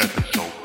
Episode 0.00 0.63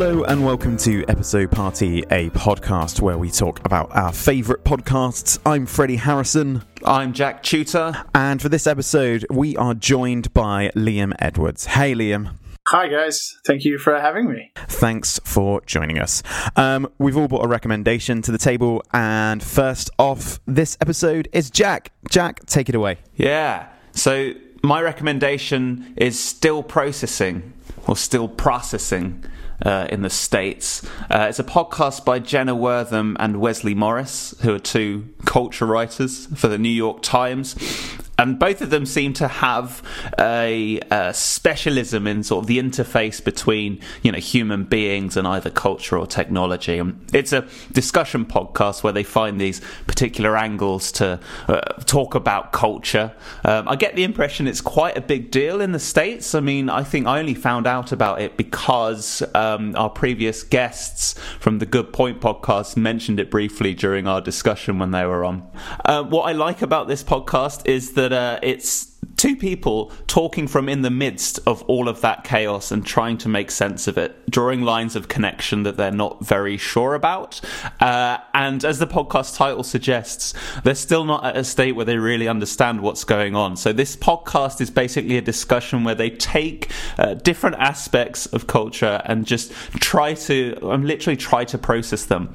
Hello 0.00 0.22
and 0.22 0.46
welcome 0.46 0.76
to 0.76 1.04
Episode 1.08 1.50
Party, 1.50 2.04
a 2.12 2.30
podcast 2.30 3.00
where 3.00 3.18
we 3.18 3.32
talk 3.32 3.58
about 3.66 3.90
our 3.96 4.12
favourite 4.12 4.62
podcasts. 4.62 5.40
I'm 5.44 5.66
Freddie 5.66 5.96
Harrison, 5.96 6.62
I'm 6.84 7.12
Jack 7.12 7.42
Tutor. 7.42 8.04
and 8.14 8.40
for 8.40 8.48
this 8.48 8.68
episode, 8.68 9.26
we 9.28 9.56
are 9.56 9.74
joined 9.74 10.32
by 10.32 10.70
Liam 10.76 11.14
Edwards. 11.18 11.66
Hey, 11.66 11.94
Liam. 11.94 12.36
Hi, 12.68 12.86
guys. 12.86 13.40
Thank 13.44 13.64
you 13.64 13.76
for 13.76 14.00
having 14.00 14.30
me. 14.30 14.52
Thanks 14.68 15.18
for 15.24 15.62
joining 15.62 15.98
us. 15.98 16.22
Um, 16.54 16.88
we've 16.98 17.16
all 17.16 17.26
brought 17.26 17.44
a 17.44 17.48
recommendation 17.48 18.22
to 18.22 18.30
the 18.30 18.38
table, 18.38 18.84
and 18.92 19.42
first 19.42 19.90
off 19.98 20.38
this 20.46 20.78
episode 20.80 21.28
is 21.32 21.50
Jack. 21.50 21.90
Jack, 22.08 22.46
take 22.46 22.68
it 22.68 22.76
away. 22.76 22.98
Yeah. 23.16 23.66
So 23.94 24.30
my 24.62 24.80
recommendation 24.80 25.92
is 25.96 26.22
still 26.22 26.62
processing 26.62 27.52
or 27.88 27.96
still 27.96 28.28
processing. 28.28 29.24
Uh, 29.60 29.88
in 29.90 30.02
the 30.02 30.10
States. 30.10 30.86
Uh, 31.10 31.26
it's 31.28 31.40
a 31.40 31.44
podcast 31.44 32.04
by 32.04 32.20
Jenna 32.20 32.54
Wortham 32.54 33.16
and 33.18 33.40
Wesley 33.40 33.74
Morris, 33.74 34.32
who 34.42 34.54
are 34.54 34.60
two 34.60 35.08
culture 35.24 35.66
writers 35.66 36.26
for 36.26 36.46
the 36.46 36.58
New 36.58 36.68
York 36.68 37.02
Times. 37.02 37.56
And 38.18 38.38
both 38.38 38.60
of 38.60 38.70
them 38.70 38.84
seem 38.84 39.12
to 39.14 39.28
have 39.28 39.82
a, 40.18 40.80
a 40.90 41.14
specialism 41.14 42.06
in 42.08 42.24
sort 42.24 42.42
of 42.42 42.48
the 42.48 42.58
interface 42.58 43.22
between, 43.22 43.80
you 44.02 44.10
know, 44.10 44.18
human 44.18 44.64
beings 44.64 45.16
and 45.16 45.26
either 45.26 45.50
culture 45.50 45.96
or 45.96 46.06
technology. 46.06 46.78
And 46.78 47.00
it's 47.12 47.32
a 47.32 47.46
discussion 47.70 48.26
podcast 48.26 48.82
where 48.82 48.92
they 48.92 49.04
find 49.04 49.40
these 49.40 49.60
particular 49.86 50.36
angles 50.36 50.90
to 50.92 51.20
uh, 51.46 51.60
talk 51.84 52.16
about 52.16 52.52
culture. 52.52 53.12
Um, 53.44 53.68
I 53.68 53.76
get 53.76 53.94
the 53.94 54.02
impression 54.02 54.48
it's 54.48 54.60
quite 54.60 54.98
a 54.98 55.00
big 55.00 55.30
deal 55.30 55.60
in 55.60 55.70
the 55.70 55.78
States. 55.78 56.34
I 56.34 56.40
mean, 56.40 56.68
I 56.68 56.82
think 56.82 57.06
I 57.06 57.20
only 57.20 57.34
found 57.34 57.68
out 57.68 57.92
about 57.92 58.20
it 58.20 58.36
because 58.36 59.22
um, 59.34 59.76
our 59.76 59.90
previous 59.90 60.42
guests 60.42 61.14
from 61.38 61.60
the 61.60 61.66
Good 61.66 61.92
Point 61.92 62.20
podcast 62.20 62.76
mentioned 62.76 63.20
it 63.20 63.30
briefly 63.30 63.74
during 63.74 64.08
our 64.08 64.20
discussion 64.20 64.80
when 64.80 64.90
they 64.90 65.04
were 65.06 65.24
on. 65.24 65.48
Uh, 65.84 66.02
what 66.02 66.22
I 66.22 66.32
like 66.32 66.62
about 66.62 66.88
this 66.88 67.04
podcast 67.04 67.66
is 67.66 67.92
that 67.92 68.07
uh, 68.12 68.38
it's 68.42 68.98
two 69.18 69.36
people 69.36 69.92
talking 70.06 70.46
from 70.46 70.68
in 70.68 70.82
the 70.82 70.90
midst 70.90 71.40
of 71.44 71.62
all 71.64 71.88
of 71.88 72.00
that 72.00 72.22
chaos 72.22 72.70
and 72.70 72.86
trying 72.86 73.18
to 73.18 73.28
make 73.28 73.50
sense 73.50 73.88
of 73.88 73.98
it, 73.98 74.30
drawing 74.30 74.62
lines 74.62 74.94
of 74.94 75.08
connection 75.08 75.64
that 75.64 75.76
they're 75.76 75.90
not 75.90 76.24
very 76.24 76.56
sure 76.56 76.94
about. 76.94 77.40
Uh, 77.80 78.18
and 78.32 78.64
as 78.64 78.78
the 78.78 78.86
podcast 78.86 79.36
title 79.36 79.64
suggests, 79.64 80.34
they're 80.62 80.74
still 80.74 81.04
not 81.04 81.24
at 81.26 81.36
a 81.36 81.44
state 81.44 81.72
where 81.72 81.84
they 81.84 81.98
really 81.98 82.28
understand 82.28 82.80
what's 82.80 83.04
going 83.04 83.34
on. 83.34 83.56
So 83.56 83.72
this 83.72 83.96
podcast 83.96 84.60
is 84.60 84.70
basically 84.70 85.16
a 85.16 85.22
discussion 85.22 85.82
where 85.82 85.96
they 85.96 86.10
take 86.10 86.70
uh, 86.96 87.14
different 87.14 87.56
aspects 87.56 88.26
of 88.26 88.46
culture 88.46 89.02
and 89.04 89.26
just 89.26 89.52
try 89.80 90.14
to, 90.14 90.56
um, 90.62 90.84
literally 90.84 91.16
try 91.16 91.44
to 91.46 91.58
process 91.58 92.04
them. 92.04 92.34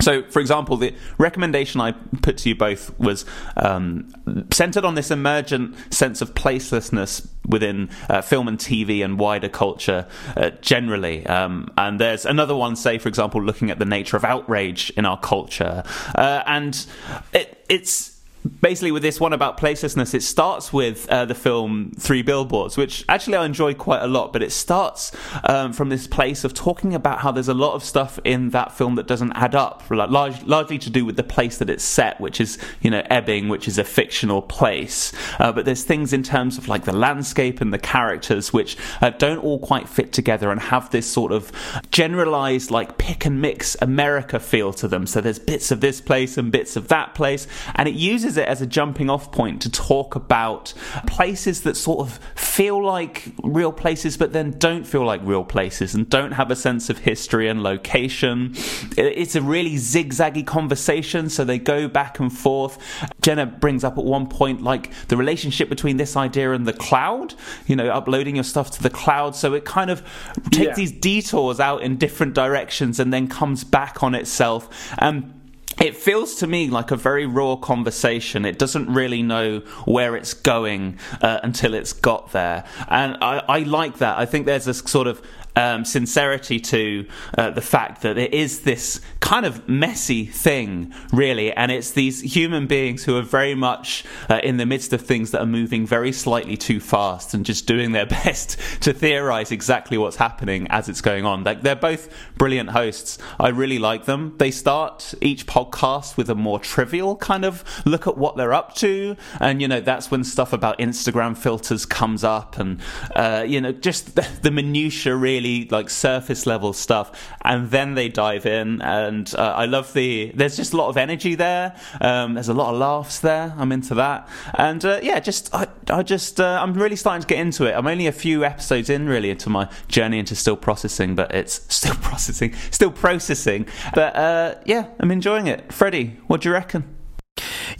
So, 0.00 0.22
for 0.22 0.40
example, 0.40 0.76
the 0.76 0.94
recommendation 1.18 1.80
I 1.80 1.92
put 1.92 2.38
to 2.38 2.48
you 2.48 2.54
both 2.54 2.96
was 2.98 3.24
um, 3.56 4.12
centered 4.52 4.84
on 4.84 4.94
this 4.94 5.10
emergent 5.10 5.74
sense 5.92 6.20
of 6.22 6.34
placelessness 6.34 7.26
within 7.46 7.90
uh, 8.08 8.22
film 8.22 8.46
and 8.46 8.58
TV 8.58 9.04
and 9.04 9.18
wider 9.18 9.48
culture 9.48 10.06
uh, 10.36 10.50
generally. 10.60 11.26
Um, 11.26 11.72
and 11.76 11.98
there's 11.98 12.26
another 12.26 12.54
one, 12.54 12.76
say, 12.76 12.98
for 12.98 13.08
example, 13.08 13.42
looking 13.42 13.70
at 13.70 13.78
the 13.78 13.84
nature 13.84 14.16
of 14.16 14.24
outrage 14.24 14.90
in 14.90 15.04
our 15.04 15.18
culture. 15.18 15.82
Uh, 16.14 16.42
and 16.46 16.86
it, 17.32 17.64
it's 17.68 18.17
basically 18.60 18.92
with 18.92 19.02
this 19.02 19.20
one 19.20 19.32
about 19.32 19.58
placelessness 19.58 20.14
it 20.14 20.22
starts 20.22 20.72
with 20.72 21.08
uh, 21.08 21.24
the 21.24 21.34
film 21.34 21.92
three 21.98 22.22
billboards 22.22 22.76
which 22.76 23.04
actually 23.08 23.36
i 23.36 23.44
enjoy 23.44 23.74
quite 23.74 24.02
a 24.02 24.06
lot 24.06 24.32
but 24.32 24.42
it 24.42 24.52
starts 24.52 25.12
um, 25.44 25.72
from 25.72 25.88
this 25.88 26.06
place 26.06 26.44
of 26.44 26.54
talking 26.54 26.94
about 26.94 27.20
how 27.20 27.32
there's 27.32 27.48
a 27.48 27.54
lot 27.54 27.74
of 27.74 27.82
stuff 27.82 28.18
in 28.24 28.50
that 28.50 28.72
film 28.72 28.94
that 28.94 29.06
doesn't 29.06 29.32
add 29.32 29.54
up 29.54 29.82
like, 29.90 30.10
large, 30.10 30.42
largely 30.44 30.78
to 30.78 30.90
do 30.90 31.04
with 31.04 31.16
the 31.16 31.22
place 31.22 31.58
that 31.58 31.70
it's 31.70 31.84
set 31.84 32.20
which 32.20 32.40
is 32.40 32.58
you 32.80 32.90
know 32.90 33.02
ebbing 33.10 33.48
which 33.48 33.66
is 33.66 33.78
a 33.78 33.84
fictional 33.84 34.42
place. 34.42 35.12
Uh, 35.38 35.52
but 35.52 35.64
there's 35.64 35.84
things 35.84 36.12
in 36.12 36.22
terms 36.22 36.58
of 36.58 36.68
like 36.68 36.84
the 36.84 36.92
landscape 36.92 37.60
and 37.60 37.72
the 37.72 37.78
characters 37.78 38.52
which 38.52 38.76
uh, 39.00 39.10
don't 39.10 39.38
all 39.38 39.58
quite 39.58 39.88
fit 39.88 40.12
together 40.12 40.50
and 40.50 40.60
have 40.60 40.90
this 40.90 41.10
sort 41.10 41.32
of 41.32 41.50
generalized 41.90 42.70
like 42.70 42.98
pick 42.98 43.24
and 43.24 43.40
mix 43.40 43.76
america 43.80 44.38
feel 44.38 44.72
to 44.72 44.88
them. 44.88 45.06
So 45.06 45.20
there's 45.20 45.38
bits 45.38 45.70
of 45.70 45.80
this 45.80 46.00
place 46.00 46.36
and 46.36 46.52
bits 46.52 46.76
of 46.76 46.88
that 46.88 47.14
place 47.14 47.46
and 47.74 47.88
it 47.88 47.94
uses 47.94 48.27
it 48.36 48.46
as 48.48 48.60
a 48.60 48.66
jumping 48.66 49.08
off 49.08 49.32
point 49.32 49.62
to 49.62 49.70
talk 49.70 50.14
about 50.14 50.74
places 51.06 51.62
that 51.62 51.76
sort 51.76 52.00
of 52.00 52.18
feel 52.34 52.84
like 52.84 53.32
real 53.42 53.72
places 53.72 54.16
but 54.16 54.32
then 54.32 54.58
don't 54.58 54.84
feel 54.84 55.04
like 55.04 55.20
real 55.24 55.44
places 55.44 55.94
and 55.94 56.08
don't 56.10 56.32
have 56.32 56.50
a 56.50 56.56
sense 56.56 56.90
of 56.90 56.98
history 56.98 57.48
and 57.48 57.62
location. 57.62 58.52
It's 58.96 59.34
a 59.34 59.42
really 59.42 59.76
zigzaggy 59.76 60.46
conversation, 60.46 61.28
so 61.30 61.44
they 61.44 61.58
go 61.58 61.88
back 61.88 62.18
and 62.20 62.32
forth. 62.32 62.78
Jenna 63.22 63.46
brings 63.46 63.84
up 63.84 63.96
at 63.98 64.04
one 64.04 64.28
point 64.28 64.62
like 64.62 64.92
the 65.08 65.16
relationship 65.16 65.68
between 65.68 65.96
this 65.96 66.16
idea 66.16 66.52
and 66.52 66.66
the 66.66 66.72
cloud, 66.72 67.34
you 67.66 67.76
know, 67.76 67.88
uploading 67.90 68.34
your 68.36 68.44
stuff 68.44 68.70
to 68.72 68.82
the 68.82 68.90
cloud. 68.90 69.34
So 69.36 69.54
it 69.54 69.64
kind 69.64 69.90
of 69.90 70.02
takes 70.50 70.66
Yeah. 70.68 70.74
these 70.74 70.92
detours 70.92 71.60
out 71.60 71.82
in 71.82 71.96
different 71.96 72.34
directions 72.34 72.98
and 73.00 73.12
then 73.12 73.28
comes 73.28 73.64
back 73.64 74.02
on 74.02 74.14
itself. 74.14 74.68
And 74.98 75.34
it 75.80 75.96
feels 75.96 76.34
to 76.36 76.46
me 76.46 76.68
like 76.68 76.90
a 76.90 76.96
very 76.96 77.26
raw 77.26 77.56
conversation. 77.56 78.44
It 78.44 78.58
doesn't 78.58 78.92
really 78.92 79.22
know 79.22 79.60
where 79.84 80.16
it's 80.16 80.34
going 80.34 80.98
uh, 81.22 81.40
until 81.42 81.74
it's 81.74 81.92
got 81.92 82.32
there. 82.32 82.64
And 82.88 83.16
I, 83.22 83.44
I 83.48 83.58
like 83.60 83.98
that. 83.98 84.18
I 84.18 84.26
think 84.26 84.46
there's 84.46 84.64
this 84.64 84.78
sort 84.80 85.06
of 85.06 85.22
um, 85.56 85.84
sincerity 85.84 86.60
to 86.60 87.06
uh, 87.36 87.50
the 87.50 87.60
fact 87.60 88.02
that 88.02 88.18
it 88.18 88.32
is 88.32 88.60
this 88.60 89.00
kind 89.20 89.44
of 89.44 89.68
messy 89.68 90.24
thing, 90.24 90.92
really, 91.12 91.52
and 91.52 91.72
it's 91.72 91.92
these 91.92 92.20
human 92.20 92.66
beings 92.66 93.04
who 93.04 93.16
are 93.16 93.22
very 93.22 93.54
much 93.54 94.04
uh, 94.28 94.40
in 94.42 94.56
the 94.56 94.66
midst 94.66 94.92
of 94.92 95.00
things 95.00 95.32
that 95.32 95.40
are 95.40 95.46
moving 95.46 95.86
very 95.86 96.12
slightly 96.12 96.56
too 96.56 96.80
fast 96.80 97.34
and 97.34 97.44
just 97.44 97.66
doing 97.66 97.92
their 97.92 98.06
best 98.24 98.58
to 98.80 98.92
theorize 98.92 99.50
exactly 99.50 99.98
what's 99.98 100.16
happening 100.16 100.66
as 100.70 100.88
it's 100.88 101.00
going 101.00 101.24
on. 101.24 101.44
Like 101.44 101.62
they're 101.62 101.76
both 101.76 102.08
brilliant 102.36 102.70
hosts. 102.70 103.18
I 103.38 103.48
really 103.48 103.78
like 103.78 104.04
them. 104.04 104.34
They 104.38 104.50
start 104.50 105.14
each 105.20 105.46
podcast 105.46 106.16
with 106.16 106.30
a 106.30 106.34
more 106.34 106.58
trivial 106.58 107.16
kind 107.16 107.44
of 107.44 107.64
look 107.84 108.06
at 108.06 108.16
what 108.16 108.36
they're 108.36 108.54
up 108.54 108.74
to, 108.76 109.16
and 109.40 109.60
you 109.60 109.68
know 109.68 109.80
that's 109.80 110.10
when 110.10 110.24
stuff 110.24 110.52
about 110.52 110.78
Instagram 110.78 111.36
filters 111.36 111.84
comes 111.84 112.22
up, 112.24 112.58
and 112.58 112.80
uh, 113.14 113.44
you 113.46 113.60
know 113.60 113.72
just 113.72 114.14
the, 114.14 114.26
the 114.42 114.50
really 114.50 115.37
like 115.70 115.90
surface 115.90 116.46
level 116.46 116.72
stuff, 116.72 117.12
and 117.42 117.70
then 117.70 117.94
they 117.94 118.08
dive 118.08 118.46
in, 118.46 118.82
and 118.82 119.32
uh, 119.36 119.54
I 119.56 119.66
love 119.66 119.92
the. 119.92 120.32
There's 120.34 120.56
just 120.56 120.72
a 120.72 120.76
lot 120.76 120.88
of 120.88 120.96
energy 120.96 121.34
there. 121.34 121.76
Um, 122.00 122.34
there's 122.34 122.48
a 122.48 122.54
lot 122.54 122.72
of 122.72 122.78
laughs 122.78 123.20
there. 123.20 123.54
I'm 123.56 123.72
into 123.72 123.94
that, 123.94 124.28
and 124.54 124.84
uh, 124.84 125.00
yeah, 125.02 125.20
just 125.20 125.54
I, 125.54 125.66
I 125.88 126.02
just 126.02 126.40
uh, 126.40 126.58
I'm 126.62 126.74
really 126.74 126.96
starting 126.96 127.22
to 127.22 127.26
get 127.26 127.38
into 127.38 127.66
it. 127.66 127.72
I'm 127.72 127.86
only 127.86 128.06
a 128.06 128.12
few 128.12 128.44
episodes 128.44 128.90
in 128.90 129.08
really 129.08 129.30
into 129.30 129.50
my 129.50 129.68
journey 129.88 130.18
into 130.18 130.34
still 130.34 130.56
processing, 130.56 131.14
but 131.14 131.34
it's 131.34 131.62
still 131.74 131.94
processing, 131.96 132.54
still 132.70 132.90
processing. 132.90 133.66
But 133.94 134.16
uh, 134.16 134.54
yeah, 134.64 134.88
I'm 135.00 135.10
enjoying 135.10 135.46
it. 135.46 135.72
Freddie, 135.72 136.18
what 136.26 136.42
do 136.42 136.48
you 136.48 136.52
reckon? 136.52 136.97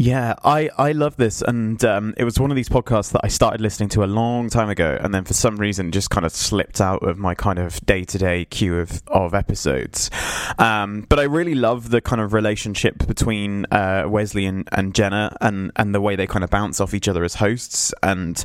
Yeah, 0.01 0.37
I, 0.45 0.71
I 0.79 0.93
love 0.93 1.17
this, 1.17 1.43
and 1.43 1.85
um, 1.85 2.15
it 2.17 2.23
was 2.23 2.39
one 2.39 2.53
of 2.53 2.57
these 2.57 2.69
podcasts 2.69 3.11
that 3.11 3.23
I 3.25 3.29
started 3.29 3.61
listening 3.61 3.89
to 3.91 4.05
a 4.05 4.07
long 4.07 4.49
time 4.49 4.69
ago, 4.69 4.97
and 5.01 5.13
then 5.13 5.25
for 5.25 5.35
some 5.35 5.57
reason 5.57 5.91
just 5.91 6.09
kind 6.09 6.25
of 6.25 6.31
slipped 6.31 6.81
out 6.81 7.03
of 7.03 7.19
my 7.19 7.35
kind 7.35 7.59
of 7.59 7.85
day 7.85 8.05
to 8.05 8.17
day 8.17 8.45
queue 8.45 8.79
of 8.79 9.03
of 9.09 9.35
episodes. 9.35 10.09
Um, 10.57 11.05
but 11.09 11.19
I 11.19 11.25
really 11.25 11.57
love 11.57 11.91
the 11.91 12.01
kind 12.01 12.23
of 12.23 12.33
relationship 12.33 13.09
between 13.09 13.67
uh, 13.73 14.05
Wesley 14.07 14.47
and, 14.47 14.69
and 14.71 14.95
Jenna, 14.95 15.37
and 15.41 15.73
and 15.75 15.93
the 15.93 16.01
way 16.01 16.15
they 16.15 16.29
kind 16.29 16.45
of 16.45 16.51
bounce 16.51 16.81
off 16.81 16.95
each 16.95 17.09
other 17.09 17.25
as 17.25 17.35
hosts, 17.35 17.93
and 18.01 18.45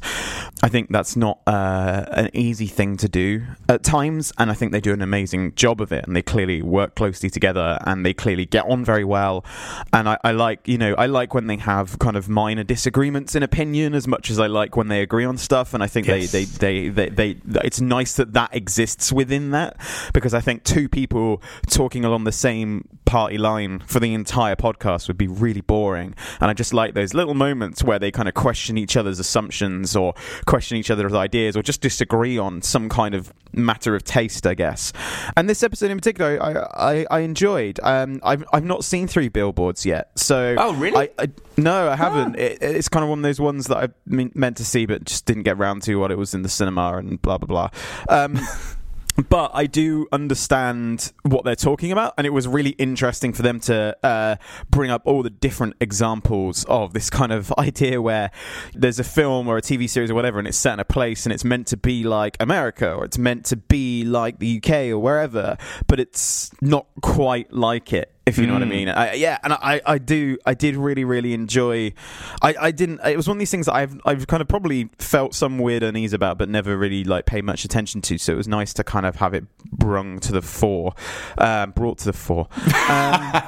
I 0.64 0.70
think 0.70 0.90
that's 0.90 1.16
not 1.16 1.40
uh, 1.46 2.06
an 2.14 2.32
easy 2.34 2.66
thing 2.66 2.98
to 2.98 3.08
do 3.08 3.44
at 3.70 3.84
times, 3.84 4.34
and 4.40 4.50
I 4.50 4.56
think 4.56 4.72
they 4.72 4.82
do 4.82 4.92
an 4.92 5.04
amazing 5.04 5.54
job 5.54 5.82
of 5.82 5.92
it, 5.92 6.08
and 6.08 6.16
they 6.16 6.24
clearly 6.24 6.64
work 6.64 6.96
closely 6.96 7.30
together, 7.30 7.78
and 7.86 8.04
they 8.04 8.16
clearly 8.16 8.48
get 8.48 8.66
on 8.66 8.84
very 8.84 9.04
well, 9.04 9.46
and 9.94 10.10
I, 10.10 10.18
I 10.24 10.32
like 10.32 10.68
you 10.68 10.80
know 10.80 10.96
I 10.96 11.06
like 11.06 11.36
when 11.36 11.43
they 11.48 11.58
have 11.58 12.00
kind 12.00 12.16
of 12.16 12.30
minor 12.30 12.64
disagreements 12.64 13.36
in 13.36 13.44
opinion 13.44 13.94
as 13.94 14.08
much 14.08 14.30
as 14.30 14.40
I 14.40 14.48
like 14.48 14.76
when 14.76 14.88
they 14.88 15.02
agree 15.02 15.26
on 15.26 15.38
stuff, 15.38 15.74
and 15.74 15.84
I 15.84 15.88
think 15.88 16.08
Yes. 16.08 16.32
they, 16.32 16.46
they, 16.46 16.88
they, 16.90 17.08
they, 17.10 17.34
they, 17.46 17.62
it's 17.64 17.82
nice 17.82 18.16
that 18.16 18.34
that 18.34 18.56
exists 18.56 19.12
within 19.12 19.52
that 19.52 19.78
because 20.14 20.34
I 20.34 20.42
think 20.42 20.64
two 20.64 20.90
people 20.90 21.42
talking 21.68 22.06
along 22.06 22.24
the 22.26 22.32
same 22.32 22.88
party 23.06 23.38
line 23.38 23.80
for 23.86 24.00
the 24.00 24.14
entire 24.14 24.56
podcast 24.56 25.08
would 25.08 25.18
be 25.18 25.28
really 25.28 25.62
boring. 25.62 26.16
And 26.40 26.50
I 26.50 26.54
just 26.54 26.74
like 26.74 26.94
those 26.94 27.14
little 27.14 27.34
moments 27.34 27.84
where 27.84 28.00
they 28.00 28.12
kind 28.12 28.28
of 28.28 28.34
question 28.34 28.78
each 28.78 28.96
other's 28.98 29.20
assumptions 29.20 29.96
or 29.96 30.14
question 30.46 30.78
each 30.78 30.92
other's 30.92 31.14
ideas 31.14 31.56
or 31.56 31.62
just 31.64 31.82
disagree 31.82 32.38
on 32.38 32.62
some 32.62 32.90
kind 32.90 33.16
of 33.16 33.34
matter 33.54 33.96
of 33.96 34.04
taste, 34.04 34.48
I 34.48 34.54
guess. 34.54 34.94
And 35.38 35.50
this 35.50 35.64
episode 35.64 35.92
in 35.92 35.98
particular, 35.98 36.42
I 36.42 36.54
I, 36.94 37.06
I 37.12 37.20
enjoyed. 37.20 37.80
Um, 37.84 38.20
I've 38.24 38.44
I've 38.52 38.66
not 38.66 38.84
seen 38.84 39.08
Three 39.08 39.30
Billboards 39.30 39.86
yet, 39.86 40.12
so 40.16 40.56
Oh, 40.58 40.74
really? 40.74 41.10
I, 41.20 41.24
I 41.24 41.28
no, 41.58 41.90
I 41.90 41.96
haven't. 41.96 42.36
It, 42.36 42.58
it's 42.62 42.90
kind 42.90 43.04
of 43.04 43.10
one 43.10 43.20
of 43.20 43.24
those 43.24 43.40
ones 43.40 43.68
that 43.68 43.78
I 43.78 43.88
mean, 44.06 44.32
meant 44.34 44.58
to 44.58 44.66
see, 44.66 44.86
but 44.86 45.04
just 45.06 45.26
didn't 45.26 45.44
get 45.44 45.58
round 45.58 45.84
to 45.84 45.96
while 45.96 46.12
it 46.12 46.18
was 46.18 46.34
in 46.34 46.42
the 46.42 46.50
cinema 46.50 46.98
and 46.98 47.22
blah 47.22 47.38
blah 47.38 47.48
blah. 47.48 47.70
Um, 48.10 48.40
but 49.30 49.52
I 49.54 49.66
do 49.66 50.08
understand 50.12 51.12
what 51.24 51.46
they're 51.46 51.56
talking 51.56 51.92
about, 51.92 52.14
and 52.18 52.26
it 52.26 52.32
was 52.32 52.48
really 52.48 52.72
interesting 52.72 53.34
for 53.34 53.42
them 53.42 53.60
to 53.62 53.96
uh, 54.04 54.36
bring 54.70 54.90
up 54.90 55.04
all 55.06 55.24
the 55.24 55.30
different 55.30 55.76
examples 55.80 56.66
of 56.66 56.94
this 56.94 57.10
kind 57.10 57.32
of 57.32 57.54
idea 57.58 58.02
where 58.02 58.32
there's 58.74 59.00
a 59.00 59.04
film 59.04 59.48
or 59.48 59.58
a 59.58 59.62
TV 59.62 59.90
series 59.90 60.10
or 60.10 60.16
whatever, 60.16 60.40
and 60.40 60.48
it's 60.48 60.58
set 60.58 60.74
in 60.74 60.80
a 60.80 60.86
place, 60.86 61.26
and 61.26 61.34
it's 61.34 61.44
meant 61.44 61.68
to 61.68 61.78
be 61.78 62.04
like 62.04 62.38
America, 62.40 62.94
or 62.94 63.06
it's 63.06 63.18
meant 63.18 63.46
to 63.46 63.56
be 63.56 64.04
like 64.04 64.40
the 64.40 64.58
UK 64.58 64.90
or 64.90 65.00
wherever, 65.00 65.58
but 65.88 66.00
it's 66.00 66.52
not 66.62 66.88
quite 67.02 67.52
like 67.54 67.94
it 67.94 68.13
if 68.26 68.38
you 68.38 68.48
know 68.48 68.54
what 68.54 68.62
I 68.62 68.66
mean. 68.66 68.88
I, 68.88 69.14
yeah, 69.14 69.38
and 69.44 69.54
I, 69.54 69.82
I 69.86 69.98
do, 69.98 70.38
I 70.46 70.54
did 70.54 70.76
really, 70.76 71.04
really 71.04 71.34
enjoy. 71.34 71.94
I, 72.42 72.56
I 72.60 72.72
didn't. 72.72 73.02
It 73.06 73.18
was 73.18 73.28
one 73.28 73.38
of 73.38 73.40
these 73.40 73.52
things 73.52 73.66
that 73.66 73.74
I've, 73.76 74.00
I've 74.06 74.28
kind 74.28 74.42
of 74.42 74.48
probably 74.48 74.90
felt 74.98 75.36
some 75.36 75.60
weird 75.60 75.84
unease 75.84 76.14
about, 76.14 76.38
but 76.38 76.48
never 76.48 76.78
really 76.78 77.04
like 77.04 77.26
paid 77.26 77.44
much 77.44 77.66
attention 77.66 78.02
to. 78.02 78.18
So 78.18 78.34
it 78.34 78.38
was 78.38 78.48
nice 78.48 78.74
to 78.74 78.84
kind 78.84 79.06
of 79.06 79.18
have 79.18 79.34
it 79.34 79.46
brung 79.72 80.20
to 80.22 80.32
the 80.32 80.42
fore, 80.42 80.94
um, 81.38 81.72
brought 81.72 81.98
to 82.00 82.06
the 82.06 82.14
fore. 82.14 82.48
Um, 82.90 83.44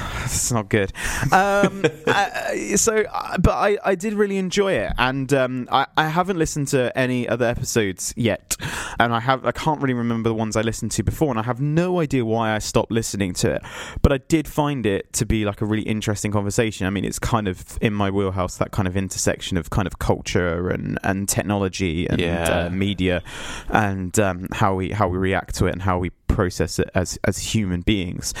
it's 0.26 0.52
not 0.52 0.68
good. 0.68 0.92
Um, 1.32 1.84
uh, 2.06 2.76
so, 2.76 3.04
uh, 3.12 3.38
but 3.38 3.52
I, 3.54 3.78
I 3.84 3.94
did 3.94 4.14
really 4.14 4.36
enjoy 4.36 4.72
it, 4.74 4.92
and 4.98 5.32
um, 5.32 5.68
I, 5.72 5.86
I 5.96 6.08
haven't 6.08 6.38
listened 6.38 6.68
to 6.68 6.96
any 6.96 7.28
other 7.28 7.46
episodes 7.46 8.12
yet, 8.16 8.56
and 9.00 9.14
I 9.14 9.20
have 9.20 9.44
I 9.44 9.52
can't 9.52 9.80
really 9.80 9.94
remember 9.94 10.28
the 10.28 10.34
ones 10.34 10.56
I 10.56 10.62
listened 10.62 10.90
to 10.92 11.02
before, 11.02 11.30
and 11.30 11.38
I 11.38 11.42
have 11.42 11.60
no 11.60 12.00
idea 12.00 12.24
why 12.24 12.54
I 12.54 12.58
stopped 12.58 12.90
listening 12.92 13.32
to 13.34 13.52
it. 13.54 13.62
But 14.02 14.12
I 14.12 14.18
did 14.18 14.46
find 14.48 14.86
it 14.86 15.12
to 15.14 15.26
be 15.26 15.44
like 15.44 15.60
a 15.60 15.64
really 15.64 15.82
interesting 15.82 16.32
conversation. 16.32 16.86
I 16.86 16.90
mean, 16.90 17.04
it's 17.04 17.18
kind 17.18 17.48
of 17.48 17.78
in 17.80 17.92
my 17.94 18.10
wheelhouse 18.10 18.56
that 18.58 18.70
kind 18.72 18.86
of 18.88 18.96
intersection 18.96 19.56
of 19.56 19.70
kind 19.70 19.86
of 19.86 19.98
culture 19.98 20.68
and, 20.70 20.98
and 21.02 21.28
technology 21.28 22.08
and 22.08 22.20
Yeah. 22.20 22.66
uh, 22.66 22.70
media, 22.70 23.22
and 23.68 24.18
um, 24.18 24.48
how 24.52 24.74
we 24.74 24.90
how 24.90 25.08
we 25.08 25.18
react 25.18 25.54
to 25.56 25.66
it 25.66 25.72
and 25.72 25.82
how 25.82 25.98
we 25.98 26.10
process 26.28 26.78
it 26.78 26.90
as 26.94 27.18
as 27.24 27.38
human 27.38 27.80
beings. 27.80 28.34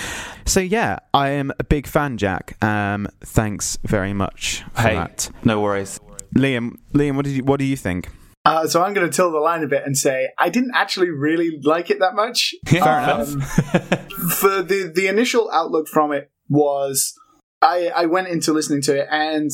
So 0.44 0.60
yeah, 0.60 0.98
I 1.14 1.30
am 1.30 1.52
a 1.58 1.64
big 1.64 1.86
fan, 1.86 2.18
Jack. 2.18 2.62
Um, 2.62 3.08
thanks 3.20 3.78
very 3.84 4.12
much 4.12 4.64
for 4.74 4.82
Hey, 4.82 4.94
that, 4.94 5.30
no 5.44 5.60
worries. 5.60 6.00
Liam. 6.34 6.78
Liam, 6.92 7.16
what 7.16 7.24
did 7.24 7.34
you 7.34 7.44
what 7.44 7.58
do 7.58 7.64
you 7.64 7.76
think? 7.76 8.08
Uh, 8.44 8.64
so 8.68 8.80
I'm 8.80 8.94
going 8.94 9.10
to 9.10 9.14
till 9.14 9.32
the 9.32 9.38
line 9.38 9.64
a 9.64 9.66
bit 9.66 9.82
and 9.84 9.98
say 9.98 10.28
I 10.38 10.50
didn't 10.50 10.70
actually 10.74 11.10
really 11.10 11.58
like 11.64 11.90
it 11.90 11.98
that 11.98 12.14
much. 12.14 12.54
Fair 12.66 12.80
enough. 12.80 13.32
Um, 13.32 13.40
for 14.30 14.62
the 14.62 14.92
the 14.94 15.08
initial 15.08 15.50
outlook 15.52 15.88
from 15.88 16.12
it 16.12 16.30
was 16.48 17.12
I 17.60 17.90
I 17.94 18.06
went 18.06 18.28
into 18.28 18.52
listening 18.52 18.82
to 18.82 19.00
it 19.00 19.08
and 19.10 19.50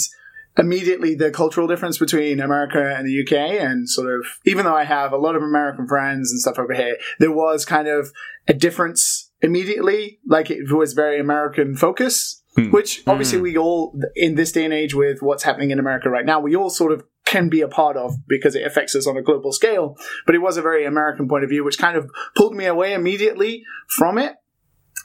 immediately 0.59 1.15
the 1.15 1.31
cultural 1.31 1.67
difference 1.67 1.99
between 1.99 2.41
America 2.41 2.95
and 2.97 3.07
the 3.07 3.23
UK 3.23 3.61
and 3.61 3.89
sort 3.89 4.15
of 4.15 4.27
even 4.45 4.65
though 4.65 4.77
I 4.77 4.85
have 4.85 5.13
a 5.13 5.17
lot 5.17 5.35
of 5.35 5.43
American 5.43 5.87
friends 5.87 6.31
and 6.31 6.41
stuff 6.41 6.59
over 6.59 6.75
here, 6.75 6.97
there 7.19 7.33
was 7.33 7.65
kind 7.65 7.89
of 7.89 8.13
a 8.47 8.55
difference 8.55 9.31
immediately. 9.41 10.21
Like 10.27 10.51
it 10.51 10.71
was 10.71 10.93
very 10.93 11.19
American 11.19 11.77
focus, 11.77 12.43
which 12.71 13.03
obviously 13.07 13.41
we 13.41 13.57
all 13.57 13.99
in 14.15 14.35
this 14.35 14.53
day 14.53 14.65
and 14.65 14.75
age 14.75 14.95
with 14.95 15.23
what's 15.23 15.43
happening 15.43 15.71
in 15.71 15.79
America 15.79 16.11
right 16.11 16.27
now, 16.27 16.39
we 16.39 16.55
all 16.55 16.71
sort 16.71 16.93
of 16.93 17.05
can 17.25 17.49
be 17.49 17.63
a 17.63 17.69
part 17.69 17.97
of 17.97 18.13
because 18.29 18.55
it 18.55 18.67
affects 18.67 18.95
us 18.95 19.07
on 19.07 19.17
a 19.17 19.23
global 19.23 19.53
scale. 19.53 19.97
But 20.27 20.35
it 20.35 20.39
was 20.39 20.59
a 20.59 20.63
very 20.63 20.85
American 20.85 21.29
point 21.29 21.45
of 21.45 21.51
view, 21.51 21.65
which 21.65 21.79
kind 21.79 21.97
of 21.97 22.11
pulled 22.37 22.55
me 22.55 22.67
away 22.67 22.93
immediately 22.93 23.65
from 23.89 24.19
it. 24.19 24.35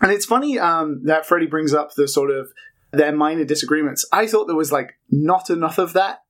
And 0.02 0.12
it's 0.12 0.26
funny 0.26 0.60
um, 0.60 1.02
that 1.06 1.26
Freddie 1.26 1.48
brings 1.48 1.74
up 1.74 1.96
the 1.96 2.08
sort 2.08 2.30
of 2.30 2.52
their 2.92 3.12
minor 3.12 3.44
disagreements. 3.44 4.06
I 4.12 4.28
thought 4.28 4.46
there 4.48 4.56
was 4.56 4.72
like 4.72 4.94
not 5.10 5.50
enough 5.50 5.78
of 5.78 5.94
that 5.94 6.22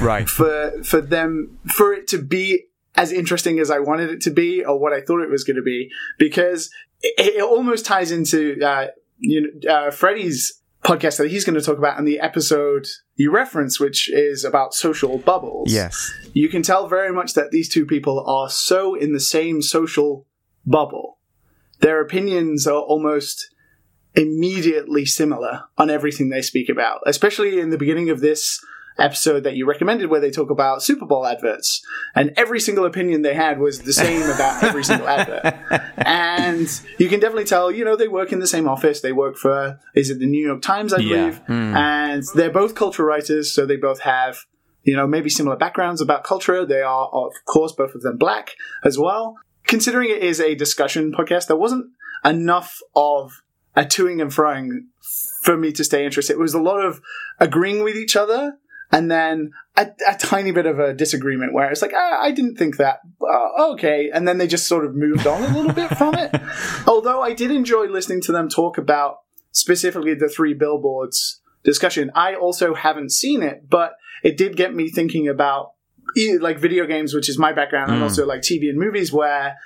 Right. 0.00 0.28
for 0.28 0.72
for 0.82 1.00
them 1.00 1.58
for 1.66 1.92
it 1.94 2.06
to 2.08 2.18
be 2.18 2.64
as 2.96 3.10
interesting 3.12 3.58
as 3.58 3.70
I 3.70 3.78
wanted 3.78 4.10
it 4.10 4.20
to 4.22 4.30
be 4.30 4.64
or 4.64 4.78
what 4.78 4.92
I 4.92 5.00
thought 5.00 5.22
it 5.22 5.30
was 5.30 5.44
going 5.44 5.56
to 5.56 5.62
be 5.62 5.90
because 6.18 6.70
it, 7.02 7.36
it 7.36 7.42
almost 7.42 7.84
ties 7.86 8.10
into 8.10 8.60
uh, 8.64 8.88
you 9.18 9.40
know 9.62 9.72
uh, 9.72 9.90
Freddie's 9.90 10.60
podcast 10.84 11.16
that 11.16 11.30
he's 11.30 11.44
going 11.44 11.58
to 11.58 11.64
talk 11.64 11.78
about 11.78 11.98
in 11.98 12.04
the 12.04 12.20
episode 12.20 12.86
you 13.16 13.30
reference, 13.30 13.80
which 13.80 14.10
is 14.12 14.44
about 14.44 14.74
social 14.74 15.18
bubbles. 15.18 15.72
Yes. 15.72 16.12
you 16.34 16.48
can 16.48 16.62
tell 16.62 16.88
very 16.88 17.12
much 17.12 17.34
that 17.34 17.52
these 17.52 17.68
two 17.68 17.86
people 17.86 18.22
are 18.28 18.50
so 18.50 18.94
in 18.94 19.12
the 19.12 19.20
same 19.20 19.62
social 19.62 20.26
bubble. 20.66 21.18
Their 21.80 22.00
opinions 22.00 22.66
are 22.66 22.80
almost 22.80 23.48
immediately 24.14 25.04
similar 25.04 25.64
on 25.78 25.90
everything 25.90 26.28
they 26.30 26.42
speak 26.42 26.68
about, 26.68 27.00
especially 27.06 27.58
in 27.60 27.70
the 27.70 27.78
beginning 27.78 28.10
of 28.10 28.20
this 28.20 28.64
episode 28.96 29.42
that 29.42 29.56
you 29.56 29.66
recommended 29.66 30.08
where 30.08 30.20
they 30.20 30.30
talk 30.30 30.50
about 30.50 30.80
Super 30.82 31.04
Bowl 31.04 31.26
adverts. 31.26 31.84
And 32.14 32.32
every 32.36 32.60
single 32.60 32.84
opinion 32.84 33.22
they 33.22 33.34
had 33.34 33.58
was 33.58 33.80
the 33.82 33.92
same 33.92 34.22
about 34.22 34.62
every 34.62 34.84
single 34.90 35.08
advert. 35.08 35.52
And 35.96 36.68
you 36.98 37.08
can 37.08 37.18
definitely 37.18 37.44
tell, 37.44 37.72
you 37.72 37.84
know, 37.84 37.96
they 37.96 38.06
work 38.06 38.32
in 38.32 38.38
the 38.38 38.46
same 38.46 38.68
office. 38.68 39.00
They 39.00 39.10
work 39.12 39.36
for, 39.36 39.80
is 39.96 40.10
it 40.10 40.20
the 40.20 40.26
New 40.26 40.46
York 40.46 40.62
Times, 40.62 40.92
I 40.92 40.98
Yeah. 40.98 41.16
believe? 41.16 41.38
Hmm. 41.38 41.76
And 41.76 42.22
they're 42.36 42.52
both 42.52 42.76
culture 42.76 43.04
writers, 43.04 43.52
so 43.52 43.66
they 43.66 43.76
both 43.76 44.00
have 44.00 44.38
you 44.86 44.94
know, 44.94 45.06
maybe 45.06 45.30
similar 45.30 45.56
backgrounds 45.56 46.02
about 46.02 46.24
culture. 46.24 46.66
They 46.66 46.82
are, 46.82 47.08
of 47.10 47.32
course, 47.46 47.72
both 47.72 47.94
of 47.94 48.02
them 48.02 48.18
black 48.18 48.50
as 48.84 48.98
well. 48.98 49.34
Considering 49.66 50.10
it 50.10 50.22
is 50.22 50.40
a 50.40 50.54
discussion 50.54 51.10
podcast, 51.10 51.46
there 51.46 51.56
wasn't 51.56 51.86
enough 52.22 52.80
of 52.94 53.32
a 53.76 53.84
toing 53.84 54.20
and 54.20 54.30
froing 54.30 54.86
for 55.42 55.56
me 55.56 55.72
to 55.72 55.84
stay 55.84 56.04
interested. 56.04 56.34
It 56.34 56.38
was 56.38 56.54
a 56.54 56.60
lot 56.60 56.84
of 56.84 57.00
agreeing 57.38 57.82
with 57.82 57.96
each 57.96 58.16
other 58.16 58.56
and 58.92 59.10
then 59.10 59.52
a, 59.76 59.88
a 60.08 60.16
tiny 60.16 60.52
bit 60.52 60.66
of 60.66 60.78
a 60.78 60.94
disagreement 60.94 61.52
where 61.52 61.70
it's 61.70 61.82
like, 61.82 61.92
ah, 61.94 62.22
I 62.22 62.30
didn't 62.30 62.56
think 62.56 62.76
that. 62.76 63.00
Uh, 63.20 63.72
okay. 63.72 64.10
And 64.12 64.28
then 64.28 64.38
they 64.38 64.46
just 64.46 64.68
sort 64.68 64.84
of 64.84 64.94
moved 64.94 65.26
on 65.26 65.42
a 65.42 65.56
little 65.56 65.72
bit 65.72 65.96
from 65.96 66.14
it. 66.14 66.34
Although 66.86 67.20
I 67.20 67.32
did 67.32 67.50
enjoy 67.50 67.86
listening 67.86 68.20
to 68.22 68.32
them 68.32 68.48
talk 68.48 68.78
about 68.78 69.18
specifically 69.50 70.14
the 70.14 70.28
three 70.28 70.54
billboards 70.54 71.40
discussion. 71.64 72.12
I 72.14 72.34
also 72.34 72.74
haven't 72.74 73.10
seen 73.10 73.42
it, 73.42 73.68
but 73.68 73.96
it 74.22 74.36
did 74.36 74.56
get 74.56 74.74
me 74.74 74.90
thinking 74.90 75.28
about 75.28 75.72
like 76.38 76.58
video 76.58 76.86
games, 76.86 77.14
which 77.14 77.28
is 77.28 77.38
my 77.38 77.52
background, 77.52 77.90
and 77.90 78.02
also 78.02 78.24
like 78.24 78.42
TV 78.42 78.68
and 78.68 78.78
movies 78.78 79.12
where 79.12 79.56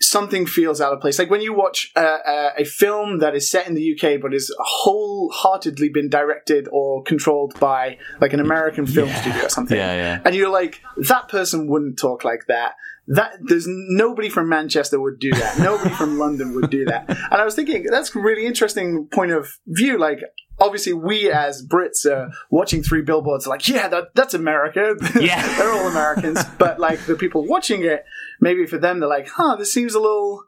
something 0.00 0.46
feels 0.46 0.80
out 0.80 0.92
of 0.92 1.00
place. 1.00 1.18
Like 1.18 1.30
when 1.30 1.42
you 1.42 1.52
watch 1.52 1.92
a, 1.94 2.00
a, 2.00 2.52
a 2.58 2.64
film 2.64 3.18
that 3.18 3.34
is 3.34 3.50
set 3.50 3.66
in 3.66 3.74
the 3.74 3.94
UK 3.94 4.20
but 4.20 4.34
is 4.34 4.54
wholeheartedly 4.58 5.90
been 5.90 6.08
directed 6.08 6.68
or 6.72 7.02
controlled 7.02 7.58
by 7.60 7.98
like 8.20 8.32
an 8.32 8.40
American 8.40 8.86
film 8.86 9.10
studio 9.10 9.44
or 9.44 9.48
something. 9.48 9.76
Yeah, 9.76 9.94
yeah. 9.94 10.20
And 10.24 10.34
you're 10.34 10.50
like, 10.50 10.80
that 10.96 11.28
person 11.28 11.68
wouldn't 11.68 11.98
talk 11.98 12.24
like 12.24 12.46
that. 12.48 12.72
That 13.08 13.32
there's 13.42 13.66
nobody 13.66 14.28
from 14.28 14.48
Manchester 14.48 15.00
would 15.00 15.18
do 15.18 15.32
that. 15.32 15.58
Nobody 15.58 15.90
from 15.90 16.18
London 16.18 16.54
would 16.54 16.70
do 16.70 16.84
that. 16.84 17.08
And 17.08 17.34
I 17.34 17.44
was 17.44 17.54
thinking 17.54 17.84
that's 17.90 18.14
a 18.14 18.20
really 18.20 18.46
interesting 18.46 19.08
point 19.10 19.32
of 19.32 19.48
view. 19.66 19.98
Like 19.98 20.20
obviously 20.60 20.92
we 20.92 21.30
as 21.30 21.66
Brits 21.66 22.04
are 22.06 22.30
watching 22.50 22.82
three 22.82 23.02
billboards 23.02 23.46
like, 23.46 23.66
yeah, 23.68 23.88
that 23.88 24.14
that's 24.14 24.34
America. 24.34 24.94
Yeah. 25.20 25.46
they're 25.58 25.72
all 25.72 25.88
Americans. 25.88 26.44
But 26.58 26.78
like 26.78 27.06
the 27.06 27.16
people 27.16 27.46
watching 27.46 27.84
it, 27.84 28.04
maybe 28.40 28.66
for 28.66 28.78
them 28.78 29.00
they're 29.00 29.08
like, 29.08 29.28
huh, 29.28 29.56
this 29.56 29.72
seems 29.72 29.94
a 29.94 30.00
little 30.00 30.44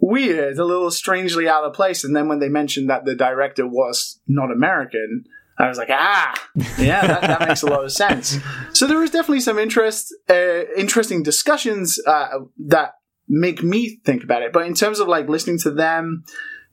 weird, 0.00 0.58
a 0.58 0.64
little 0.64 0.90
strangely 0.90 1.48
out 1.48 1.64
of 1.64 1.72
place. 1.72 2.04
And 2.04 2.14
then 2.14 2.28
when 2.28 2.40
they 2.40 2.48
mentioned 2.48 2.90
that 2.90 3.04
the 3.04 3.14
director 3.14 3.66
was 3.66 4.20
not 4.26 4.50
American, 4.50 5.24
I 5.58 5.68
was 5.68 5.78
like, 5.78 5.88
ah, 5.90 6.34
yeah, 6.78 7.06
that, 7.06 7.20
that 7.22 7.48
makes 7.48 7.62
a 7.62 7.66
lot 7.66 7.84
of 7.84 7.92
sense. 7.92 8.38
So 8.74 8.86
there 8.86 8.98
was 8.98 9.10
definitely 9.10 9.40
some 9.40 9.58
interest, 9.58 10.14
uh, 10.28 10.64
interesting 10.76 11.22
discussions 11.22 11.98
uh, 12.06 12.40
that 12.66 12.94
make 13.28 13.62
me 13.62 13.98
think 14.04 14.22
about 14.22 14.42
it. 14.42 14.52
But 14.52 14.66
in 14.66 14.74
terms 14.74 15.00
of 15.00 15.08
like 15.08 15.28
listening 15.28 15.58
to 15.60 15.70
them 15.70 16.24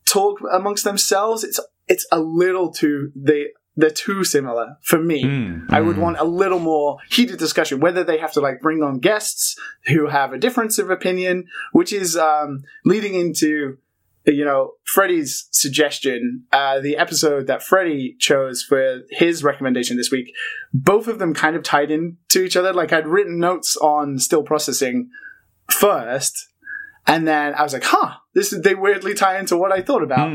talk 0.05 0.39
amongst 0.51 0.83
themselves, 0.83 1.43
it's 1.43 1.59
it's 1.87 2.05
a 2.11 2.19
little 2.19 2.71
too 2.71 3.11
they 3.15 3.47
they're 3.75 3.89
too 3.89 4.23
similar 4.23 4.77
for 4.81 4.99
me. 4.99 5.23
I 5.69 5.81
would 5.81 5.97
want 5.97 6.17
a 6.19 6.23
little 6.23 6.59
more 6.59 6.97
heated 7.09 7.39
discussion, 7.39 7.79
whether 7.79 8.03
they 8.03 8.19
have 8.19 8.31
to 8.33 8.41
like 8.41 8.61
bring 8.61 8.83
on 8.83 8.99
guests 8.99 9.55
who 9.87 10.07
have 10.07 10.31
a 10.31 10.37
difference 10.37 10.77
of 10.77 10.89
opinion, 10.89 11.45
which 11.71 11.91
is 11.91 12.15
um, 12.15 12.63
leading 12.85 13.15
into 13.15 13.77
you 14.25 14.45
know 14.45 14.73
Freddie's 14.83 15.47
suggestion, 15.51 16.43
uh, 16.51 16.81
the 16.81 16.97
episode 16.97 17.47
that 17.47 17.63
Freddie 17.63 18.15
chose 18.19 18.61
for 18.61 19.01
his 19.09 19.43
recommendation 19.43 19.97
this 19.97 20.11
week. 20.11 20.33
Both 20.73 21.07
of 21.07 21.17
them 21.17 21.33
kind 21.33 21.55
of 21.55 21.63
tied 21.63 21.89
in 21.89 22.17
to 22.29 22.43
each 22.43 22.55
other. 22.55 22.73
Like 22.73 22.93
I'd 22.93 23.07
written 23.07 23.39
notes 23.39 23.75
on 23.77 24.19
still 24.19 24.43
processing 24.43 25.09
first, 25.71 26.47
and 27.07 27.27
then 27.27 27.55
I 27.55 27.63
was 27.63 27.73
like, 27.73 27.85
huh, 27.85 28.17
this 28.35 28.51
they 28.51 28.75
weirdly 28.75 29.15
tie 29.15 29.39
into 29.39 29.57
what 29.57 29.71
I 29.71 29.81
thought 29.81 30.03
about. 30.03 30.29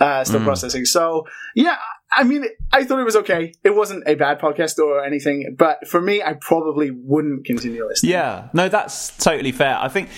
Uh, 0.00 0.24
still 0.24 0.40
processing. 0.42 0.84
So 0.84 1.26
yeah, 1.54 1.76
I 2.12 2.24
mean, 2.24 2.44
I 2.72 2.82
thought 2.84 2.98
it 2.98 3.04
was 3.04 3.14
okay. 3.16 3.52
It 3.62 3.70
wasn't 3.76 4.02
a 4.06 4.16
bad 4.16 4.40
podcast 4.40 4.78
or 4.78 5.04
anything, 5.04 5.54
but 5.56 5.86
for 5.86 6.00
me, 6.00 6.20
I 6.22 6.32
probably 6.34 6.90
wouldn't 6.90 7.44
continue 7.44 7.86
listening. 7.86 8.12
Yeah, 8.12 8.48
no, 8.52 8.68
that's 8.68 9.16
totally 9.16 9.52
fair. 9.52 9.78
I 9.78 9.88
think, 9.88 10.08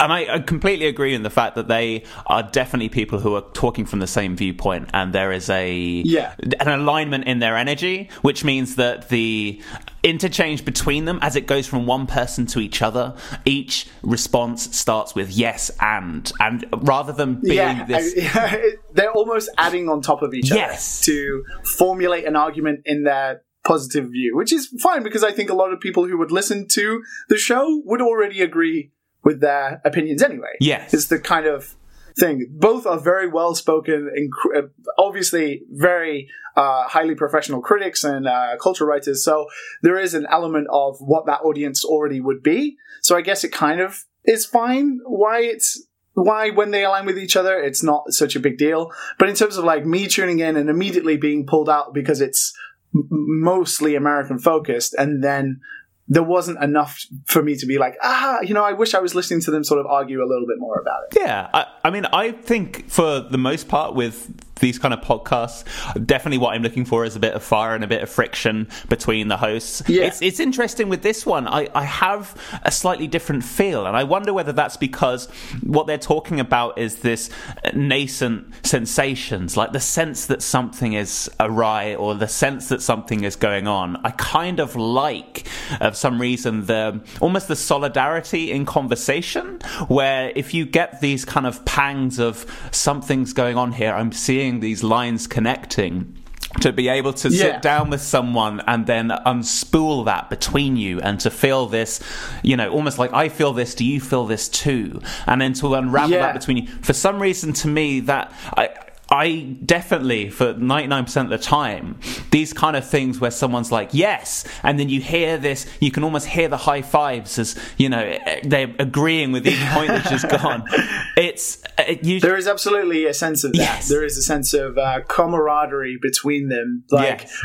and 0.00 0.12
I, 0.12 0.34
I 0.34 0.38
completely 0.40 0.86
agree 0.86 1.14
in 1.14 1.22
the 1.22 1.30
fact 1.30 1.54
that 1.54 1.68
they 1.68 2.02
are 2.26 2.42
definitely 2.42 2.88
people 2.88 3.20
who 3.20 3.36
are 3.36 3.44
talking 3.52 3.86
from 3.86 4.00
the 4.00 4.08
same 4.08 4.36
viewpoint, 4.36 4.90
and 4.92 5.12
there 5.12 5.30
is 5.30 5.48
a 5.48 5.72
Yeah. 5.72 6.34
an 6.58 6.68
alignment 6.68 7.24
in 7.26 7.38
their 7.38 7.56
energy, 7.56 8.08
which 8.22 8.42
means 8.42 8.74
that 8.76 9.08
the 9.08 9.60
interchange 10.06 10.64
between 10.64 11.04
them 11.04 11.18
as 11.20 11.34
it 11.36 11.46
goes 11.46 11.66
from 11.66 11.84
one 11.84 12.06
person 12.06 12.46
to 12.46 12.60
each 12.60 12.80
other 12.80 13.14
each 13.44 13.86
response 14.02 14.76
starts 14.76 15.14
with 15.16 15.30
yes 15.30 15.70
and 15.80 16.32
and 16.38 16.64
rather 16.82 17.12
than 17.12 17.40
being 17.42 17.56
Yeah, 17.56 17.84
this 17.84 18.14
I- 18.34 18.74
they're 18.94 19.10
almost 19.12 19.50
adding 19.58 19.88
on 19.88 20.00
top 20.00 20.22
of 20.22 20.32
each 20.32 20.50
Yes. 20.50 21.02
other 21.02 21.12
to 21.12 21.44
formulate 21.64 22.24
an 22.24 22.36
argument 22.36 22.80
in 22.86 23.02
their 23.02 23.42
positive 23.66 24.06
view, 24.12 24.36
which 24.36 24.52
is 24.52 24.68
fine 24.80 25.02
because 25.02 25.24
I 25.24 25.32
think 25.32 25.50
a 25.50 25.54
lot 25.54 25.72
of 25.72 25.80
people 25.80 26.06
who 26.06 26.16
would 26.18 26.30
listen 26.30 26.68
to 26.68 27.02
the 27.28 27.36
show 27.36 27.82
would 27.84 28.00
already 28.00 28.40
agree 28.40 28.92
with 29.24 29.40
their 29.40 29.80
opinions 29.84 30.22
anyway. 30.22 30.54
Yes. 30.60 30.94
It's 30.94 31.06
the 31.08 31.18
kind 31.18 31.46
of 31.46 31.74
thing. 32.18 32.48
Both 32.50 32.86
are 32.86 32.98
very 32.98 33.28
well 33.28 33.54
spoken, 33.54 34.10
inc- 34.18 34.58
uh, 34.58 34.68
obviously 34.98 35.62
very 35.70 36.28
uh, 36.56 36.84
highly 36.88 37.14
professional 37.14 37.60
critics 37.60 38.04
and 38.04 38.26
uh, 38.26 38.56
culture 38.60 38.86
writers. 38.86 39.22
So 39.22 39.46
there 39.82 39.98
is 39.98 40.14
an 40.14 40.26
element 40.30 40.68
of 40.70 40.96
what 41.00 41.26
that 41.26 41.40
audience 41.42 41.84
already 41.84 42.20
would 42.20 42.42
be. 42.42 42.76
So 43.02 43.16
I 43.16 43.20
guess 43.20 43.44
it 43.44 43.52
kind 43.52 43.80
of 43.80 44.04
is 44.24 44.44
fine 44.44 45.00
why 45.04 45.40
it's 45.40 45.86
why 46.14 46.50
when 46.50 46.70
they 46.70 46.82
align 46.82 47.06
with 47.06 47.18
each 47.18 47.36
other 47.36 47.56
it's 47.58 47.82
not 47.82 48.12
such 48.12 48.34
a 48.36 48.40
big 48.40 48.56
deal. 48.56 48.90
But 49.18 49.28
in 49.28 49.34
terms 49.34 49.56
of 49.56 49.64
like 49.64 49.84
me 49.84 50.08
tuning 50.08 50.40
in 50.40 50.56
and 50.56 50.70
immediately 50.70 51.16
being 51.16 51.46
pulled 51.46 51.68
out 51.68 51.92
because 51.92 52.20
it's 52.20 52.56
mostly 52.92 53.94
American 53.94 54.38
focused 54.38 54.94
and 54.94 55.22
then 55.22 55.60
there 56.08 56.22
wasn't 56.22 56.62
enough 56.62 57.04
for 57.24 57.42
me 57.42 57.56
to 57.56 57.66
be 57.66 57.78
like, 57.78 57.96
ah, 58.02 58.40
you 58.40 58.54
know, 58.54 58.62
I 58.62 58.72
wish 58.72 58.94
I 58.94 59.00
was 59.00 59.14
listening 59.14 59.40
to 59.42 59.50
them 59.50 59.64
sort 59.64 59.80
of 59.80 59.86
argue 59.86 60.22
a 60.22 60.26
little 60.26 60.46
bit 60.46 60.58
more 60.58 60.78
about 60.78 61.04
it. 61.04 61.18
Yeah, 61.20 61.50
I, 61.52 61.66
I 61.84 61.90
mean, 61.90 62.06
I 62.06 62.32
think 62.32 62.88
for 62.88 63.20
the 63.20 63.38
most 63.38 63.68
part 63.68 63.94
with 63.94 64.30
these 64.60 64.78
kind 64.78 64.94
of 64.94 65.00
podcasts, 65.00 65.64
definitely 66.06 66.38
what 66.38 66.54
I'm 66.54 66.62
looking 66.62 66.84
for 66.84 67.04
is 67.04 67.16
a 67.16 67.20
bit 67.20 67.34
of 67.34 67.42
fire 67.42 67.74
and 67.74 67.84
a 67.84 67.86
bit 67.86 68.02
of 68.02 68.08
friction 68.08 68.68
between 68.88 69.28
the 69.28 69.36
hosts. 69.36 69.82
Yeah. 69.86 70.04
It's, 70.04 70.22
it's 70.22 70.40
interesting 70.40 70.88
with 70.88 71.02
this 71.02 71.26
one. 71.26 71.46
I, 71.46 71.68
I 71.74 71.84
have 71.84 72.34
a 72.62 72.70
slightly 72.70 73.06
different 73.06 73.44
feel, 73.44 73.86
and 73.86 73.96
I 73.96 74.04
wonder 74.04 74.32
whether 74.32 74.52
that's 74.52 74.76
because 74.76 75.28
what 75.62 75.86
they're 75.86 75.98
talking 75.98 76.40
about 76.40 76.78
is 76.78 76.96
this 76.96 77.30
nascent 77.74 78.52
sensations, 78.62 79.56
like 79.56 79.72
the 79.72 79.80
sense 79.80 80.26
that 80.26 80.42
something 80.42 80.94
is 80.94 81.30
awry 81.40 81.94
or 81.94 82.14
the 82.14 82.28
sense 82.28 82.68
that 82.68 82.82
something 82.82 83.24
is 83.24 83.36
going 83.36 83.66
on. 83.66 83.96
I 84.04 84.10
kind 84.12 84.60
of 84.60 84.76
like, 84.76 85.46
uh, 85.80 85.86
of 85.86 85.96
some 85.96 86.20
reason, 86.20 86.66
the 86.66 87.00
almost 87.20 87.48
the 87.48 87.56
solidarity 87.56 88.50
in 88.50 88.64
conversation, 88.64 89.60
where 89.88 90.32
if 90.34 90.54
you 90.54 90.66
get 90.66 91.00
these 91.00 91.24
kind 91.24 91.46
of 91.46 91.64
pangs 91.64 92.18
of 92.18 92.46
something's 92.72 93.32
going 93.32 93.56
on 93.56 93.72
here, 93.72 93.92
I'm 93.92 94.12
seeing 94.12 94.45
these 94.60 94.82
lines 94.82 95.26
connecting. 95.26 96.14
To 96.60 96.72
be 96.72 96.88
able 96.88 97.12
to 97.14 97.28
Yeah. 97.28 97.38
sit 97.38 97.62
down 97.62 97.90
with 97.90 98.00
someone 98.00 98.62
and 98.66 98.86
then 98.86 99.10
unspool 99.26 100.06
that 100.06 100.30
between 100.30 100.76
you 100.76 101.00
and 101.00 101.20
to 101.20 101.28
feel 101.30 101.66
this, 101.66 102.00
you 102.42 102.56
know, 102.56 102.70
almost 102.70 102.98
like 102.98 103.12
I 103.12 103.28
feel 103.28 103.52
this, 103.52 103.74
do 103.74 103.84
you 103.84 104.00
feel 104.00 104.24
this 104.26 104.48
too? 104.48 105.02
And 105.26 105.40
then 105.40 105.52
to 105.54 105.74
unravel 105.74 106.12
Yeah. 106.12 106.20
that 106.20 106.34
between 106.34 106.56
you. 106.58 106.68
For 106.80 106.94
some 106.94 107.20
reason, 107.20 107.52
to 107.54 107.68
me, 107.68 108.00
that 108.00 108.32
I. 108.56 108.70
I 109.08 109.56
definitely, 109.64 110.30
for 110.30 110.54
99% 110.54 111.22
of 111.24 111.28
the 111.30 111.38
time, 111.38 111.98
these 112.32 112.52
kind 112.52 112.76
of 112.76 112.88
things 112.88 113.20
where 113.20 113.30
someone's 113.30 113.70
like, 113.70 113.90
yes, 113.92 114.44
and 114.64 114.80
then 114.80 114.88
you 114.88 115.00
hear 115.00 115.38
this, 115.38 115.64
you 115.80 115.92
can 115.92 116.02
almost 116.02 116.26
hear 116.26 116.48
the 116.48 116.56
high 116.56 116.82
fives 116.82 117.38
as, 117.38 117.56
you 117.76 117.88
know, 117.88 118.00
eh, 118.00 118.18
eh, 118.26 118.40
they're 118.42 118.74
agreeing 118.80 119.30
with 119.30 119.46
each 119.46 119.60
point 119.68 119.88
that's 119.88 120.10
just 120.10 120.28
gone. 120.28 120.64
It's, 121.16 121.62
eh, 121.78 121.84
it 121.92 122.04
usually, 122.04 122.28
There 122.28 122.36
is 122.36 122.46
absolutely 122.46 123.06
a 123.06 123.14
sense 123.14 123.42
of 123.44 123.52
that. 123.52 123.58
Yes. 123.58 123.88
There 123.88 124.04
is 124.04 124.18
a 124.18 124.22
sense 124.22 124.52
of 124.52 124.76
uh, 124.76 125.00
camaraderie 125.08 125.98
between 126.02 126.48
them. 126.48 126.84
Like, 126.90 127.22
Yes. 127.22 127.42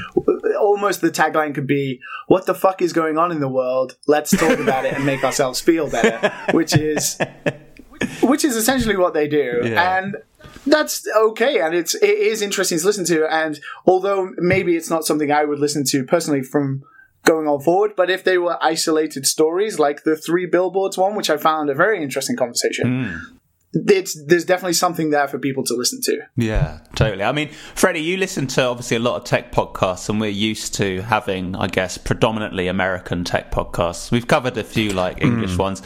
almost 0.60 1.00
the 1.02 1.10
tagline 1.12 1.54
could 1.56 1.68
be, 1.68 2.00
What 2.28 2.48
the 2.48 2.56
fuck 2.56 2.82
is 2.82 2.92
going 2.92 3.18
on 3.18 3.32
in 3.32 3.40
the 3.40 3.48
world? 3.48 3.98
Let's 4.08 4.32
talk 4.32 4.60
about 4.60 4.86
it 4.86 4.94
and 4.94 5.06
make 5.06 5.24
ourselves 5.24 5.62
feel 5.62 5.90
better. 5.90 6.34
Which 6.52 6.76
is. 6.76 7.18
Which 8.24 8.44
is 8.44 8.56
essentially 8.56 8.98
what 8.98 9.14
they 9.14 9.28
do, 9.28 9.62
Yeah. 9.64 9.98
and 9.98 10.18
that's 10.66 11.06
okay, 11.16 11.60
and 11.60 11.74
it's 11.76 11.96
it 11.96 12.18
is 12.32 12.42
interesting 12.42 12.80
to 12.80 12.86
listen 12.86 13.06
to. 13.06 13.26
And 13.32 13.60
although 13.86 14.32
maybe 14.38 14.76
it's 14.76 14.90
not 14.90 15.06
something 15.06 15.32
I 15.32 15.46
would 15.46 15.60
listen 15.60 15.84
to 15.86 16.04
personally 16.04 16.42
from 16.44 16.84
going 17.24 17.48
on 17.48 17.62
forward, 17.62 17.94
but 17.96 18.10
if 18.10 18.24
they 18.24 18.38
were 18.38 18.58
isolated 18.64 19.26
stories 19.28 19.78
like 19.78 20.04
the 20.04 20.16
three 20.16 20.46
billboards 20.46 20.98
one, 20.98 21.16
which 21.16 21.30
I 21.30 21.38
found 21.38 21.70
a 21.70 21.76
very 21.76 22.02
interesting 22.02 22.36
conversation, 22.36 23.04
hmm. 23.06 23.36
It's, 23.74 24.22
there's 24.26 24.46
definitely 24.46 24.74
something 24.74 25.12
there 25.12 25.28
for 25.28 25.40
people 25.40 25.64
to 25.64 25.76
listen 25.76 26.02
to. 26.02 26.20
Yeah, 26.36 26.80
totally. 26.96 27.24
I 27.24 27.32
mean, 27.32 27.50
Freddie, 27.76 28.02
you 28.02 28.18
listen 28.18 28.48
to 28.48 28.64
obviously 28.64 28.98
a 28.98 29.00
lot 29.00 29.16
of 29.16 29.24
tech 29.24 29.52
podcasts, 29.52 30.10
and 30.10 30.20
we're 30.20 30.30
used 30.30 30.74
to 30.76 31.02
having, 31.02 31.56
I 31.56 31.68
guess, 31.68 31.98
predominantly 31.98 32.68
American 32.68 33.24
tech 33.24 33.52
podcasts. 33.52 34.12
We've 34.12 34.28
covered 34.28 34.58
a 34.58 34.64
few 34.64 34.92
like 34.92 35.20
hmm. 35.20 35.28
English 35.28 35.58
ones, 35.58 35.82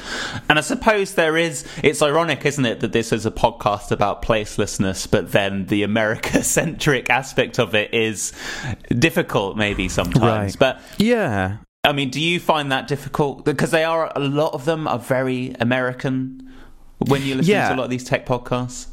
and 0.50 0.58
I 0.58 0.62
suppose 0.62 1.13
there 1.13 1.38
is. 1.38 1.65
It's 1.84 2.01
ironic, 2.01 2.46
isn't 2.46 2.65
it, 2.65 2.80
that 2.80 2.92
this 2.92 3.12
is 3.12 3.25
a 3.25 3.32
podcast 3.32 3.92
about 3.92 4.24
placelessness, 4.24 5.10
but 5.10 5.32
then 5.32 5.68
the 5.68 5.84
America-centric 5.84 7.10
aspect 7.10 7.60
of 7.60 7.75
it 7.75 7.94
is 7.94 8.34
difficult, 8.89 9.58
maybe 9.58 9.89
sometimes. 9.89 10.22
Right. 10.22 10.56
But 10.58 10.82
Yeah. 10.98 11.58
I 11.86 11.92
mean, 11.92 12.10
do 12.10 12.20
you 12.20 12.39
find 12.39 12.72
that 12.72 12.88
difficult? 12.88 13.46
Because 13.46 13.70
they 13.70 13.84
are 13.84 14.12
a 14.15 14.20
lot 14.20 14.54
of 14.54 14.65
them 14.65 14.88
are 14.88 14.98
very 14.98 15.56
American. 15.60 16.45
When 17.00 17.22
you 17.24 17.36
listen 17.36 17.52
Yeah. 17.52 17.70
to 17.70 17.75
a 17.75 17.78
lot 17.78 17.84
of 17.86 17.90
these 17.90 18.04
tech 18.04 18.25
podcasts. 18.25 18.88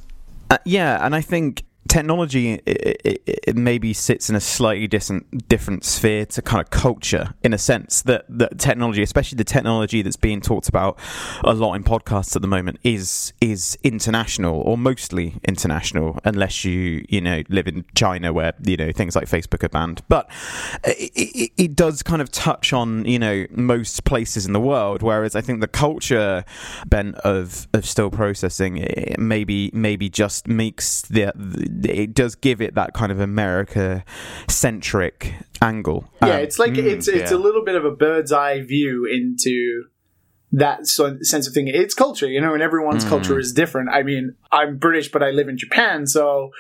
Uh, 0.51 0.59
yeah, 0.65 1.05
and 1.05 1.15
I 1.15 1.21
think 1.21 1.65
technology 1.93 2.55
it, 2.65 3.01
it, 3.05 3.23
it 3.27 3.57
maybe 3.57 3.93
sits 3.93 4.31
in 4.31 4.37
a 4.37 4.41
slightly 4.41 4.89
different 4.89 5.47
different 5.47 5.85
sphere 5.85 6.25
to 6.25 6.41
kind 6.41 6.63
of 6.63 6.71
culture 6.71 7.35
in 7.43 7.53
a 7.53 7.59
sense 7.59 8.01
that 8.01 8.25
that 8.31 8.59
technology 8.59 9.03
especially 9.03 9.37
the 9.37 9.45
technology 9.45 10.01
that's 10.01 10.17
being 10.17 10.41
talked 10.41 10.71
about 10.71 10.99
a 11.45 11.53
lot 11.53 11.75
in 11.75 11.85
podcasts 11.85 12.35
at 12.35 12.41
the 12.41 12.49
moment 12.49 12.79
is 12.83 13.35
is 13.43 13.77
international 13.83 14.63
or 14.63 14.79
mostly 14.79 15.35
international 15.45 16.19
unless 16.25 16.65
you 16.65 17.05
you 17.11 17.21
know 17.21 17.43
live 17.51 17.67
in 17.67 17.85
China 17.95 18.33
where 18.33 18.55
you 18.65 18.77
know 18.77 18.91
things 18.91 19.15
like 19.15 19.29
Facebook 19.29 19.63
are 19.63 19.69
banned. 19.69 20.03
But 20.09 20.31
it, 20.85 21.53
it, 21.57 21.77
does 21.77 22.03
kind 22.03 22.23
of 22.23 22.31
touch 22.31 22.73
on 22.73 23.05
you 23.05 23.19
know 23.19 23.47
most 23.51 24.05
places 24.05 24.47
in 24.47 24.53
the 24.53 24.61
world 24.61 25.03
whereas 25.03 25.35
I 25.35 25.41
think 25.41 25.61
the 25.61 25.69
culture 25.69 26.45
bent 26.87 27.17
of 27.17 27.69
of 27.73 27.85
still 27.87 28.11
processing 28.11 29.15
maybe 29.19 29.71
maybe 29.73 30.09
just 30.09 30.47
makes 30.47 31.03
the 31.03 31.33
it 31.85 32.15
does 32.15 32.35
give 32.35 32.61
it 32.61 32.75
that 32.75 32.93
kind 32.95 33.11
of 33.13 33.21
America 33.21 34.05
centric 34.49 35.35
angle 35.61 36.11
Yeah, 36.23 36.37
Um, 36.37 36.41
it's 36.41 36.59
like 36.59 36.77
it's 36.77 37.09
it's 37.09 37.31
yeah. 37.31 37.37
a 37.37 37.41
little 37.41 37.65
bit 37.65 37.75
of 37.75 37.85
a 37.85 37.91
bird's 37.91 38.33
eye 38.33 38.63
view 38.63 39.07
into 39.07 39.85
that 40.53 40.87
so- 40.87 41.19
sense 41.23 41.47
of 41.49 41.55
thing. 41.55 41.69
It's 41.69 41.95
culture, 41.95 42.29
you 42.29 42.41
know, 42.41 42.53
and 42.55 42.63
everyone's 42.63 43.05
culture 43.05 43.39
is 43.39 43.53
different. 43.53 43.89
I 43.91 44.03
mean, 44.03 44.35
I'm 44.51 44.77
British, 44.79 45.11
but 45.11 45.23
I 45.23 45.31
live 45.31 45.49
in 45.49 45.57
Japan, 45.57 46.07
so 46.07 46.51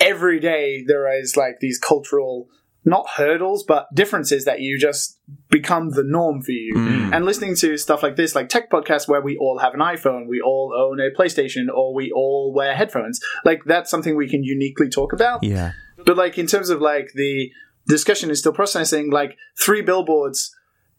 every 0.00 0.40
day 0.40 0.82
there 0.86 1.06
is 1.20 1.36
like 1.36 1.60
these 1.60 1.78
cultural 1.78 2.48
not 2.84 3.06
hurdles 3.16 3.62
but 3.62 3.86
differences 3.94 4.44
that 4.44 4.60
you 4.60 4.78
just 4.78 5.18
become 5.50 5.90
the 5.90 6.02
norm 6.04 6.42
for 6.42 6.50
you. 6.52 6.74
Mm. 6.74 6.88
Mm. 6.88 7.16
And 7.16 7.24
listening 7.24 7.54
to 7.56 7.76
stuff 7.76 8.02
like 8.02 8.16
this 8.16 8.34
like 8.34 8.48
tech 8.48 8.70
podcasts 8.70 9.06
where 9.06 9.20
we 9.20 9.36
all 9.36 9.58
have 9.58 9.74
an 9.74 9.80
iphone 9.80 10.26
we 10.28 10.40
all 10.40 10.74
own 10.76 10.98
a 11.00 11.10
playstation 11.16 11.68
or 11.72 11.94
we 11.94 12.10
all 12.12 12.52
wear 12.54 12.74
headphones. 12.74 13.20
Like 13.44 13.62
that's 13.64 13.90
something 13.90 14.16
we 14.16 14.28
can 14.28 14.42
uniquely 14.42 14.88
talk 14.88 15.12
about. 15.12 15.42
Yeah. 15.44 15.72
But 16.04 16.16
like 16.16 16.38
in 16.38 16.46
terms 16.46 16.70
of 16.70 16.80
like 16.80 17.10
the 17.14 17.50
discussion 17.86 18.30
is 18.30 18.38
still 18.40 18.52
processing 18.52 19.10
like 19.10 19.36
three 19.60 19.82
billboards 19.82 20.54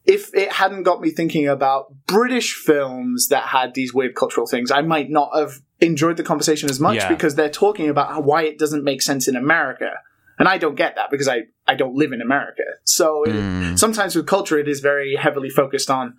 if 0.05 0.33
it 0.35 0.51
hadn't 0.51 0.83
got 0.83 0.99
me 0.99 1.09
thinking 1.11 1.47
about 1.47 1.93
british 2.07 2.55
films 2.55 3.27
that 3.29 3.43
had 3.47 3.73
these 3.73 3.93
weird 3.93 4.15
cultural 4.15 4.45
things 4.45 4.69
i 4.69 4.81
might 4.81 5.09
not 5.09 5.29
have 5.33 5.61
enjoyed 5.79 6.17
the 6.17 6.23
conversation 6.23 6.69
as 6.69 6.81
much 6.81 6.97
Yeah. 6.97 7.07
because 7.07 7.35
they're 7.35 7.49
talking 7.49 7.87
about 7.87 8.25
why 8.25 8.43
it 8.43 8.59
doesn't 8.59 8.83
make 8.83 9.01
sense 9.01 9.29
in 9.29 9.37
america. 9.37 9.91
And 10.37 10.47
i 10.49 10.57
don't 10.57 10.75
get 10.75 10.95
that 10.97 11.09
because 11.09 11.29
i 11.29 11.43
i 11.67 11.73
don't 11.75 11.95
live 11.95 12.11
in 12.11 12.21
america 12.21 12.63
so 12.83 13.23
it, 13.25 13.77
sometimes 13.77 14.15
with 14.15 14.27
culture 14.27 14.57
it 14.57 14.67
is 14.67 14.79
very 14.79 15.15
heavily 15.15 15.49
focused 15.49 15.89
on 15.89 16.15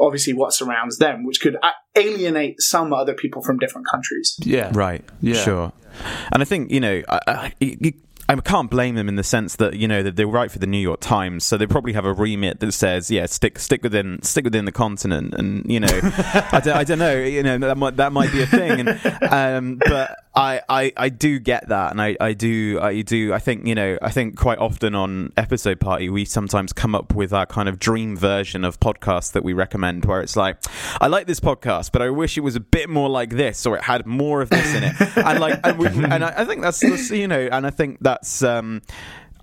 obviously 0.00 0.32
what 0.32 0.52
surrounds 0.52 0.98
them 0.98 1.24
which 1.24 1.40
could 1.40 1.56
uh, 1.62 1.70
alienate 1.96 2.60
some 2.60 2.92
other 2.92 3.14
people 3.14 3.42
from 3.42 3.58
different 3.58 3.86
countries 3.88 4.36
Yeah. 4.44 4.70
Right. 4.72 5.04
Yeah. 5.20 5.34
Sure. 5.34 5.72
And 6.32 6.40
I 6.42 6.44
think 6.44 6.70
you 6.70 6.78
know, 6.80 7.02
I, 7.08 7.20
I, 7.26 7.52
you- 7.60 7.92
I 8.30 8.36
can't 8.36 8.70
blame 8.70 8.94
them 8.94 9.08
in 9.08 9.16
the 9.16 9.22
sense 9.24 9.56
that 9.56 9.76
you 9.76 9.88
know 9.88 10.02
that 10.02 10.16
they 10.16 10.26
write 10.26 10.50
for 10.50 10.58
the 10.58 10.66
New 10.66 10.76
York 10.78 11.00
Times, 11.00 11.44
so 11.44 11.56
they 11.56 11.66
probably 11.66 11.94
have 11.94 12.04
a 12.04 12.12
remit 12.12 12.60
that 12.60 12.72
says, 12.72 13.10
"Yeah, 13.10 13.24
stick 13.24 13.58
stick 13.58 13.82
within 13.82 14.20
stick 14.22 14.44
within 14.44 14.66
the 14.66 14.70
continent," 14.72 15.32
and 15.32 15.64
you 15.64 15.80
know, 15.80 15.88
I, 16.52 16.60
don't, 16.62 16.76
I 16.76 16.84
don't 16.84 16.98
know, 16.98 17.16
you 17.16 17.42
know, 17.42 17.56
that 17.56 17.78
might 17.78 17.96
that 17.96 18.12
might 18.12 18.30
be 18.30 18.42
a 18.42 18.46
thing, 18.46 18.86
and, 18.86 19.22
um, 19.32 19.80
but 19.82 20.18
I, 20.34 20.60
I, 20.68 20.92
I 20.96 21.08
do 21.08 21.38
get 21.38 21.68
that, 21.68 21.90
and 21.90 22.00
I, 22.00 22.16
I 22.20 22.32
do 22.32 22.78
I 22.80 23.02
do 23.02 23.32
I 23.32 23.38
think 23.38 23.66
you 23.66 23.74
know 23.74 23.98
I 24.00 24.10
think 24.10 24.36
quite 24.36 24.58
often 24.58 24.94
on 24.94 25.32
episode 25.36 25.80
party 25.80 26.08
we 26.08 26.24
sometimes 26.24 26.72
come 26.72 26.94
up 26.94 27.14
with 27.14 27.32
our 27.32 27.46
kind 27.46 27.68
of 27.68 27.78
dream 27.78 28.16
version 28.16 28.64
of 28.64 28.78
podcast 28.78 29.32
that 29.32 29.42
we 29.42 29.52
recommend, 29.52 30.04
where 30.04 30.20
it's 30.20 30.36
like 30.36 30.58
I 31.00 31.06
like 31.08 31.26
this 31.26 31.40
podcast, 31.40 31.92
but 31.92 32.02
I 32.02 32.10
wish 32.10 32.36
it 32.36 32.42
was 32.42 32.56
a 32.56 32.60
bit 32.60 32.88
more 32.88 33.08
like 33.08 33.30
this, 33.30 33.66
or 33.66 33.76
it 33.76 33.82
had 33.82 34.06
more 34.06 34.40
of 34.40 34.50
this 34.50 34.74
in 34.74 34.84
it, 34.84 34.94
and 35.16 35.40
like 35.40 35.60
and, 35.64 35.78
we, 35.78 35.86
and 35.86 36.24
I, 36.24 36.34
I 36.38 36.44
think 36.44 36.62
that's, 36.62 36.80
that's 36.80 37.10
you 37.10 37.26
know, 37.26 37.48
and 37.50 37.66
I 37.66 37.70
think 37.70 37.98
that's 38.00 38.42
um, 38.42 38.82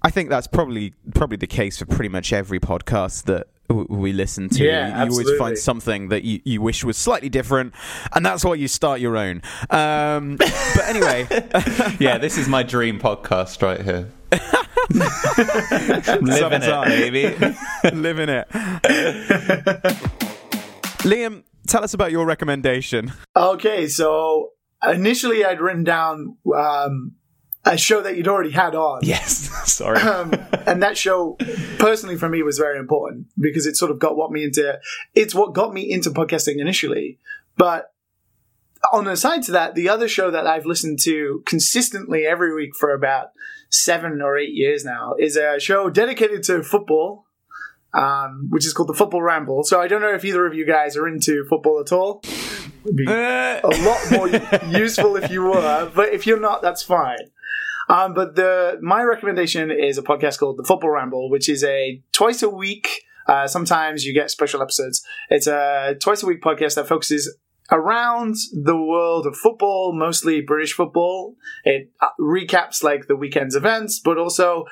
I 0.01 0.11
think 0.11 0.29
that's 0.29 0.47
probably 0.47 0.93
probably 1.13 1.37
the 1.37 1.47
case 1.47 1.79
for 1.79 1.85
pretty 1.87 2.09
much 2.09 2.31
every 2.31 2.59
podcast 2.59 3.23
that 3.23 3.47
we 3.69 4.13
listen 4.13 4.49
to. 4.49 4.63
Yeah, 4.63 5.03
you 5.03 5.11
always 5.11 5.31
find 5.37 5.57
something 5.57 6.09
that 6.09 6.23
you, 6.23 6.41
you 6.43 6.61
wish 6.61 6.83
was 6.83 6.97
slightly 6.97 7.29
different, 7.29 7.73
and 8.13 8.25
that's 8.25 8.45
why 8.45 8.55
you 8.55 8.67
start 8.67 8.99
your 8.99 9.17
own. 9.17 9.41
Um, 9.69 10.37
but 10.37 10.83
anyway, 10.85 11.27
yeah, 11.99 12.17
this 12.17 12.37
is 12.37 12.47
my 12.47 12.63
dream 12.63 12.99
podcast 12.99 13.61
right 13.61 13.81
here. 13.81 14.11
Living 16.21 16.61
it, 16.61 16.63
Sometime. 16.63 16.89
baby. 16.89 17.35
living 17.95 18.29
it. 18.29 18.47
Liam, 20.99 21.43
tell 21.67 21.83
us 21.83 21.93
about 21.93 22.11
your 22.11 22.25
recommendation. 22.25 23.13
Okay, 23.35 23.87
so 23.87 24.51
initially 24.87 25.43
I'd 25.45 25.59
written 25.61 25.83
down 25.83 26.37
um, 26.55 27.13
a 27.65 27.77
show 27.77 28.01
that 28.01 28.15
you'd 28.15 28.27
already 28.27 28.51
had 28.51 28.75
on. 28.75 28.99
Yes, 29.03 29.49
sorry. 29.71 29.99
Um, 29.99 30.33
and 30.67 30.81
that 30.83 30.97
show, 30.97 31.37
personally 31.79 32.15
for 32.17 32.29
me, 32.29 32.43
was 32.43 32.57
very 32.57 32.77
important 32.77 33.27
because 33.39 33.65
it 33.65 33.75
sort 33.75 33.91
of 33.91 33.99
got 33.99 34.15
what 34.15 34.31
me 34.31 34.43
into. 34.43 34.79
It's 35.13 35.33
what 35.33 35.53
got 35.53 35.73
me 35.73 35.89
into 35.91 36.09
podcasting 36.11 36.59
initially. 36.59 37.19
But 37.57 37.91
on 38.93 39.05
the 39.05 39.15
side 39.15 39.41
to 39.43 39.51
that, 39.53 39.73
the 39.75 39.89
other 39.89 40.07
show 40.07 40.29
that 40.31 40.45
I've 40.45 40.65
listened 40.65 40.99
to 41.03 41.41
consistently 41.45 42.25
every 42.25 42.53
week 42.53 42.75
for 42.75 42.93
about 42.93 43.29
seven 43.71 44.21
or 44.21 44.37
eight 44.37 44.53
years 44.53 44.85
now 44.85 45.15
is 45.19 45.35
a 45.35 45.59
show 45.59 45.89
dedicated 45.89 46.43
to 46.43 46.61
football, 46.61 47.25
um, 47.93 48.47
which 48.51 48.65
is 48.65 48.73
called 48.73 48.89
the 48.89 48.93
Football 48.93 49.23
Ramble. 49.23 49.63
So 49.63 49.81
I 49.81 49.87
don't 49.87 50.01
know 50.01 50.13
if 50.13 50.23
either 50.23 50.45
of 50.45 50.53
you 50.53 50.65
guys 50.65 50.95
are 50.95 51.07
into 51.07 51.45
football 51.49 51.79
at 51.79 51.91
all. 51.91 52.21
Would 52.83 52.95
be 52.95 53.07
Uh, 53.07 53.59
a 53.63 53.73
lot 53.81 54.11
more 54.11 54.27
useful 54.79 55.15
if 55.15 55.31
you 55.31 55.43
were, 55.43 55.91
but 55.95 56.09
if 56.13 56.27
you're 56.27 56.39
not, 56.39 56.61
that's 56.61 56.83
fine. 56.83 57.31
Um, 57.89 58.13
but 58.13 58.35
the 58.35 58.77
my 58.81 59.03
recommendation 59.03 59.71
is 59.71 59.97
a 59.97 60.03
podcast 60.03 60.39
called 60.39 60.57
The 60.57 60.63
Football 60.63 60.91
Ramble, 60.91 61.29
which 61.29 61.49
is 61.49 61.63
a 61.63 62.01
twice 62.11 62.41
a 62.41 62.49
week. 62.49 63.03
Uh, 63.27 63.47
sometimes 63.47 64.05
you 64.05 64.13
get 64.13 64.29
special 64.29 64.61
episodes. 64.61 65.03
It's 65.29 65.47
a 65.47 65.95
twice 65.99 66.23
a 66.23 66.27
week 66.27 66.41
podcast 66.41 66.75
that 66.75 66.87
focuses 66.87 67.35
around 67.71 68.35
the 68.53 68.77
world 68.77 69.25
of 69.25 69.35
football, 69.35 69.93
mostly 69.93 70.41
British 70.41 70.73
football. 70.73 71.35
It 71.63 71.91
uh, 71.99 72.09
recaps 72.19 72.83
like 72.83 73.07
the 73.07 73.15
weekend's 73.15 73.55
events, 73.55 73.99
but 73.99 74.17
also 74.17 74.65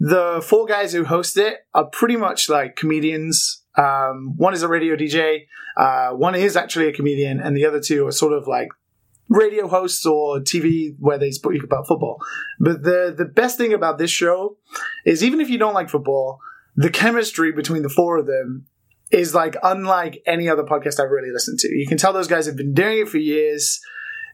the 0.00 0.42
four 0.46 0.66
guys 0.66 0.92
who 0.92 1.04
host 1.04 1.36
it 1.36 1.58
are 1.74 1.86
pretty 1.86 2.16
much 2.16 2.48
like 2.48 2.76
comedians. 2.76 3.62
Um, 3.76 4.34
one 4.36 4.54
is 4.54 4.62
a 4.62 4.68
radio 4.68 4.96
DJ, 4.96 5.46
uh, 5.76 6.10
one 6.10 6.34
is 6.34 6.56
actually 6.56 6.88
a 6.88 6.92
comedian, 6.92 7.40
and 7.40 7.56
the 7.56 7.66
other 7.66 7.80
two 7.80 8.06
are 8.06 8.12
sort 8.12 8.32
of 8.32 8.48
like 8.48 8.68
radio 9.28 9.68
hosts 9.68 10.04
or 10.06 10.40
TV 10.40 10.94
where 10.98 11.18
they 11.18 11.30
speak 11.30 11.62
about 11.62 11.86
football. 11.86 12.18
But 12.58 12.82
the 12.82 13.14
the 13.16 13.24
best 13.24 13.58
thing 13.58 13.72
about 13.72 13.98
this 13.98 14.10
show 14.10 14.56
is 15.04 15.22
even 15.22 15.40
if 15.40 15.50
you 15.50 15.58
don't 15.58 15.74
like 15.74 15.90
football, 15.90 16.40
the 16.76 16.90
chemistry 16.90 17.52
between 17.52 17.82
the 17.82 17.88
four 17.88 18.18
of 18.18 18.26
them 18.26 18.66
is 19.10 19.34
like 19.34 19.56
unlike 19.62 20.22
any 20.26 20.48
other 20.48 20.64
podcast 20.64 21.00
I've 21.00 21.10
really 21.10 21.32
listened 21.32 21.58
to. 21.60 21.68
You 21.68 21.86
can 21.86 21.98
tell 21.98 22.12
those 22.12 22.28
guys 22.28 22.46
have 22.46 22.56
been 22.56 22.74
doing 22.74 22.98
it 22.98 23.08
for 23.08 23.18
years. 23.18 23.80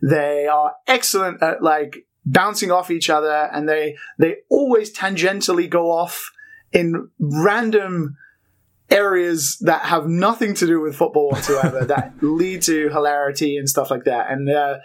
They 0.03 0.47
are 0.47 0.75
excellent 0.87 1.43
at 1.43 1.63
like 1.63 2.07
bouncing 2.27 2.71
off 2.71 2.91
each 2.91 3.11
other 3.11 3.51
and 3.53 3.69
they 3.69 3.97
they 4.19 4.37
always 4.51 4.95
tangentially 4.95 5.69
go 5.69 5.91
off 5.91 6.31
in 6.73 7.09
random 7.19 8.17
areas 8.91 9.59
that 9.61 9.83
have 9.83 10.07
nothing 10.07 10.55
to 10.55 10.67
do 10.67 10.81
with 10.81 10.97
football 10.97 11.31
whatsoever 11.31 11.85
that 11.87 12.15
lead 12.21 12.63
to 12.63 12.89
hilarity 12.91 13.57
and 13.57 13.69
stuff 13.69 13.91
like 13.91 14.05
that. 14.05 14.31
And 14.31 14.51
uh, 14.51 14.79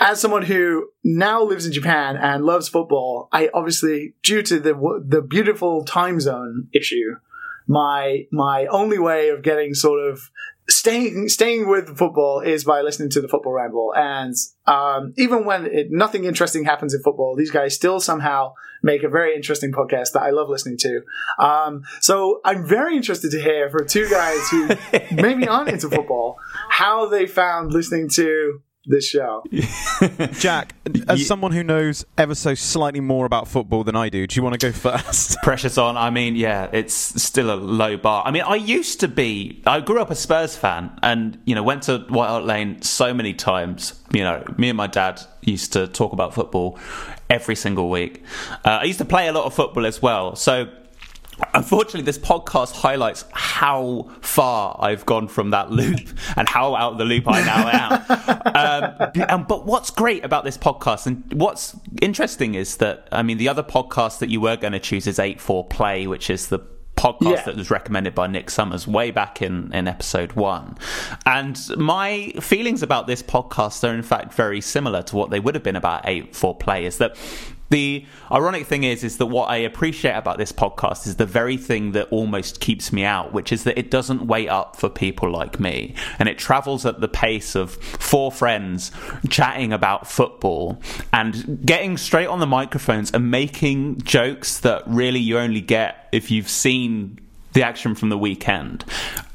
as 0.00 0.20
someone 0.20 0.42
who 0.42 0.88
now 1.02 1.42
lives 1.42 1.66
in 1.66 1.72
Japan 1.72 2.16
and 2.16 2.44
loves 2.44 2.68
football, 2.68 3.28
I 3.32 3.50
obviously, 3.54 4.14
due 4.22 4.42
to 4.42 4.58
the 4.58 5.02
the 5.06 5.22
beautiful 5.22 5.84
time 5.84 6.20
zone 6.20 6.68
issue, 6.72 7.16
my 7.66 8.26
my 8.32 8.66
only 8.66 8.98
way 8.98 9.28
of 9.28 9.42
getting 9.42 9.74
sort 9.74 10.00
of 10.00 10.30
staying 10.68 11.28
staying 11.28 11.68
with 11.68 11.96
football 11.96 12.40
is 12.40 12.64
by 12.64 12.80
listening 12.80 13.10
to 13.10 13.20
the 13.20 13.28
football 13.28 13.52
ramble. 13.52 13.92
And 13.94 14.34
um, 14.66 15.12
even 15.16 15.44
when 15.44 15.66
it, 15.66 15.88
nothing 15.90 16.24
interesting 16.24 16.64
happens 16.64 16.94
in 16.94 17.02
football 17.02 17.36
these 17.36 17.50
guys 17.50 17.74
still 17.74 18.00
somehow 18.00 18.54
make 18.82 19.02
a 19.02 19.08
very 19.08 19.34
interesting 19.34 19.72
podcast 19.72 20.12
that 20.12 20.22
i 20.22 20.30
love 20.30 20.48
listening 20.48 20.78
to. 20.78 21.02
Um, 21.38 21.82
so 22.00 22.40
i'm 22.44 22.66
very 22.66 22.96
interested 22.96 23.30
to 23.32 23.40
hear 23.40 23.68
from 23.70 23.86
two 23.86 24.08
guys 24.08 24.48
who 24.48 24.68
maybe 25.12 25.46
aren't 25.46 25.68
into 25.68 25.88
football 25.88 26.36
how 26.70 27.08
they 27.08 27.26
found 27.26 27.72
listening 27.72 28.08
to 28.10 28.62
this 28.86 29.06
show 29.06 29.42
Jack, 30.32 30.74
as 31.08 31.20
Ye- 31.20 31.24
someone 31.24 31.52
who 31.52 31.62
knows 31.62 32.04
ever 32.18 32.34
so 32.34 32.54
slightly 32.54 33.00
more 33.00 33.26
about 33.26 33.48
football 33.48 33.84
than 33.84 33.96
I 33.96 34.08
do, 34.08 34.26
do 34.26 34.36
you 34.36 34.42
want 34.42 34.58
to 34.58 34.66
go 34.66 34.72
first? 34.72 35.38
Precious 35.42 35.78
on. 35.78 35.96
I 35.96 36.10
mean, 36.10 36.36
yeah, 36.36 36.68
it's 36.72 36.94
still 36.94 37.52
a 37.52 37.56
low 37.56 37.96
bar. 37.96 38.22
I 38.26 38.30
mean, 38.30 38.42
I 38.42 38.56
used 38.56 39.00
to 39.00 39.08
be. 39.08 39.62
I 39.66 39.80
grew 39.80 40.00
up 40.00 40.10
a 40.10 40.14
Spurs 40.14 40.56
fan, 40.56 40.98
and 41.02 41.38
you 41.44 41.54
know, 41.54 41.62
went 41.62 41.84
to 41.84 41.98
White 42.08 42.28
Hart 42.28 42.44
Lane 42.44 42.82
so 42.82 43.14
many 43.14 43.34
times. 43.34 44.00
You 44.12 44.24
know, 44.24 44.44
me 44.58 44.68
and 44.68 44.76
my 44.76 44.86
dad 44.86 45.20
used 45.42 45.72
to 45.74 45.86
talk 45.86 46.12
about 46.12 46.34
football 46.34 46.78
every 47.30 47.56
single 47.56 47.90
week. 47.90 48.22
Uh, 48.64 48.80
I 48.80 48.84
used 48.84 48.98
to 48.98 49.04
play 49.04 49.28
a 49.28 49.32
lot 49.32 49.44
of 49.44 49.54
football 49.54 49.86
as 49.86 50.02
well, 50.02 50.36
so. 50.36 50.68
Unfortunately, 51.52 52.02
this 52.02 52.18
podcast 52.18 52.72
highlights 52.72 53.24
how 53.32 54.10
far 54.20 54.76
I've 54.80 55.04
gone 55.06 55.28
from 55.28 55.50
that 55.50 55.70
loop 55.70 56.00
and 56.36 56.48
how 56.48 56.74
out 56.74 56.92
of 56.92 56.98
the 56.98 57.04
loop 57.04 57.24
I 57.26 57.40
now 57.42 57.68
am. 59.16 59.20
um, 59.30 59.44
but 59.48 59.66
what's 59.66 59.90
great 59.90 60.24
about 60.24 60.44
this 60.44 60.58
podcast 60.58 61.06
and 61.06 61.24
what's 61.32 61.76
interesting 62.02 62.54
is 62.54 62.76
that, 62.78 63.08
I 63.12 63.22
mean, 63.22 63.38
the 63.38 63.48
other 63.48 63.62
podcast 63.62 64.18
that 64.18 64.30
you 64.30 64.40
were 64.40 64.56
going 64.56 64.72
to 64.72 64.80
choose 64.80 65.06
is 65.06 65.18
8 65.18 65.40
4 65.40 65.64
Play, 65.66 66.06
which 66.06 66.30
is 66.30 66.48
the 66.48 66.60
podcast 66.96 67.32
Yeah. 67.32 67.42
that 67.42 67.56
was 67.56 67.70
recommended 67.70 68.14
by 68.14 68.28
Nick 68.28 68.50
Summers 68.50 68.86
way 68.86 69.10
back 69.10 69.42
in, 69.42 69.72
in 69.74 69.88
episode 69.88 70.32
one. 70.32 70.78
And 71.26 71.60
my 71.76 72.32
feelings 72.40 72.82
about 72.82 73.06
this 73.08 73.22
podcast 73.22 73.88
are, 73.88 73.94
in 73.94 74.02
fact, 74.02 74.32
very 74.34 74.60
similar 74.60 75.02
to 75.04 75.16
what 75.16 75.30
they 75.30 75.40
would 75.40 75.54
have 75.54 75.64
been 75.64 75.76
about 75.76 76.02
8 76.08 76.34
4 76.34 76.56
Play, 76.56 76.86
is 76.86 76.98
that 76.98 77.16
the 77.74 78.06
ironic 78.30 78.68
thing 78.68 78.84
is 78.84 79.02
is 79.02 79.16
that 79.16 79.26
what 79.26 79.50
I 79.50 79.56
appreciate 79.56 80.12
about 80.12 80.38
this 80.38 80.52
podcast 80.52 81.08
is 81.08 81.16
the 81.16 81.26
very 81.26 81.56
thing 81.56 81.90
that 81.90 82.06
almost 82.12 82.60
keeps 82.60 82.92
me 82.92 83.04
out, 83.04 83.32
which 83.32 83.50
is 83.50 83.64
that 83.64 83.76
it 83.76 83.90
doesn't 83.90 84.28
wait 84.28 84.48
up 84.48 84.76
for 84.76 84.88
people 84.88 85.28
like 85.28 85.58
me. 85.58 85.96
And 86.20 86.28
it 86.28 86.38
travels 86.38 86.86
at 86.86 87.00
the 87.00 87.08
pace 87.08 87.56
of 87.56 87.74
four 87.74 88.30
friends 88.30 88.92
chatting 89.28 89.72
about 89.72 90.06
football 90.06 90.80
and 91.12 91.66
getting 91.66 91.96
straight 91.96 92.28
on 92.28 92.38
the 92.38 92.46
microphones 92.46 93.10
and 93.10 93.28
making 93.28 94.02
jokes 94.02 94.60
that 94.60 94.84
really 94.86 95.18
you 95.18 95.36
only 95.36 95.60
get 95.60 96.08
if 96.12 96.30
you've 96.30 96.48
seen 96.48 97.18
the 97.54 97.64
action 97.64 97.96
from 97.96 98.08
the 98.08 98.18
weekend. 98.18 98.84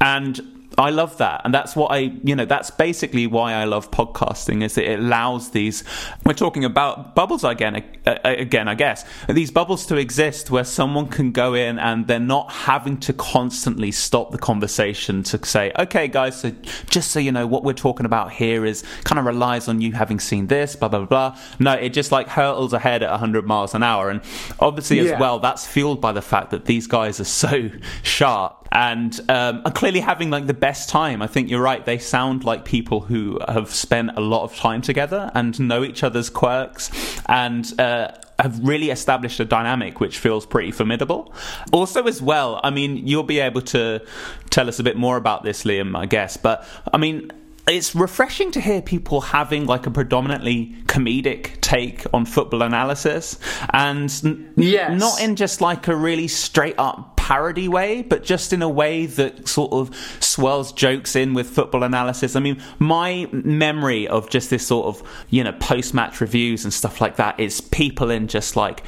And 0.00 0.59
I 0.80 0.90
love 0.90 1.18
that. 1.18 1.42
And 1.44 1.52
that's 1.52 1.76
what 1.76 1.92
I, 1.92 1.98
you 2.24 2.34
know, 2.34 2.46
that's 2.46 2.70
basically 2.70 3.26
why 3.26 3.52
I 3.52 3.64
love 3.64 3.90
podcasting 3.90 4.64
is 4.64 4.76
that 4.76 4.90
it 4.90 4.98
allows 4.98 5.50
these, 5.50 5.84
we're 6.24 6.32
talking 6.32 6.64
about 6.64 7.14
bubbles 7.14 7.44
again, 7.44 7.84
again, 8.06 8.66
I 8.66 8.74
guess, 8.74 9.04
these 9.28 9.50
bubbles 9.50 9.84
to 9.86 9.96
exist 9.96 10.50
where 10.50 10.64
someone 10.64 11.08
can 11.08 11.32
go 11.32 11.52
in 11.52 11.78
and 11.78 12.06
they're 12.06 12.18
not 12.18 12.50
having 12.50 12.96
to 13.00 13.12
constantly 13.12 13.92
stop 13.92 14.30
the 14.30 14.38
conversation 14.38 15.22
to 15.24 15.44
say, 15.44 15.70
okay, 15.78 16.08
guys, 16.08 16.40
so 16.40 16.50
just 16.88 17.10
so 17.10 17.18
you 17.20 17.30
know, 17.30 17.46
what 17.46 17.62
we're 17.62 17.74
talking 17.74 18.06
about 18.06 18.32
here 18.32 18.64
is 18.64 18.82
kind 19.04 19.18
of 19.18 19.26
relies 19.26 19.68
on 19.68 19.82
you 19.82 19.92
having 19.92 20.18
seen 20.18 20.46
this, 20.46 20.76
blah, 20.76 20.88
blah, 20.88 21.04
blah. 21.04 21.38
No, 21.58 21.74
it 21.74 21.90
just 21.90 22.10
like 22.10 22.26
hurtles 22.26 22.72
ahead 22.72 23.02
at 23.02 23.10
100 23.10 23.46
miles 23.46 23.74
an 23.74 23.82
hour. 23.82 24.08
And 24.08 24.22
obviously, 24.58 24.98
as 25.00 25.20
well, 25.20 25.40
that's 25.40 25.66
fueled 25.66 26.00
by 26.00 26.12
the 26.12 26.22
fact 26.22 26.52
that 26.52 26.64
these 26.64 26.86
guys 26.86 27.20
are 27.20 27.24
so 27.24 27.68
sharp 28.02 28.59
and 28.72 29.18
um, 29.28 29.62
are 29.64 29.72
clearly 29.72 30.00
having 30.00 30.30
like 30.30 30.46
the 30.46 30.54
best 30.54 30.88
time. 30.88 31.22
I 31.22 31.26
think 31.26 31.50
you're 31.50 31.62
right. 31.62 31.84
They 31.84 31.98
sound 31.98 32.44
like 32.44 32.64
people 32.64 33.00
who 33.00 33.38
have 33.48 33.70
spent 33.70 34.10
a 34.16 34.20
lot 34.20 34.44
of 34.44 34.56
time 34.56 34.80
together 34.82 35.30
and 35.34 35.58
know 35.60 35.82
each 35.84 36.02
other's 36.02 36.30
quirks 36.30 36.90
and. 37.26 37.78
Uh, 37.80 38.12
have 38.38 38.58
really 38.66 38.88
established 38.88 39.38
a 39.38 39.44
dynamic 39.44 40.00
which 40.00 40.16
feels 40.18 40.46
pretty 40.46 40.70
formidable. 40.72 41.30
Also, 41.72 42.04
as 42.04 42.22
well, 42.22 42.58
I 42.64 42.70
mean, 42.70 43.06
you'll 43.06 43.22
be 43.22 43.38
able 43.38 43.60
to 43.60 44.00
tell 44.48 44.66
us 44.66 44.78
a 44.78 44.82
bit 44.82 44.96
more 44.96 45.18
about 45.18 45.42
this, 45.42 45.64
Liam, 45.64 45.94
I 45.94 46.06
guess. 46.06 46.38
But 46.38 46.66
I 46.90 46.96
mean, 46.96 47.30
it's 47.68 47.94
refreshing 47.94 48.50
to 48.52 48.60
hear 48.62 48.80
people 48.80 49.20
having 49.20 49.66
like 49.66 49.86
a 49.86 49.90
predominantly 49.90 50.74
comedic 50.86 51.60
take 51.60 52.06
on 52.14 52.24
football 52.24 52.62
analysis 52.62 53.38
and 53.74 54.10
n- 54.24 54.54
Yes. 54.56 54.98
not 54.98 55.20
in 55.20 55.36
just 55.36 55.60
like 55.60 55.86
a 55.88 55.94
really 55.94 56.26
straight 56.26 56.76
up 56.78 57.19
parody 57.30 57.68
way, 57.68 58.02
but 58.02 58.24
just 58.24 58.52
in 58.52 58.60
a 58.60 58.68
way 58.68 59.06
that 59.06 59.46
sort 59.46 59.72
of 59.72 59.94
swirls 60.18 60.72
jokes 60.72 61.14
in 61.14 61.32
with 61.32 61.48
football 61.48 61.84
analysis. 61.84 62.34
I 62.34 62.40
mean, 62.40 62.60
my 62.80 63.28
memory 63.30 64.08
of 64.08 64.28
just 64.30 64.50
this 64.50 64.66
sort 64.66 64.86
of, 64.86 65.08
you 65.30 65.44
know, 65.44 65.52
post 65.52 65.94
match 65.94 66.20
reviews 66.20 66.64
and 66.64 66.74
stuff 66.74 67.00
like 67.00 67.14
that 67.16 67.38
is 67.38 67.60
people 67.60 68.10
in 68.10 68.26
just 68.26 68.56
like 68.56 68.82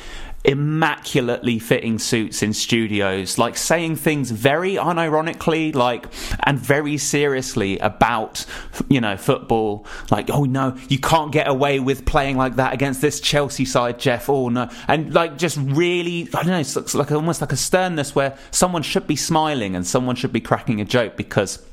immaculately 0.44 1.58
fitting 1.58 1.98
suits 1.98 2.42
in 2.42 2.52
studios, 2.52 3.38
like 3.38 3.56
saying 3.56 3.96
things 3.96 4.30
very 4.30 4.74
unironically, 4.74 5.74
like 5.74 6.06
and 6.40 6.58
very 6.58 6.98
seriously 6.98 7.78
about 7.78 8.44
you 8.88 9.00
know 9.00 9.16
football. 9.16 9.86
Like, 10.10 10.30
oh 10.30 10.44
no, 10.44 10.76
you 10.88 10.98
can't 10.98 11.32
get 11.32 11.48
away 11.48 11.80
with 11.80 12.04
playing 12.04 12.36
like 12.36 12.56
that 12.56 12.74
against 12.74 13.00
this 13.00 13.20
Chelsea 13.20 13.64
side, 13.64 13.98
Jeff. 13.98 14.28
Oh 14.28 14.48
no, 14.48 14.68
and 14.88 15.12
like 15.14 15.38
just 15.38 15.56
really, 15.58 16.28
I 16.34 16.42
don't 16.42 16.48
know, 16.48 16.58
it's, 16.58 16.94
like 16.94 17.12
almost 17.12 17.40
like 17.40 17.52
a 17.52 17.56
sternness 17.56 18.14
where 18.14 18.36
someone 18.50 18.82
should 18.82 19.06
be 19.06 19.16
smiling 19.16 19.76
and 19.76 19.86
someone 19.86 20.16
should 20.16 20.32
be 20.32 20.40
cracking 20.40 20.80
a 20.80 20.84
joke 20.84 21.16
because 21.16 21.64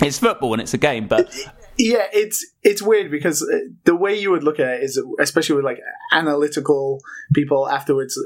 it's 0.00 0.18
football 0.18 0.52
and 0.52 0.62
it's 0.62 0.74
a 0.74 0.78
game, 0.78 1.08
but 1.08 1.32
Yeah, 1.78 2.06
it's 2.12 2.44
it's 2.62 2.82
weird 2.82 3.10
because 3.10 3.42
uh, 3.42 3.58
the 3.84 3.94
way 3.96 4.18
you 4.18 4.30
would 4.30 4.44
look 4.44 4.60
at 4.60 4.68
it 4.68 4.82
is, 4.82 5.02
especially 5.18 5.56
with 5.56 5.64
like 5.64 5.80
analytical 6.12 7.00
people 7.34 7.68
afterwards. 7.68 8.18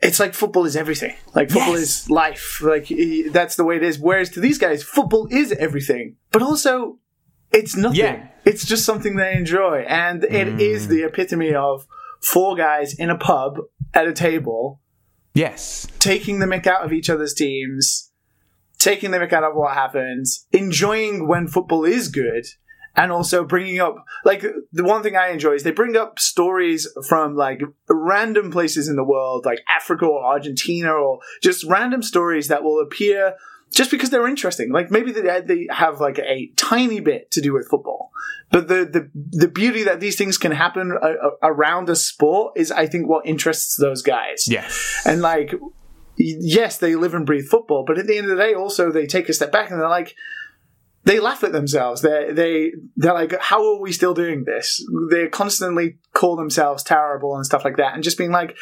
It's 0.00 0.20
like 0.20 0.34
football 0.34 0.64
is 0.64 0.76
everything. 0.76 1.14
Like 1.34 1.50
football 1.50 1.74
Yes. 1.78 2.02
is 2.04 2.10
life. 2.10 2.60
Like 2.62 2.88
that's 3.32 3.56
the 3.56 3.64
way 3.64 3.76
it 3.76 3.82
is. 3.82 3.98
Whereas 3.98 4.30
to 4.30 4.40
these 4.40 4.58
guys, 4.58 4.82
football 4.82 5.26
is 5.30 5.52
everything, 5.52 6.16
but 6.30 6.42
also 6.42 6.98
it's 7.52 7.76
nothing. 7.76 7.98
Yeah. 7.98 8.28
It's 8.44 8.64
just 8.64 8.84
something 8.84 9.16
they 9.16 9.34
enjoy, 9.34 9.84
and 9.88 10.24
it 10.24 10.60
is 10.60 10.88
the 10.88 11.02
epitome 11.04 11.54
of 11.54 11.86
four 12.22 12.56
guys 12.56 12.94
in 12.94 13.10
a 13.10 13.18
pub 13.18 13.58
at 13.94 14.06
a 14.08 14.12
table 14.12 14.80
yes, 15.34 15.86
taking 15.98 16.38
the 16.40 16.46
mick 16.46 16.66
out 16.66 16.84
of 16.84 16.92
each 16.92 17.08
other's 17.10 17.34
teams, 17.34 18.07
taking 18.78 19.10
the 19.10 19.18
mick 19.18 19.32
out 19.32 19.44
of 19.44 19.54
what 19.54 19.74
happens, 19.74 20.46
enjoying 20.52 21.26
when 21.26 21.48
football 21.48 21.84
is 21.84 22.08
good, 22.08 22.46
and 22.96 23.12
also 23.12 23.44
bringing 23.44 23.80
up 23.80 23.96
like 24.24 24.44
the 24.72 24.84
one 24.84 25.02
thing 25.02 25.16
I 25.16 25.28
enjoy 25.28 25.52
is 25.52 25.62
they 25.62 25.70
bring 25.70 25.96
up 25.96 26.18
stories 26.18 26.88
from 27.06 27.36
like 27.36 27.60
random 27.88 28.50
places 28.50 28.88
in 28.88 28.96
the 28.96 29.04
world, 29.04 29.46
like 29.46 29.60
Africa 29.68 30.06
or 30.06 30.24
Argentina, 30.24 30.92
or 30.92 31.20
just 31.42 31.64
random 31.64 32.02
stories 32.02 32.48
that 32.48 32.62
will 32.64 32.80
appear 32.80 33.34
just 33.72 33.90
because 33.90 34.10
they're 34.10 34.26
interesting. 34.26 34.72
Like 34.72 34.90
maybe 34.90 35.12
they, 35.12 35.40
they 35.40 35.68
have 35.70 36.00
like 36.00 36.18
a 36.18 36.50
tiny 36.56 37.00
bit 37.00 37.30
to 37.32 37.40
do 37.40 37.52
with 37.52 37.68
football, 37.68 38.10
but 38.50 38.68
the 38.68 38.84
the 38.84 39.10
the 39.14 39.48
beauty 39.48 39.84
that 39.84 40.00
these 40.00 40.16
things 40.16 40.38
can 40.38 40.52
happen 40.52 40.96
a, 41.00 41.06
a, 41.06 41.30
around 41.42 41.88
a 41.90 41.96
sport 41.96 42.54
is, 42.56 42.72
I 42.72 42.86
think, 42.86 43.08
what 43.08 43.26
interests 43.26 43.76
those 43.76 44.02
guys. 44.02 44.46
yes, 44.48 45.02
And 45.04 45.20
like, 45.20 45.54
yes, 46.18 46.78
they 46.78 46.96
live 46.96 47.14
and 47.14 47.24
breathe 47.26 47.46
football, 47.46 47.84
but 47.86 47.98
at 47.98 48.06
the 48.06 48.18
end 48.18 48.30
of 48.30 48.36
the 48.36 48.42
day, 48.42 48.54
also 48.54 48.90
they 48.90 49.06
take 49.06 49.28
a 49.28 49.32
step 49.32 49.52
back 49.52 49.70
and 49.70 49.80
they're 49.80 49.88
like, 49.88 50.14
they 51.04 51.20
laugh 51.20 51.44
at 51.44 51.52
themselves. 51.52 52.02
They 52.02 52.32
they 52.32 52.72
they're 52.96 53.14
like, 53.14 53.38
how 53.40 53.64
are 53.64 53.80
we 53.80 53.92
still 53.92 54.14
doing 54.14 54.44
this? 54.44 54.84
They 55.10 55.28
constantly 55.28 55.98
call 56.12 56.36
themselves 56.36 56.82
terrible 56.82 57.36
and 57.36 57.46
stuff 57.46 57.64
like 57.64 57.76
that, 57.76 57.94
and 57.94 58.02
just 58.02 58.18
being 58.18 58.32
like. 58.32 58.56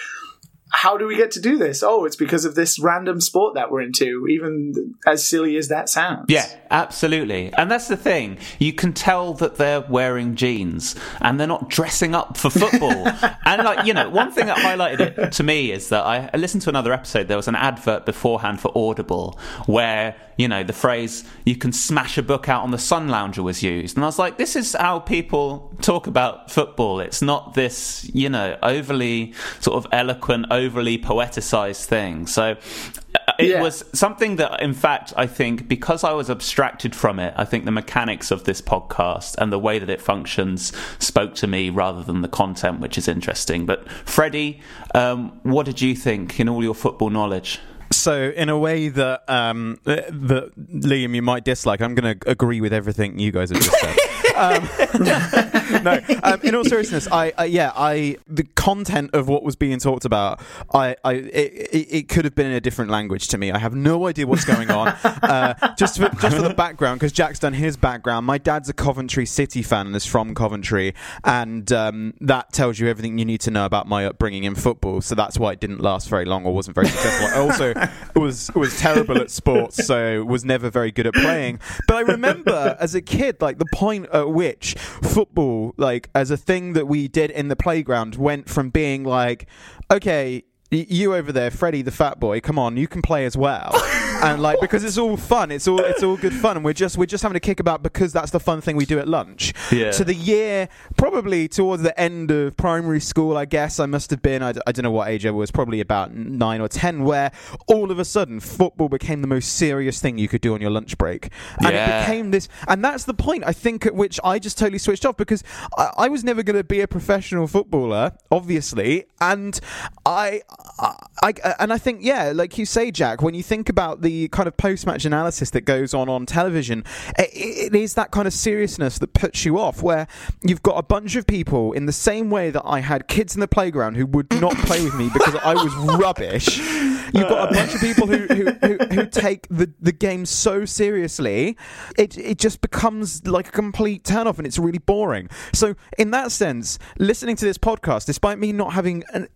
How 0.70 0.96
do 0.96 1.06
we 1.06 1.16
get 1.16 1.30
to 1.32 1.40
do 1.40 1.58
this? 1.58 1.82
Oh, 1.82 2.04
it's 2.04 2.16
because 2.16 2.44
of 2.44 2.54
this 2.54 2.78
random 2.78 3.20
sport 3.20 3.54
that 3.54 3.70
we're 3.70 3.82
into, 3.82 4.26
even 4.26 4.94
as 5.06 5.26
silly 5.26 5.56
as 5.56 5.68
that 5.68 5.88
sounds. 5.88 6.26
Yeah, 6.28 6.46
absolutely. 6.70 7.52
And 7.54 7.70
that's 7.70 7.88
the 7.88 7.96
thing. 7.96 8.38
You 8.58 8.72
can 8.72 8.92
tell 8.92 9.32
that 9.34 9.56
they're 9.56 9.82
wearing 9.82 10.34
jeans 10.34 10.96
and 11.20 11.38
they're 11.38 11.46
not 11.46 11.70
dressing 11.70 12.14
up 12.14 12.36
for 12.36 12.50
football. 12.50 13.06
and 13.44 13.64
like, 13.64 13.86
you 13.86 13.94
know, 13.94 14.10
one 14.10 14.32
thing 14.32 14.46
that 14.46 14.58
highlighted 14.58 15.00
it 15.00 15.32
to 15.32 15.42
me 15.42 15.70
is 15.70 15.88
that 15.90 16.04
I, 16.04 16.30
I 16.34 16.36
listened 16.36 16.62
to 16.62 16.68
another 16.68 16.92
episode. 16.92 17.28
There 17.28 17.36
was 17.36 17.48
an 17.48 17.56
advert 17.56 18.04
beforehand 18.04 18.60
for 18.60 18.72
Audible 18.76 19.38
where, 19.66 20.16
you 20.36 20.48
know, 20.48 20.62
the 20.62 20.72
phrase, 20.72 21.24
you 21.44 21.56
can 21.56 21.72
smash 21.72 22.18
a 22.18 22.22
book 22.22 22.48
out 22.48 22.62
on 22.62 22.70
the 22.70 22.78
sun 22.78 23.08
lounger 23.08 23.42
was 23.42 23.62
used. 23.62 23.96
And 23.96 24.04
I 24.04 24.08
was 24.08 24.18
like, 24.18 24.36
this 24.36 24.54
is 24.54 24.74
how 24.74 24.98
people 24.98 25.74
talk 25.80 26.06
about 26.06 26.50
football. 26.50 27.00
It's 27.00 27.22
not 27.22 27.54
this, 27.54 28.08
you 28.12 28.28
know, 28.28 28.58
overly 28.62 29.32
sort 29.60 29.82
of 29.82 29.90
eloquent, 29.92 30.46
overly 30.50 30.98
poeticized 30.98 31.86
thing. 31.86 32.26
So 32.26 32.42
uh, 32.52 33.32
it 33.38 33.48
Yeah. 33.50 33.62
was 33.62 33.82
something 33.94 34.36
that, 34.36 34.60
in 34.60 34.74
fact, 34.74 35.14
I 35.16 35.26
think 35.26 35.68
because 35.68 36.04
I 36.04 36.12
was 36.12 36.28
abstracted 36.28 36.94
from 36.94 37.18
it, 37.18 37.32
I 37.36 37.46
think 37.46 37.64
the 37.64 37.70
mechanics 37.70 38.30
of 38.30 38.44
this 38.44 38.60
podcast 38.60 39.36
and 39.38 39.50
the 39.50 39.58
way 39.58 39.78
that 39.78 39.88
it 39.88 40.02
functions 40.02 40.72
spoke 40.98 41.34
to 41.36 41.46
me 41.46 41.70
rather 41.70 42.02
than 42.02 42.20
the 42.20 42.28
content, 42.28 42.80
which 42.80 42.98
is 42.98 43.08
interesting. 43.08 43.64
But 43.64 43.88
Freddie, 44.04 44.60
um, 44.94 45.40
what 45.44 45.64
did 45.64 45.80
you 45.80 45.94
think 45.94 46.38
in 46.38 46.48
all 46.48 46.62
your 46.62 46.74
football 46.74 47.08
knowledge? 47.08 47.58
So, 47.92 48.30
in 48.30 48.48
a 48.48 48.58
way 48.58 48.88
that 48.88 49.28
um, 49.28 49.78
that 49.84 50.10
Liam 50.14 51.14
you 51.14 51.22
might 51.22 51.44
dislike, 51.44 51.80
I'm 51.80 51.94
going 51.94 52.18
to 52.18 52.30
agree 52.30 52.60
with 52.60 52.72
everything 52.72 53.18
you 53.18 53.32
guys 53.32 53.50
have 53.50 53.60
just 53.60 53.78
said. 53.78 53.96
um, 54.34 54.68
no, 55.82 56.00
um, 56.22 56.40
in 56.42 56.54
all 56.54 56.64
seriousness, 56.64 57.08
I, 57.10 57.32
I 57.36 57.44
yeah, 57.46 57.72
I 57.74 58.16
the 58.26 58.44
content 58.44 59.10
of 59.14 59.28
what 59.28 59.42
was 59.42 59.56
being 59.56 59.78
talked 59.78 60.04
about, 60.04 60.40
I, 60.74 60.96
I 61.04 61.12
it, 61.14 61.88
it, 61.90 62.08
could 62.08 62.24
have 62.24 62.34
been 62.34 62.46
in 62.46 62.52
a 62.52 62.60
different 62.60 62.90
language 62.90 63.28
to 63.28 63.38
me. 63.38 63.50
I 63.50 63.58
have 63.58 63.74
no 63.74 64.06
idea 64.06 64.26
what's 64.26 64.44
going 64.44 64.70
on. 64.70 64.88
Uh, 65.26 65.74
just 65.76 65.98
for, 65.98 66.08
just 66.20 66.36
for 66.36 66.42
the 66.42 66.54
background, 66.54 67.00
because 67.00 67.12
Jack's 67.12 67.38
done 67.38 67.52
his 67.52 67.76
background. 67.76 68.26
My 68.26 68.38
dad's 68.38 68.68
a 68.68 68.72
Coventry 68.72 69.26
City 69.26 69.62
fan 69.62 69.86
and 69.86 69.96
is 69.96 70.06
from 70.06 70.34
Coventry, 70.34 70.94
and 71.24 71.70
um, 71.72 72.14
that 72.20 72.52
tells 72.52 72.78
you 72.78 72.88
everything 72.88 73.18
you 73.18 73.24
need 73.24 73.40
to 73.42 73.50
know 73.50 73.64
about 73.64 73.86
my 73.86 74.06
upbringing 74.06 74.44
in 74.44 74.54
football. 74.54 75.00
So 75.00 75.14
that's 75.14 75.38
why 75.38 75.52
it 75.52 75.60
didn't 75.60 75.80
last 75.80 76.08
very 76.08 76.24
long 76.24 76.44
or 76.44 76.54
wasn't 76.54 76.74
very 76.74 76.88
successful. 76.88 77.28
I 77.28 77.38
also 77.38 77.74
was 78.20 78.50
was 78.54 78.78
terrible 78.78 79.18
at 79.18 79.30
sports, 79.30 79.84
so 79.84 80.24
was 80.24 80.44
never 80.44 80.70
very 80.70 80.92
good 80.92 81.06
at 81.06 81.14
playing. 81.14 81.60
But 81.86 81.96
I 81.96 82.00
remember 82.00 82.76
as 82.80 82.94
a 82.94 83.02
kid, 83.02 83.40
like 83.40 83.58
the 83.58 83.66
point 83.72 84.06
at 84.16 84.30
which 84.30 84.74
football, 84.74 85.74
like 85.76 86.10
as 86.14 86.30
a 86.30 86.36
thing 86.36 86.72
that 86.72 86.86
we 86.86 87.08
did 87.08 87.30
in 87.30 87.48
the 87.48 87.56
playground, 87.56 88.16
went 88.16 88.48
from 88.48 88.70
being 88.70 89.04
like, 89.04 89.46
okay. 89.90 90.44
You 90.68 91.14
over 91.14 91.30
there, 91.30 91.52
Freddie 91.52 91.82
the 91.82 91.92
fat 91.92 92.18
boy. 92.18 92.40
Come 92.40 92.58
on, 92.58 92.76
you 92.76 92.88
can 92.88 93.00
play 93.00 93.24
as 93.24 93.36
well, 93.36 93.70
and 94.22 94.42
like 94.42 94.60
because 94.60 94.84
it's 94.84 94.98
all 94.98 95.16
fun, 95.16 95.50
it's 95.50 95.68
all 95.68 95.80
it's 95.80 96.02
all 96.02 96.16
good 96.16 96.32
fun, 96.34 96.56
and 96.56 96.64
we're 96.64 96.72
just 96.72 96.96
we're 96.96 97.06
just 97.06 97.22
having 97.22 97.36
a 97.36 97.40
kick 97.40 97.60
about 97.60 97.82
because 97.82 98.12
that's 98.12 98.30
the 98.30 98.40
fun 98.40 98.60
thing 98.60 98.76
we 98.76 98.86
do 98.86 98.98
at 98.98 99.08
lunch. 99.08 99.52
Yeah. 99.70 99.90
To 99.92 100.04
the 100.04 100.14
year, 100.14 100.68
probably 100.96 101.48
towards 101.48 101.82
the 101.82 101.98
end 101.98 102.30
of 102.30 102.56
primary 102.56 103.00
school, 103.00 103.36
I 103.36 103.44
guess 103.44 103.78
I 103.80 103.86
must 103.86 104.10
have 104.10 104.22
been. 104.22 104.42
I, 104.42 104.52
d- 104.52 104.60
I 104.66 104.72
don't 104.72 104.82
know 104.84 104.90
what 104.90 105.08
age 105.08 105.26
I 105.26 105.30
was, 105.30 105.50
probably 105.50 105.80
about 105.80 106.14
nine 106.14 106.60
or 106.60 106.68
ten, 106.68 107.04
where 107.04 107.30
all 107.66 107.90
of 107.90 107.98
a 107.98 108.04
sudden 108.04 108.40
football 108.40 108.88
became 108.88 109.20
the 109.22 109.28
most 109.28 109.56
serious 109.56 110.00
thing 110.00 110.18
you 110.18 110.28
could 110.28 110.40
do 110.40 110.54
on 110.54 110.60
your 110.60 110.70
lunch 110.70 110.96
break, 110.98 111.30
and 111.58 111.72
Yeah. 111.74 111.98
it 111.98 112.06
became 112.06 112.30
this. 112.30 112.48
And 112.68 112.84
that's 112.84 113.04
the 113.04 113.14
point 113.14 113.44
I 113.46 113.52
think 113.52 113.86
at 113.86 113.94
which 113.94 114.18
I 114.24 114.38
just 114.38 114.58
totally 114.58 114.78
switched 114.78 115.04
off 115.06 115.16
because 115.16 115.42
I, 115.76 115.90
I 115.98 116.08
was 116.08 116.24
never 116.24 116.42
going 116.42 116.56
to 116.56 116.64
be 116.64 116.80
a 116.80 116.88
professional 116.88 117.46
footballer, 117.46 118.12
obviously, 118.30 119.06
and 119.20 119.58
I, 120.04 120.42
I, 120.78 120.94
I, 121.22 121.54
and 121.58 121.72
I 121.72 121.78
think 121.78 122.00
yeah, 122.02 122.32
like 122.34 122.56
you 122.58 122.66
say, 122.66 122.90
Jack, 122.90 123.22
when 123.22 123.34
you 123.34 123.42
think 123.42 123.68
about 123.68 124.00
the 124.06 124.28
kind 124.28 124.46
of 124.46 124.56
post-match 124.56 125.04
analysis 125.04 125.50
that 125.50 125.62
goes 125.62 125.92
on 125.92 126.08
on 126.08 126.26
television, 126.26 126.84
it, 127.18 127.30
it 127.34 127.74
is 127.74 127.94
that 127.94 128.12
kind 128.12 128.28
of 128.28 128.32
seriousness 128.32 128.98
that 129.00 129.12
puts 129.12 129.44
you 129.44 129.58
off, 129.58 129.82
where 129.82 130.06
you've 130.44 130.62
got 130.62 130.78
a 130.78 130.82
bunch 130.82 131.16
of 131.16 131.26
people 131.26 131.72
in 131.72 131.86
the 131.86 131.92
same 131.92 132.30
way 132.30 132.50
that 132.50 132.62
I 132.64 132.80
had 132.80 133.08
kids 133.08 133.34
in 133.34 133.40
the 133.40 133.48
playground 133.48 133.96
who 133.96 134.06
would 134.06 134.30
not 134.40 134.56
play 134.58 134.84
with 134.84 134.94
me 134.94 135.10
because 135.12 135.34
I 135.34 135.54
was 135.54 135.74
rubbish. 135.98 136.58
You've 136.58 137.28
got 137.28 137.50
a 137.50 137.54
bunch 137.54 137.74
of 137.74 137.80
people 137.80 138.06
who 138.06 138.26
who, 138.28 138.44
who, 138.52 138.76
who 138.94 139.06
take 139.06 139.48
the, 139.48 139.72
the 139.80 139.92
game 139.92 140.24
so 140.24 140.64
seriously, 140.64 141.56
it 141.98 142.16
it 142.16 142.38
just 142.38 142.60
becomes 142.60 143.26
like 143.26 143.48
a 143.48 143.52
complete 143.52 144.04
turn 144.04 144.28
off 144.28 144.38
and 144.38 144.46
it's 144.46 144.58
really 144.58 144.78
boring. 144.78 145.28
So 145.52 145.74
in 145.98 146.12
that 146.12 146.30
sense, 146.30 146.78
listening 146.98 147.34
to 147.36 147.44
this 147.44 147.58
podcast, 147.58 148.06
despite 148.06 148.38
me 148.38 148.52
not 148.52 148.72
having 148.72 149.02
an 149.12 149.28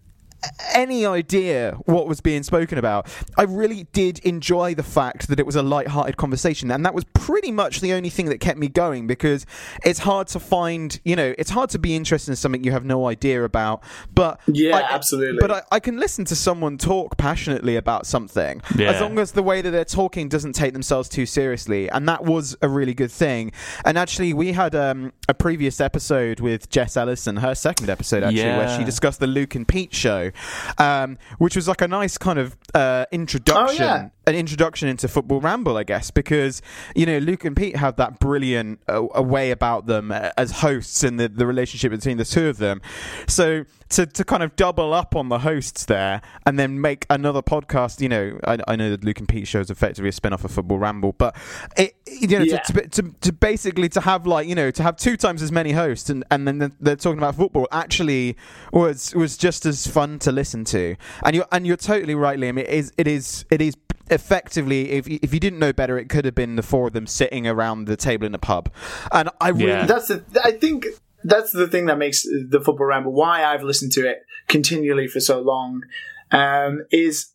any 0.74 1.04
idea 1.06 1.72
what 1.86 2.06
was 2.06 2.20
being 2.20 2.42
spoken 2.42 2.78
about. 2.78 3.06
I 3.36 3.42
really 3.42 3.86
did 3.92 4.18
enjoy 4.20 4.74
the 4.74 4.82
fact 4.82 5.28
that 5.28 5.38
it 5.40 5.46
was 5.46 5.56
a 5.56 5.62
light-hearted 5.62 6.16
conversation, 6.16 6.70
and 6.70 6.84
that 6.84 6.94
was 6.94 7.04
pretty 7.14 7.50
much 7.52 7.80
the 7.80 7.92
only 7.92 8.08
thing 8.10 8.26
that 8.26 8.38
kept 8.38 8.58
me 8.58 8.68
going 8.68 9.06
because 9.06 9.46
it's 9.84 10.00
hard 10.00 10.26
to 10.28 10.40
find, 10.40 11.00
you 11.04 11.16
know, 11.16 11.34
it's 11.38 11.50
hard 11.50 11.70
to 11.70 11.78
be 11.78 11.94
interested 11.96 12.30
in 12.32 12.36
something 12.36 12.64
you 12.64 12.72
have 12.72 12.84
no 12.84 13.06
idea 13.06 13.44
about. 13.44 13.82
But 14.14 14.40
Yeah, 14.46 14.76
I- 14.78 14.94
absolutely. 14.94 15.38
But 15.40 15.50
I, 15.50 15.62
I 15.72 15.80
can 15.80 15.98
listen 15.98 16.24
to 16.26 16.36
someone 16.36 16.78
talk 16.78 17.16
passionately 17.16 17.76
about 17.76 18.06
something 18.06 18.62
Yeah. 18.76 18.90
as 18.90 19.00
long 19.00 19.18
as 19.18 19.32
the 19.32 19.42
way 19.42 19.62
that 19.62 19.70
they're 19.70 19.84
talking 19.84 20.28
doesn't 20.28 20.52
take 20.54 20.72
themselves 20.72 21.08
too 21.08 21.26
seriously, 21.26 21.88
and 21.90 22.08
that 22.08 22.24
was 22.24 22.56
a 22.62 22.68
really 22.68 22.94
good 22.94 23.10
thing. 23.12 23.52
And 23.84 23.98
actually, 23.98 24.32
we 24.32 24.52
had 24.52 24.74
um, 24.74 25.12
a 25.28 25.34
previous 25.34 25.80
episode 25.80 26.40
with 26.40 26.68
Jess 26.70 26.96
Ellison, 26.96 27.36
her 27.36 27.54
second 27.54 27.88
episode 27.90 28.22
actually, 28.22 28.42
where 28.44 28.78
she 28.78 28.84
discussed 28.84 29.20
the 29.20 29.26
Luke 29.26 29.54
and 29.54 29.66
Pete 29.66 29.94
show, 29.94 30.29
um, 30.78 31.18
which 31.38 31.56
was 31.56 31.68
like 31.68 31.80
a 31.80 31.88
nice 31.88 32.18
kind 32.18 32.38
of 32.38 32.56
uh, 32.74 33.06
introduction 33.12 33.82
Oh, 33.82 33.84
yeah. 33.84 34.08
An 34.26 34.34
introduction 34.34 34.88
into 34.88 35.08
football 35.08 35.40
ramble, 35.40 35.76
I 35.76 35.84
guess, 35.84 36.10
because 36.10 36.62
you 36.94 37.06
know 37.06 37.18
Luke 37.18 37.44
and 37.44 37.56
Pete 37.56 37.76
have 37.76 37.96
that 37.96 38.18
brilliant 38.18 38.80
uh, 38.88 39.06
a 39.14 39.22
way 39.22 39.50
about 39.50 39.86
them 39.86 40.12
uh, 40.12 40.30
as 40.36 40.50
hosts 40.60 41.02
and 41.02 41.18
the 41.18 41.28
the 41.28 41.46
relationship 41.46 41.90
between 41.90 42.16
the 42.16 42.24
two 42.24 42.48
of 42.48 42.58
them. 42.58 42.80
So 43.26 43.64
to 43.90 44.06
to 44.06 44.24
kind 44.24 44.42
of 44.42 44.54
double 44.56 44.92
up 44.94 45.16
on 45.16 45.28
the 45.28 45.40
hosts 45.40 45.84
there 45.86 46.20
and 46.46 46.58
then 46.58 46.80
make 46.80 47.06
another 47.10 47.42
podcast, 47.42 48.00
you 48.00 48.08
know, 48.08 48.38
I, 48.46 48.58
I 48.68 48.76
know 48.76 48.90
that 48.90 49.04
Luke 49.04 49.18
and 49.18 49.28
Pete 49.28 49.48
show 49.48 49.60
is 49.60 49.70
effectively 49.70 50.10
a 50.10 50.12
spin 50.12 50.32
off 50.32 50.44
of 50.44 50.52
Football 50.52 50.78
Ramble, 50.78 51.12
but 51.18 51.36
it 51.76 51.94
you 52.06 52.28
know 52.38 52.44
Yeah. 52.44 52.58
to, 52.60 52.72
to, 52.72 52.88
to 53.02 53.14
to 53.20 53.32
basically 53.32 53.88
to 53.90 54.00
have 54.00 54.26
like 54.26 54.46
you 54.46 54.54
know 54.54 54.70
to 54.70 54.82
have 54.82 54.96
two 54.96 55.16
times 55.16 55.42
as 55.42 55.50
many 55.50 55.72
hosts 55.72 56.10
and 56.10 56.24
and 56.30 56.46
then 56.46 56.72
they're, 56.80 56.96
talking 56.96 57.18
about 57.18 57.34
football 57.34 57.66
actually 57.72 58.36
was 58.72 59.14
was 59.14 59.36
just 59.38 59.64
as 59.64 59.86
fun 59.86 60.18
to 60.20 60.30
listen 60.30 60.64
to. 60.66 60.96
And 61.24 61.34
you're 61.34 61.46
and 61.50 61.66
you're 61.66 61.76
totally 61.78 62.14
right, 62.14 62.38
Liam. 62.38 62.58
It 62.58 62.68
is 62.68 62.92
it 62.98 63.06
is 63.08 63.44
it 63.50 63.62
is 63.62 63.74
effectively 64.10 64.90
if 64.90 65.08
you, 65.08 65.18
if 65.22 65.32
you 65.32 65.40
didn't 65.40 65.58
know 65.58 65.72
better, 65.72 65.98
it 65.98 66.08
could 66.08 66.24
have 66.24 66.34
been 66.34 66.56
the 66.56 66.62
four 66.62 66.88
of 66.88 66.92
them 66.92 67.06
sitting 67.06 67.46
around 67.46 67.86
the 67.86 67.96
table 67.96 68.26
in 68.26 68.34
a 68.34 68.38
pub. 68.38 68.72
And 69.12 69.30
I 69.40 69.50
really 69.50 69.68
Yeah. 69.68 69.86
That's 69.86 70.08
the. 70.08 70.24
I 70.44 70.52
think 70.52 70.86
that's 71.24 71.52
the 71.52 71.68
thing 71.68 71.86
that 71.86 71.98
makes 71.98 72.22
the 72.22 72.60
football 72.60 72.86
ramble. 72.86 73.12
Why 73.12 73.44
I've 73.44 73.62
listened 73.62 73.92
to 73.92 74.08
it 74.08 74.18
continually 74.48 75.06
for 75.06 75.20
so 75.20 75.40
long 75.40 75.82
um, 76.30 76.84
is 76.90 77.32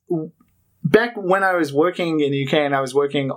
back 0.83 1.13
when 1.15 1.43
I 1.43 1.53
was 1.53 1.73
working 1.73 2.19
in 2.21 2.31
the 2.31 2.45
UK 2.45 2.53
and 2.53 2.75
I 2.75 2.81
was 2.81 2.93
working 2.93 3.31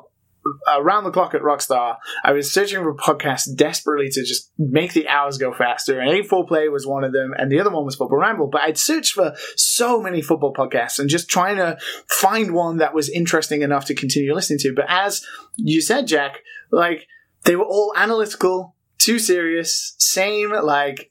Uh, 0.66 0.80
around 0.80 1.04
the 1.04 1.10
clock 1.10 1.34
at 1.34 1.42
Rockstar. 1.42 1.96
I 2.24 2.32
was 2.32 2.52
searching 2.52 2.82
for 2.82 2.94
podcasts 2.94 3.54
desperately 3.54 4.08
to 4.10 4.24
just 4.24 4.50
make 4.58 4.92
the 4.92 5.08
hours 5.08 5.38
go 5.38 5.52
faster, 5.52 6.00
and 6.00 6.10
8-4 6.10 6.48
Play 6.48 6.68
was 6.68 6.86
one 6.86 7.04
of 7.04 7.12
them, 7.12 7.34
and 7.36 7.50
the 7.50 7.60
other 7.60 7.70
one 7.70 7.84
was 7.84 7.96
Football 7.96 8.18
Ramble. 8.18 8.48
But 8.48 8.62
I'd 8.62 8.78
searched 8.78 9.12
for 9.12 9.34
so 9.56 10.00
many 10.00 10.22
football 10.22 10.52
podcasts 10.52 10.98
and 10.98 11.08
just 11.08 11.28
trying 11.28 11.56
to 11.56 11.78
find 12.08 12.52
one 12.52 12.78
that 12.78 12.94
was 12.94 13.08
interesting 13.08 13.62
enough 13.62 13.86
to 13.86 13.94
continue 13.94 14.34
listening 14.34 14.58
to. 14.60 14.74
But 14.74 14.86
as 14.88 15.24
you 15.56 15.80
said, 15.80 16.06
Jack, 16.06 16.42
like 16.70 17.06
they 17.44 17.56
were 17.56 17.64
all 17.64 17.92
analytical, 17.96 18.74
too 18.98 19.18
serious, 19.18 19.94
same 19.98 20.52
like. 20.52 21.10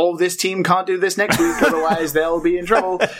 Oh, 0.00 0.16
this 0.16 0.36
team 0.36 0.62
can't 0.62 0.86
do 0.86 0.96
this 0.96 1.18
next 1.18 1.40
week, 1.40 1.60
otherwise 1.60 2.12
they'll 2.12 2.40
be 2.40 2.56
in 2.56 2.66
trouble. 2.66 3.00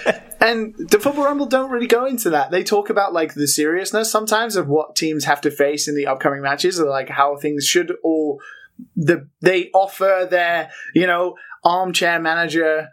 And 0.40 0.76
the 0.76 1.00
Football 1.00 1.24
Ramble 1.24 1.46
don't 1.46 1.68
really 1.68 1.88
go 1.88 2.06
into 2.06 2.30
that. 2.30 2.52
They 2.52 2.62
talk 2.62 2.90
about 2.90 3.12
like 3.12 3.34
the 3.34 3.48
seriousness 3.48 4.12
sometimes 4.12 4.54
of 4.54 4.68
what 4.68 4.94
teams 4.94 5.24
have 5.24 5.40
to 5.40 5.50
face 5.50 5.88
in 5.88 5.96
the 5.96 6.06
upcoming 6.06 6.42
matches, 6.42 6.78
or 6.78 6.88
like 6.88 7.08
how 7.08 7.36
things 7.36 7.66
should 7.66 7.92
or 8.04 8.38
the 8.94 9.28
they 9.40 9.68
offer 9.74 10.28
their 10.30 10.70
you 10.94 11.08
know 11.08 11.34
armchair 11.64 12.20
manager 12.20 12.90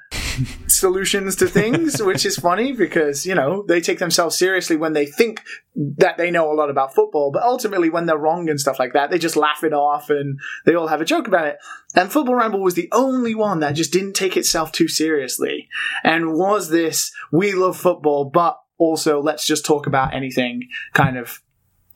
solutions 0.67 1.35
to 1.37 1.47
things, 1.47 2.01
which 2.01 2.25
is 2.25 2.37
funny 2.37 2.71
because 2.71 3.25
you 3.25 3.35
know 3.35 3.63
they 3.67 3.81
take 3.81 3.99
themselves 3.99 4.37
seriously 4.37 4.75
when 4.75 4.93
they 4.93 5.05
think 5.05 5.41
that 5.75 6.17
they 6.17 6.31
know 6.31 6.51
a 6.51 6.55
lot 6.55 6.69
about 6.69 6.95
football, 6.95 7.31
but 7.31 7.43
ultimately 7.43 7.89
when 7.89 8.05
they're 8.05 8.17
wrong 8.17 8.49
and 8.49 8.59
stuff 8.59 8.79
like 8.79 8.93
that, 8.93 9.09
they 9.09 9.17
just 9.17 9.35
laugh 9.35 9.63
it 9.63 9.73
off 9.73 10.09
and 10.09 10.39
they 10.65 10.73
all 10.73 10.87
have 10.87 11.01
a 11.01 11.05
joke 11.05 11.27
about 11.27 11.47
it. 11.47 11.57
And 11.95 12.11
Football 12.11 12.35
Ramble 12.35 12.61
was 12.61 12.75
the 12.75 12.89
only 12.91 13.35
one 13.35 13.59
that 13.59 13.73
just 13.75 13.91
didn't 13.91 14.13
take 14.13 14.37
itself 14.37 14.71
too 14.71 14.87
seriously 14.87 15.67
and 16.03 16.33
was 16.33 16.69
this 16.69 17.11
we 17.31 17.53
love 17.53 17.77
football, 17.77 18.25
but 18.25 18.57
also 18.77 19.21
let's 19.21 19.45
just 19.45 19.65
talk 19.65 19.87
about 19.87 20.13
anything 20.13 20.67
kind 20.93 21.17
of 21.17 21.41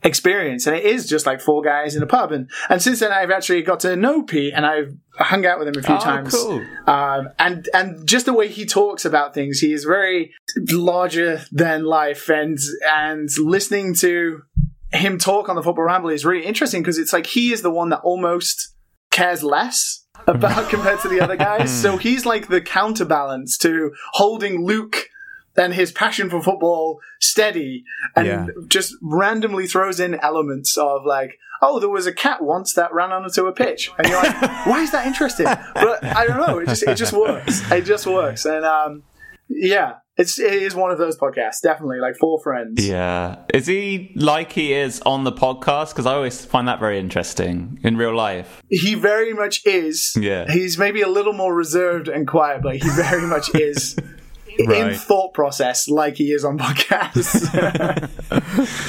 experience. 0.02 0.66
And 0.66 0.76
it 0.76 0.84
is 0.84 1.06
just 1.06 1.26
like 1.26 1.40
four 1.40 1.62
guys 1.62 1.94
in 1.94 2.02
a 2.02 2.06
pub. 2.06 2.32
And, 2.32 2.50
and 2.68 2.80
since 2.80 3.00
then, 3.00 3.12
I've 3.12 3.30
actually 3.30 3.62
got 3.62 3.80
to 3.80 3.96
know 3.96 4.22
Pete 4.22 4.54
and 4.54 4.64
I've 4.64 4.96
hung 5.18 5.44
out 5.44 5.58
with 5.58 5.68
him 5.68 5.74
a 5.78 5.82
few 5.82 5.94
Oh, 5.94 6.00
times. 6.00 6.34
cool. 6.34 6.64
Um, 6.86 7.28
and, 7.38 7.68
and 7.74 8.06
just 8.08 8.26
the 8.26 8.32
way 8.32 8.48
he 8.48 8.64
talks 8.64 9.04
about 9.04 9.34
things, 9.34 9.58
he 9.60 9.72
is 9.72 9.84
very 9.84 10.32
larger 10.70 11.42
than 11.52 11.84
life. 11.84 12.28
And, 12.28 12.58
and 12.90 13.28
listening 13.38 13.94
to 13.96 14.42
him 14.92 15.18
talk 15.18 15.48
on 15.48 15.56
the 15.56 15.62
Football 15.62 15.84
Ramble 15.84 16.10
is 16.10 16.24
really 16.24 16.44
interesting 16.46 16.82
because 16.82 16.98
it's 16.98 17.12
like 17.12 17.26
he 17.26 17.52
is 17.52 17.62
the 17.62 17.70
one 17.70 17.90
that 17.90 18.00
almost 18.00 18.74
cares 19.10 19.42
less 19.42 20.06
about 20.26 20.68
compared 20.70 21.00
to 21.00 21.08
the 21.08 21.20
other 21.20 21.36
guys. 21.36 21.70
so 21.82 21.96
he's 21.96 22.24
like 22.24 22.48
the 22.48 22.60
counterbalance 22.60 23.58
to 23.58 23.92
holding 24.12 24.64
Luke 24.64 24.96
and 25.56 25.74
his 25.74 25.92
passion 25.92 26.30
for 26.30 26.42
football 26.42 27.00
steady 27.20 27.84
and 28.16 28.26
Yeah. 28.26 28.46
just 28.68 28.94
randomly 29.02 29.66
throws 29.66 30.00
in 30.00 30.14
elements 30.16 30.76
of 30.78 31.04
like, 31.04 31.38
oh, 31.62 31.78
there 31.78 31.90
was 31.90 32.06
a 32.06 32.12
cat 32.12 32.42
once 32.42 32.72
that 32.74 32.92
ran 32.94 33.12
onto 33.12 33.46
a 33.46 33.52
pitch. 33.52 33.90
And 33.98 34.08
you're 34.08 34.22
like, 34.22 34.40
why 34.66 34.80
is 34.82 34.92
that 34.92 35.06
interesting? 35.06 35.44
But 35.46 36.02
I 36.04 36.26
don't 36.26 36.38
know. 36.38 36.58
It 36.58 36.68
just, 36.68 36.82
it 36.84 36.94
just 36.96 37.12
works. 37.12 37.70
It 37.70 37.84
just 37.84 38.06
works. 38.06 38.44
And, 38.46 38.64
um, 38.64 39.02
yeah, 39.48 39.94
it's, 40.16 40.38
it 40.38 40.54
is 40.54 40.74
one 40.74 40.90
of 40.92 40.98
those 40.98 41.18
podcasts. 41.18 41.60
Definitely 41.62 41.98
like 41.98 42.16
four 42.16 42.40
friends. 42.40 42.86
Yeah. 42.86 43.36
Is 43.52 43.66
he 43.66 44.12
like 44.16 44.52
he 44.52 44.72
is 44.72 45.00
on 45.02 45.24
the 45.24 45.32
podcast? 45.32 45.90
Because 45.90 46.06
I 46.06 46.14
always 46.14 46.44
find 46.44 46.68
that 46.68 46.78
very 46.78 46.98
interesting 46.98 47.78
in 47.82 47.96
real 47.96 48.14
life. 48.14 48.62
He 48.70 48.94
very 48.94 49.34
much 49.34 49.66
is. 49.66 50.14
Yeah. 50.18 50.50
He's 50.50 50.78
maybe 50.78 51.02
a 51.02 51.08
little 51.08 51.32
more 51.32 51.54
reserved 51.54 52.08
and 52.08 52.26
quiet, 52.28 52.62
but 52.62 52.76
he 52.76 52.88
very 52.90 53.26
much 53.26 53.54
is 53.54 53.96
in 54.60 54.94
thought 54.94 55.32
process 55.34 55.88
like 55.88 56.16
he 56.16 56.32
is 56.32 56.44
on 56.44 56.58
podcasts. 56.64 57.46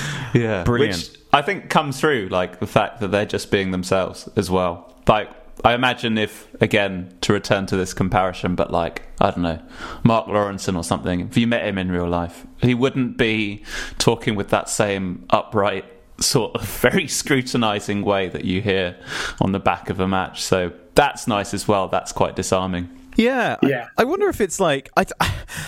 Yeah. 0.34 0.64
Brilliant. 0.64 0.98
Which 0.98 1.20
I 1.34 1.42
think 1.42 1.70
comes 1.70 2.00
through, 2.00 2.30
like 2.30 2.60
the 2.60 2.68
fact 2.68 3.00
that 3.00 3.10
they're 3.10 3.26
just 3.26 3.52
being 3.52 3.72
themselves 3.72 4.30
as 4.36 4.50
well. 4.50 4.94
Like, 5.08 5.30
I 5.64 5.74
imagine 5.74 6.18
if, 6.18 6.48
again, 6.62 7.16
to 7.22 7.34
return 7.34 7.66
to 7.68 7.78
this 7.78 7.94
comparison, 7.94 8.56
but 8.56 8.72
like, 8.72 9.04
I 9.20 9.32
don't 9.32 9.44
know, 9.44 9.62
Mark 10.04 10.28
Lawrenson 10.28 10.76
or 10.76 10.84
something, 10.84 11.20
if 11.22 11.38
you 11.38 11.48
met 11.48 11.66
him 11.66 11.78
in 11.78 11.92
real 11.92 12.08
life, 12.08 12.46
he 12.62 12.74
wouldn't 12.74 13.18
be 13.18 13.64
talking 13.98 14.36
with 14.36 14.50
that 14.50 14.70
same 14.70 15.26
upright, 15.30 15.86
sort 16.20 16.56
of 16.56 16.68
very 16.82 17.08
scrutinizing 17.08 18.04
way 18.04 18.28
that 18.30 18.46
you 18.46 18.62
hear 18.62 18.98
on 19.40 19.52
the 19.52 19.60
back 19.60 19.90
of 19.90 20.00
a 20.00 20.08
match. 20.08 20.42
So 20.42 20.74
that's 20.96 21.28
nice 21.28 21.54
as 21.54 21.68
well. 21.68 21.88
That's 21.88 22.12
quite 22.12 22.36
disarming. 22.36 22.90
Yeah, 23.22 23.58
I- 23.62 23.68
Yeah. 23.68 23.88
I, 23.98 24.04
wonder 24.04 24.28
if 24.30 24.42
it's 24.42 24.60
like 24.60 24.90
I, 24.98 25.06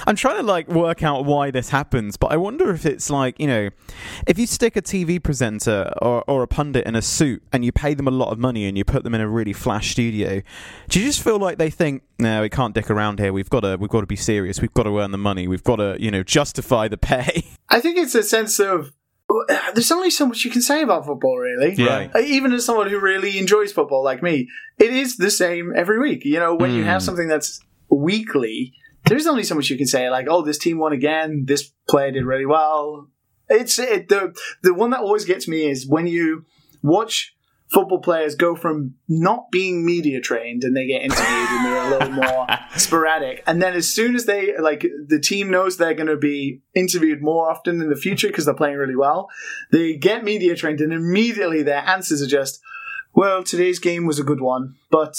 am 0.07 0.15
trying 0.23 0.37
to 0.37 0.43
like 0.43 0.67
work 0.67 1.03
out 1.03 1.25
why 1.25 1.51
this 1.51 1.69
happens, 1.69 2.17
but 2.17 2.31
I 2.31 2.37
wonder 2.37 2.71
if 2.71 2.85
it's 2.85 3.09
like 3.09 3.39
you 3.39 3.47
know, 3.47 3.69
if 4.27 4.37
you 4.39 4.47
stick 4.47 4.75
a 4.75 4.81
TV 4.81 5.21
presenter 5.21 5.93
or, 6.01 6.23
or 6.27 6.43
a 6.43 6.47
pundit 6.47 6.85
in 6.85 6.95
a 6.95 7.01
suit 7.01 7.43
and 7.51 7.63
you 7.63 7.71
pay 7.71 7.93
them 7.93 8.07
a 8.07 8.11
lot 8.11 8.29
of 8.31 8.39
money 8.39 8.65
and 8.65 8.77
you 8.77 8.83
put 8.83 9.03
them 9.03 9.13
in 9.13 9.21
a 9.21 9.27
really 9.27 9.53
flash 9.53 9.91
studio, 9.91 10.41
do 10.89 10.99
you 10.99 11.05
just 11.05 11.21
feel 11.23 11.39
like 11.39 11.57
they 11.57 11.69
think, 11.69 12.03
no, 12.19 12.41
we 12.41 12.49
can't 12.49 12.73
dick 12.73 12.89
around 12.89 13.19
here. 13.19 13.33
We've 13.33 13.49
got 13.49 13.61
to, 13.61 13.77
we've 13.77 13.89
got 13.89 14.01
to 14.01 14.07
be 14.07 14.15
serious. 14.15 14.61
We've 14.61 14.73
got 14.73 14.83
to 14.83 14.99
earn 14.99 15.11
the 15.11 15.17
money. 15.17 15.47
We've 15.47 15.63
got 15.63 15.77
to, 15.77 15.97
you 15.99 16.11
know, 16.11 16.23
justify 16.23 16.87
the 16.87 16.97
pay. 16.97 17.45
I 17.69 17.79
think 17.81 17.97
it's 17.97 18.15
a 18.15 18.23
sense 18.23 18.59
of 18.59 18.91
there's 19.73 19.91
only 19.91 20.09
so 20.09 20.25
much 20.25 20.43
you 20.43 20.51
can 20.51 20.61
say 20.61 20.81
about 20.81 21.05
football, 21.05 21.37
really. 21.37 21.73
Yeah. 21.75 21.97
Right. 21.97 22.15
Uh, 22.15 22.19
Even 22.19 22.53
as 22.53 22.65
someone 22.65 22.89
who 22.89 22.99
really 22.99 23.37
enjoys 23.37 23.71
football 23.71 24.03
like 24.03 24.21
me, 24.21 24.49
it 24.79 24.93
is 24.93 25.17
the 25.17 25.31
same 25.31 25.73
every 25.75 25.99
week. 25.99 26.25
You 26.25 26.39
know, 26.39 26.55
when 26.55 26.73
you 26.73 26.83
have 26.83 27.01
something 27.03 27.27
that's 27.27 27.59
weekly, 27.89 28.73
there's 29.05 29.27
only 29.27 29.43
so 29.43 29.55
much 29.55 29.69
you 29.69 29.77
can 29.77 29.87
say. 29.87 30.09
Like, 30.09 30.27
oh, 30.29 30.41
this 30.41 30.57
team 30.57 30.77
won 30.77 30.93
again. 30.93 31.45
This 31.45 31.71
player 31.87 32.11
did 32.11 32.25
really 32.25 32.45
well. 32.45 33.09
It's 33.49 33.77
it, 33.77 34.09
the 34.09 34.33
the 34.61 34.73
one 34.73 34.91
that 34.91 35.01
always 35.01 35.25
gets 35.25 35.47
me 35.47 35.69
is 35.69 35.87
when 35.87 36.07
you 36.07 36.45
watch 36.81 37.35
football 37.67 37.99
players 37.99 38.35
go 38.35 38.55
from 38.55 38.93
not 39.07 39.49
being 39.51 39.85
media 39.85 40.21
trained 40.21 40.63
and 40.63 40.75
they 40.77 40.85
get 40.85 41.01
interviewed 41.01 41.27
and 41.27 41.65
they're 41.65 41.83
a 41.83 41.89
little 41.89 42.11
more 42.23 42.47
sporadic 42.77 43.41
and 43.47 43.61
then 43.61 43.73
as 43.73 43.87
soon 43.89 44.15
as 44.15 44.25
they 44.25 44.55
like 44.59 44.85
the 45.07 45.19
team 45.19 45.49
knows 45.49 45.77
they're 45.77 45.93
going 45.95 46.07
to 46.07 46.17
be 46.17 46.61
interviewed 46.75 47.21
more 47.21 47.49
often 47.49 47.81
in 47.81 47.89
the 47.89 47.95
future 47.95 48.27
because 48.27 48.45
they're 48.45 48.53
playing 48.53 48.77
really 48.77 48.95
well 48.95 49.27
they 49.71 49.95
get 49.95 50.23
media 50.23 50.55
trained 50.55 50.81
and 50.81 50.93
immediately 50.93 51.63
their 51.63 51.81
answers 51.87 52.21
are 52.21 52.27
just 52.27 52.61
well 53.15 53.43
today's 53.43 53.79
game 53.79 54.05
was 54.05 54.19
a 54.19 54.23
good 54.23 54.41
one 54.41 54.75
but 54.91 55.15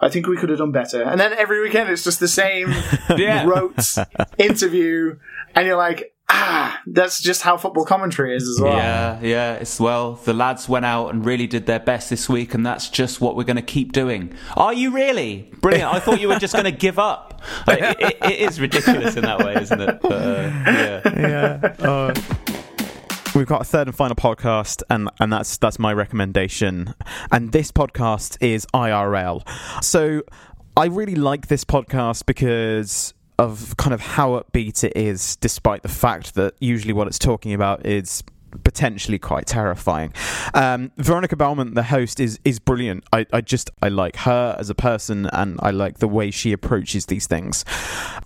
I 0.00 0.10
think 0.10 0.26
we 0.26 0.36
could 0.36 0.50
have 0.50 0.58
done 0.58 0.72
better. 0.72 1.02
And 1.02 1.18
then 1.18 1.32
every 1.32 1.62
weekend 1.62 1.88
it's 1.88 2.04
just 2.04 2.20
the 2.20 2.28
same 2.28 2.68
Yeah. 3.16 3.46
rote 3.46 3.94
interview, 4.38 5.18
and 5.54 5.66
you're 5.66 5.76
like, 5.78 6.13
that's 6.86 7.20
just 7.20 7.42
how 7.42 7.56
football 7.56 7.84
commentary 7.84 8.36
is 8.36 8.48
as 8.48 8.60
well. 8.60 8.76
Yeah, 8.76 9.20
yeah. 9.20 9.54
It's 9.54 9.78
well, 9.78 10.14
the 10.14 10.32
lads 10.32 10.68
went 10.68 10.84
out 10.84 11.08
and 11.08 11.24
really 11.24 11.46
did 11.46 11.66
their 11.66 11.80
best 11.80 12.10
this 12.10 12.28
week, 12.28 12.54
and 12.54 12.64
that's 12.64 12.88
just 12.88 13.20
what 13.20 13.36
we're 13.36 13.44
going 13.44 13.56
to 13.56 13.62
keep 13.62 13.92
doing. 13.92 14.34
Are 14.56 14.72
you 14.72 14.90
really? 14.90 15.50
Brilliant. 15.60 15.92
I 15.92 16.00
thought 16.00 16.20
you 16.20 16.28
were 16.28 16.38
just 16.38 16.52
going 16.52 16.64
to 16.72 16.72
give 16.72 16.98
up. 16.98 17.42
Like, 17.66 17.80
it, 17.80 18.00
it, 18.00 18.16
it 18.24 18.38
is 18.40 18.60
ridiculous 18.60 19.16
in 19.16 19.22
that 19.22 19.38
way, 19.40 19.54
isn't 19.60 19.80
it? 19.80 20.00
But, 20.00 20.12
uh, 20.12 20.52
yeah. 20.66 21.74
yeah. 21.78 22.14
We've 23.34 23.46
got 23.48 23.62
a 23.62 23.64
third 23.64 23.88
and 23.88 23.96
final 23.96 24.14
podcast, 24.14 24.82
and, 24.90 25.10
and 25.18 25.32
that's 25.32 25.56
that's 25.58 25.78
my 25.78 25.92
recommendation. 25.92 26.94
And 27.32 27.50
this 27.50 27.72
podcast 27.72 28.36
is 28.40 28.64
IRL. 28.72 29.42
So 29.82 30.22
I 30.76 30.86
really 30.86 31.16
like 31.16 31.48
this 31.48 31.64
podcast 31.64 32.26
because 32.26 33.12
of 33.38 33.76
kind 33.76 33.92
of 33.92 34.00
how 34.00 34.40
upbeat 34.40 34.84
it 34.84 34.96
is, 34.96 35.36
despite 35.36 35.82
the 35.82 35.88
fact 35.88 36.34
that 36.34 36.54
usually 36.60 36.92
what 36.92 37.06
it's 37.06 37.18
talking 37.18 37.52
about 37.52 37.84
is 37.86 38.22
potentially 38.62 39.18
quite 39.18 39.46
terrifying. 39.46 40.12
Um, 40.52 40.92
Veronica 40.96 41.36
Belmont, 41.36 41.74
the 41.74 41.82
host, 41.82 42.20
is 42.20 42.38
is 42.44 42.58
brilliant. 42.58 43.04
I, 43.12 43.26
I 43.32 43.40
just 43.40 43.70
I 43.82 43.88
like 43.88 44.16
her 44.16 44.56
as 44.58 44.70
a 44.70 44.74
person, 44.74 45.26
and 45.32 45.58
I 45.62 45.70
like 45.70 45.98
the 45.98 46.08
way 46.08 46.30
she 46.30 46.52
approaches 46.52 47.06
these 47.06 47.26
things. 47.26 47.64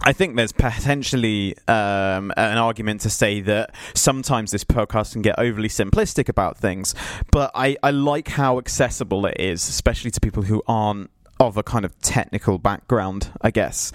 I 0.03 0.12
think 0.12 0.37
there's 0.37 0.53
potentially 0.53 1.57
um, 1.66 2.33
an 2.37 2.59
argument 2.59 3.01
to 3.03 3.11
say 3.11 3.40
that 3.42 3.75
sometimes 3.94 4.51
this 4.51 4.64
podcast 4.64 5.12
can 5.12 5.23
get 5.23 5.38
overly 5.38 5.68
simplistic 5.68 6.29
about 6.29 6.59
things, 6.59 6.94
but 7.33 7.51
I, 7.55 7.77
I 7.83 7.90
like 7.90 8.29
how 8.29 8.59
accessible 8.59 9.27
it 9.27 9.40
is, 9.40 9.68
especially 9.68 10.11
to 10.11 10.21
people 10.21 10.42
who 10.42 10.62
aren't 10.66 11.11
of 11.40 11.57
a 11.57 11.62
kind 11.62 11.85
of 11.85 11.98
technical 12.01 12.59
background, 12.59 13.31
I 13.40 13.51
guess. 13.51 13.92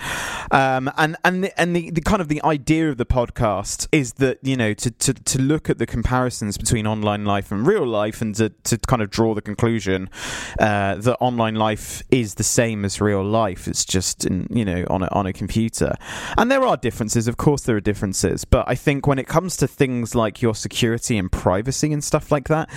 Um, 0.52 0.90
and 0.98 1.18
and 1.24 1.44
the, 1.44 1.62
and 1.62 1.76
the, 1.76 1.92
the 1.92 2.02
kind 2.02 2.22
of 2.22 2.28
the 2.28 2.42
idea 2.44 2.90
of 2.90 2.98
the 2.98 3.06
podcast 3.06 3.88
is 3.92 4.14
that 4.14 4.40
you 4.42 4.56
know 4.56 4.74
to, 4.74 4.92
to, 4.92 5.14
to 5.14 5.42
look 5.42 5.70
at 5.70 5.78
the 5.78 5.86
comparisons 5.86 6.58
between 6.58 6.88
online 6.88 7.26
life 7.26 7.52
and 7.52 7.68
real 7.68 7.86
life, 7.86 8.22
and 8.22 8.36
to, 8.36 8.50
to 8.50 8.78
kind 8.78 9.02
of 9.02 9.10
draw 9.10 9.34
the 9.34 9.42
conclusion 9.42 10.10
uh, 10.60 10.96
that 10.96 11.18
online 11.20 11.56
life 11.56 12.02
is 12.12 12.36
the 12.36 12.44
same 12.44 12.86
as 12.86 13.02
real 13.02 13.24
life. 13.24 13.68
It's 13.68 13.86
just 13.86 14.26
in, 14.26 14.48
you 14.50 14.64
know 14.64 14.86
on 14.90 15.04
a, 15.04 15.08
on 15.08 15.26
a 15.26 15.34
computer, 15.34 15.96
and 16.38 16.50
there 16.50 16.64
are 16.64 16.78
differences. 16.78 17.28
Of 17.28 17.38
course, 17.38 17.64
there 17.64 17.76
are 17.76 17.82
differences, 17.82 18.46
but 18.46 18.68
I 18.68 18.76
think 18.76 19.06
when 19.08 19.20
it 19.20 19.28
comes 19.28 19.58
to 19.58 19.68
things 19.68 20.16
like 20.16 20.42
your 20.42 20.56
security 20.56 21.18
and 21.18 21.32
privacy 21.32 21.92
and 21.92 22.04
stuff 22.04 22.32
like 22.32 22.48
that, 22.48 22.70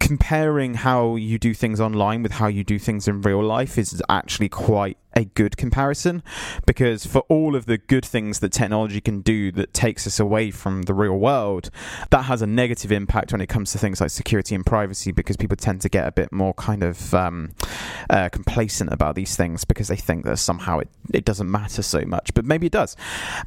comparing 0.00 0.74
how 0.74 1.16
you 1.16 1.38
do 1.38 1.52
things 1.52 1.80
online 1.80 2.22
with 2.22 2.32
how 2.32 2.46
you 2.46 2.64
do 2.64 2.78
things 2.78 3.06
in 3.06 3.20
real 3.20 3.42
life 3.42 3.76
is 3.76 4.02
actually 4.14 4.48
quite 4.48 4.96
a 5.16 5.24
good 5.24 5.56
comparison 5.56 6.22
because 6.66 7.06
for 7.06 7.20
all 7.28 7.54
of 7.54 7.66
the 7.66 7.78
good 7.78 8.04
things 8.04 8.40
that 8.40 8.52
technology 8.52 9.00
can 9.00 9.20
do 9.20 9.52
that 9.52 9.72
takes 9.72 10.06
us 10.06 10.18
away 10.18 10.50
from 10.50 10.82
the 10.82 10.94
real 10.94 11.16
world 11.18 11.70
that 12.10 12.22
has 12.22 12.42
a 12.42 12.46
negative 12.46 12.90
impact 12.90 13.32
when 13.32 13.40
it 13.40 13.48
comes 13.48 13.72
to 13.72 13.78
things 13.78 14.00
like 14.00 14.10
security 14.10 14.54
and 14.54 14.66
privacy 14.66 15.12
because 15.12 15.36
people 15.36 15.56
tend 15.56 15.80
to 15.80 15.88
get 15.88 16.06
a 16.06 16.12
bit 16.12 16.32
more 16.32 16.54
kind 16.54 16.82
of 16.82 17.14
um, 17.14 17.52
uh, 18.10 18.28
complacent 18.28 18.92
about 18.92 19.14
these 19.14 19.36
things 19.36 19.64
because 19.64 19.88
they 19.88 19.96
think 19.96 20.24
that 20.24 20.36
somehow 20.36 20.78
it, 20.78 20.88
it 21.12 21.24
doesn't 21.24 21.50
matter 21.50 21.82
so 21.82 22.02
much 22.04 22.32
but 22.34 22.44
maybe 22.44 22.66
it 22.66 22.72
does. 22.72 22.96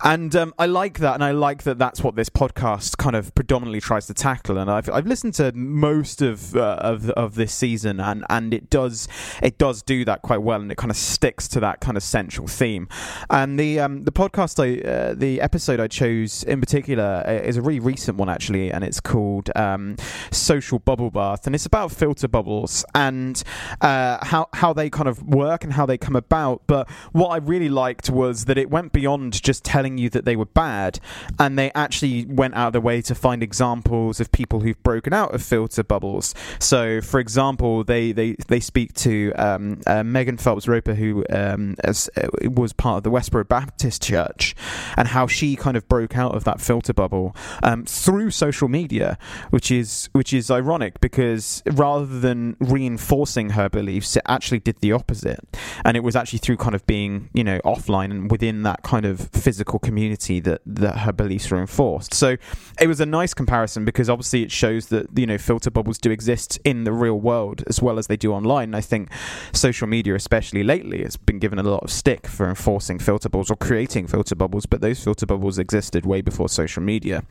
And 0.03 0.35
um, 0.35 0.53
I 0.57 0.65
like 0.65 0.99
that 0.99 1.15
and 1.15 1.23
I 1.23 1.31
like 1.31 1.63
that 1.63 1.77
that's 1.77 2.03
what 2.03 2.15
this 2.15 2.29
podcast 2.29 2.97
kind 2.97 3.15
of 3.15 3.33
predominantly 3.35 3.81
tries 3.81 4.07
to 4.07 4.13
tackle 4.13 4.57
and 4.57 4.69
I've, 4.69 4.89
I've 4.89 5.07
listened 5.07 5.33
to 5.35 5.51
most 5.53 6.21
of, 6.21 6.55
uh, 6.55 6.77
of 6.81 7.09
of 7.11 7.35
this 7.35 7.53
season 7.53 7.99
and 7.99 8.25
and 8.29 8.53
it 8.53 8.69
does 8.69 9.07
it 9.41 9.57
does 9.57 9.81
do 9.81 10.05
that 10.05 10.21
quite 10.21 10.41
well 10.41 10.61
and 10.61 10.71
it 10.71 10.77
kind 10.77 10.91
of 10.91 10.97
sticks 10.97 11.47
to 11.49 11.56
that 11.59 11.79
kind 11.79 11.97
of 11.97 12.03
central 12.03 12.47
theme. 12.47 12.87
And 13.29 13.59
the 13.59 13.79
um, 13.79 14.03
the 14.03 14.11
podcast, 14.11 14.59
I 14.59 14.87
uh, 14.87 15.13
the 15.13 15.41
episode 15.41 15.79
I 15.79 15.87
chose 15.87 16.43
in 16.43 16.59
particular 16.59 17.23
uh, 17.25 17.31
is 17.31 17.57
a 17.57 17.61
really 17.61 17.79
recent 17.79 18.17
one 18.17 18.29
actually, 18.29 18.71
and 18.71 18.83
it's 18.83 18.99
called 18.99 19.49
um, 19.55 19.97
Social 20.31 20.79
Bubble 20.79 21.11
Bath, 21.11 21.45
and 21.45 21.55
it's 21.55 21.65
about 21.65 21.91
filter 21.91 22.27
bubbles 22.27 22.85
and 22.95 23.43
uh, 23.81 24.23
how 24.25 24.49
how 24.53 24.73
they 24.73 24.89
kind 24.89 25.07
of 25.07 25.23
work 25.23 25.63
and 25.63 25.73
how 25.73 25.85
they 25.85 25.97
come 25.97 26.15
about. 26.15 26.63
But 26.67 26.89
what 27.11 27.29
I 27.29 27.37
really 27.37 27.69
liked 27.69 28.09
was 28.09 28.45
that 28.45 28.57
it 28.57 28.69
went 28.69 28.93
beyond 28.93 29.41
just 29.41 29.63
telling 29.63 29.97
you 29.97 30.09
that 30.11 30.25
they 30.25 30.35
were 30.35 30.45
bad, 30.45 30.99
and 31.39 31.57
they 31.57 31.71
actually 31.73 32.25
went 32.25 32.55
out 32.55 32.67
of 32.67 32.73
their 32.73 32.81
way 32.81 33.01
to 33.01 33.15
find 33.15 33.43
examples 33.43 34.19
of 34.19 34.31
people 34.31 34.61
who've 34.61 34.81
broken 34.83 35.13
out 35.13 35.33
of 35.33 35.41
filter 35.43 35.83
bubbles. 35.83 36.33
So, 36.59 37.01
for 37.01 37.19
example, 37.19 37.83
they 37.83 38.11
they 38.11 38.35
they 38.47 38.59
speak 38.59 38.93
to 38.95 39.33
um, 39.33 39.81
uh, 39.87 40.03
Megan 40.03 40.37
Phelps 40.37 40.67
Roper, 40.67 40.93
who 40.93 41.23
um, 41.47 41.75
as 41.83 42.09
uh, 42.17 42.27
was 42.49 42.73
part 42.73 42.97
of 42.97 43.03
the 43.03 43.11
Westboro 43.11 43.47
Baptist 43.47 44.03
Church, 44.03 44.55
and 44.95 45.09
how 45.09 45.27
she 45.27 45.55
kind 45.55 45.77
of 45.77 45.87
broke 45.87 46.17
out 46.17 46.35
of 46.35 46.43
that 46.43 46.61
filter 46.61 46.93
bubble 46.93 47.35
um, 47.63 47.85
through 47.85 48.31
social 48.31 48.67
media, 48.67 49.17
which 49.49 49.71
is 49.71 50.09
which 50.13 50.33
is 50.33 50.49
ironic 50.51 50.99
because 50.99 51.63
rather 51.71 52.05
than 52.05 52.55
reinforcing 52.59 53.51
her 53.51 53.69
beliefs, 53.69 54.15
it 54.15 54.23
actually 54.27 54.59
did 54.59 54.79
the 54.79 54.91
opposite, 54.91 55.39
and 55.85 55.97
it 55.97 56.01
was 56.01 56.15
actually 56.15 56.39
through 56.39 56.57
kind 56.57 56.75
of 56.75 56.85
being 56.87 57.29
you 57.33 57.43
know 57.43 57.59
offline 57.65 58.11
and 58.11 58.31
within 58.31 58.63
that 58.63 58.83
kind 58.83 59.05
of 59.05 59.29
physical 59.29 59.79
community 59.79 60.39
that 60.39 60.61
that 60.65 60.99
her 60.99 61.11
beliefs 61.11 61.49
were 61.49 61.59
enforced. 61.59 62.13
So 62.13 62.37
it 62.79 62.87
was 62.87 62.99
a 62.99 63.05
nice 63.05 63.33
comparison 63.33 63.85
because 63.85 64.09
obviously 64.09 64.43
it 64.43 64.51
shows 64.51 64.87
that 64.87 65.07
you 65.17 65.25
know 65.25 65.37
filter 65.37 65.71
bubbles 65.71 65.97
do 65.97 66.11
exist 66.11 66.59
in 66.63 66.83
the 66.83 66.91
real 66.91 67.19
world 67.19 67.63
as 67.67 67.81
well 67.81 67.97
as 67.97 68.07
they 68.07 68.17
do 68.17 68.33
online. 68.33 68.75
I 68.75 68.81
think 68.81 69.09
social 69.53 69.87
media, 69.87 70.15
especially 70.15 70.63
lately, 70.63 71.03
has 71.03 71.17
been 71.17 71.36
given 71.39 71.59
a 71.59 71.63
lot 71.63 71.83
of 71.83 71.91
stick 71.91 72.27
for 72.27 72.47
enforcing 72.47 72.99
filter 72.99 73.29
bubbles 73.29 73.51
or 73.51 73.55
creating 73.55 74.07
filter 74.07 74.35
bubbles, 74.35 74.65
but 74.65 74.81
those 74.81 75.03
filter 75.03 75.25
bubbles 75.25 75.57
existed 75.57 76.05
way 76.05 76.21
before 76.21 76.49
social 76.49 76.83
media. 76.83 77.23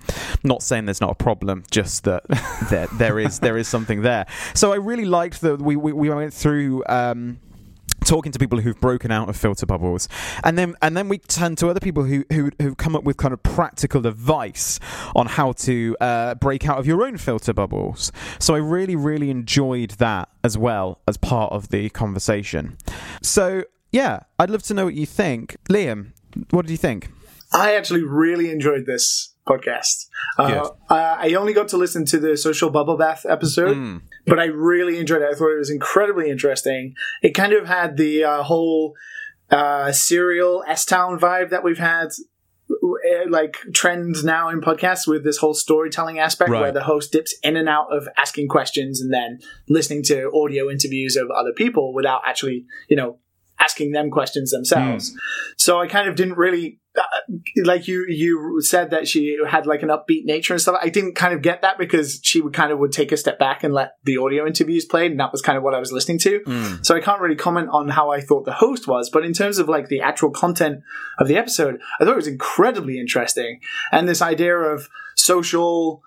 Not 0.42 0.62
saying 0.62 0.87
there's 0.87 1.01
not 1.01 1.11
a 1.11 1.14
problem, 1.14 1.64
just 1.71 2.05
that 2.05 2.25
there 2.71 2.88
there 2.95 3.19
is 3.19 3.40
there 3.40 3.57
is 3.57 3.69
something 3.69 4.03
there. 4.03 4.27
So 4.55 4.73
I 4.73 4.77
really 4.77 5.05
liked 5.05 5.40
that 5.42 5.61
we 5.61 5.77
we, 5.77 5.92
we 5.92 6.11
went 6.11 6.35
through. 6.35 6.85
Um, 6.88 7.38
talking 8.05 8.31
to 8.31 8.38
people 8.38 8.61
who've 8.61 8.81
broken 8.81 9.11
out 9.11 9.29
of 9.29 9.37
filter 9.37 9.66
bubbles 9.66 10.09
and 10.45 10.57
then 10.57 10.75
and 10.81 10.97
then 10.97 11.09
we 11.09 11.19
turn 11.19 11.57
to 11.57 11.69
other 11.69 11.81
people 11.81 12.05
who 12.05 12.25
who 12.33 12.51
who've 12.61 12.77
come 12.77 12.95
up 12.95 13.03
with 13.03 13.16
kind 13.16 13.35
of 13.35 13.42
practical 13.42 14.07
advice 14.07 14.79
on 15.16 15.27
how 15.27 15.53
to 15.53 15.97
uh, 16.01 16.35
break 16.37 16.69
out 16.69 16.79
of 16.79 16.87
your 16.87 17.05
own 17.05 17.16
filter 17.16 17.53
bubbles 17.53 18.12
so 18.38 18.55
i 18.55 18.59
really 18.59 18.95
really 18.95 19.29
enjoyed 19.31 19.90
that 19.92 20.29
as 20.45 20.57
well 20.57 21.01
as 21.09 21.16
part 21.16 21.53
of 21.53 21.69
the 21.71 21.90
conversation 21.90 22.77
so 23.23 23.64
yeah 24.00 24.14
i'd 24.40 24.50
love 24.54 24.62
to 24.68 24.74
know 24.76 24.85
what 24.88 24.94
you 25.02 25.06
think 25.20 25.44
liam 25.74 25.98
what 26.54 26.62
did 26.66 26.72
you 26.76 26.82
think 26.88 27.00
I 27.52 27.68
actually 27.78 28.02
really 28.24 28.48
enjoyed 28.56 28.85
this 28.92 29.06
podcast. 29.50 29.96
Uh, 30.37 30.68
I 30.90 31.00
I 31.26 31.35
only 31.40 31.54
got 31.61 31.68
to 31.74 31.78
listen 31.85 32.02
to 32.12 32.18
the 32.24 32.32
social 32.48 32.70
bubble 32.76 32.96
bath 33.04 33.22
episode, 33.37 33.76
Mm. 33.76 34.00
but 34.30 34.38
I 34.44 34.46
really 34.72 34.96
enjoyed 35.02 35.22
it. 35.22 35.28
I 35.32 35.35
thought 35.38 35.52
it 35.59 35.62
was 35.66 35.70
incredibly 35.78 36.26
interesting. 36.35 36.82
It 37.26 37.32
kind 37.40 37.52
of 37.59 37.64
had 37.78 37.96
the 38.04 38.14
uh, 38.32 38.42
whole 38.50 38.82
uh, 39.59 39.92
serial 39.92 40.54
S 40.78 40.82
Town 40.85 41.12
vibe 41.26 41.48
that 41.54 41.62
we've 41.66 41.85
had. 41.94 42.09
uh, 42.70 43.30
Like 43.38 43.54
trends 43.80 44.24
now 44.24 44.44
in 44.54 44.61
podcasts 44.61 45.06
with 45.12 45.22
this 45.28 45.38
whole 45.42 45.54
storytelling 45.54 46.18
aspect 46.18 46.50
Right. 46.50 46.61
where 46.62 46.72
the 46.78 46.82
host 46.92 47.12
dips 47.12 47.32
in 47.48 47.54
and 47.56 47.68
out 47.76 47.88
of 47.96 48.02
asking 48.24 48.48
questions 48.56 48.94
and 49.02 49.11
then 49.18 49.30
listening 49.68 50.02
to 50.11 50.16
audio 50.40 50.68
interviews 50.74 51.14
of 51.22 51.26
other 51.30 51.52
people 51.62 51.85
without 51.98 52.20
actually, 52.30 52.59
you 52.90 52.96
know, 53.00 53.11
asking 53.59 53.92
them 53.92 54.11
questions 54.11 54.51
themselves. 54.51 55.12
So 55.57 55.81
I 55.81 55.87
kind 55.87 56.09
of 56.09 56.16
didn't 56.16 56.37
really 56.37 56.81
uh, 56.99 57.03
like 57.64 57.88
you 57.88 58.07
you 58.09 58.61
said 58.62 58.90
that 58.90 59.07
she 59.07 59.37
had 59.49 59.66
like 59.66 59.83
an 59.83 59.90
upbeat 59.90 60.25
nature 60.25 60.55
and 60.55 60.61
stuff. 60.61 60.79
I 60.81 60.88
didn't 60.88 61.14
kind 61.14 61.35
of 61.35 61.42
get 61.42 61.62
that 61.62 61.79
because 61.79 62.21
she 62.23 62.40
would 62.40 62.55
kind 62.55 62.73
of 62.73 62.79
would 62.79 62.92
take 62.92 63.12
a 63.12 63.16
step 63.16 63.38
back 63.38 63.62
and 63.64 63.75
let 63.75 63.97
the 64.05 64.16
audio 64.16 64.47
interviews 64.47 64.85
play, 64.85 65.07
and 65.07 65.21
that 65.21 65.33
was 65.33 65.42
kind 65.42 65.59
of 65.59 65.64
what 65.64 65.75
I 65.75 65.79
was 65.79 65.92
listening 65.92 66.19
to. 66.21 66.42
So 66.83 66.97
I 66.97 67.01
can't 67.01 67.21
really 67.21 67.37
comment 67.37 67.69
on 67.71 67.88
how 67.88 68.11
I 68.11 68.21
thought 68.21 68.45
the 68.45 68.53
host 68.53 68.88
was, 68.88 69.11
but 69.11 69.25
in 69.25 69.33
terms 69.33 69.59
of 69.59 69.69
like 69.69 69.88
the 69.88 70.01
actual 70.01 70.31
content 70.31 70.83
of 71.19 71.29
the 71.29 71.37
episode, 71.37 71.81
I 72.01 72.05
thought 72.05 72.12
it 72.12 72.16
was 72.16 72.27
incredibly 72.27 72.99
interesting. 72.99 73.61
And 73.92 74.09
this 74.09 74.23
idea 74.23 74.57
of 74.57 74.88
social 75.16 76.03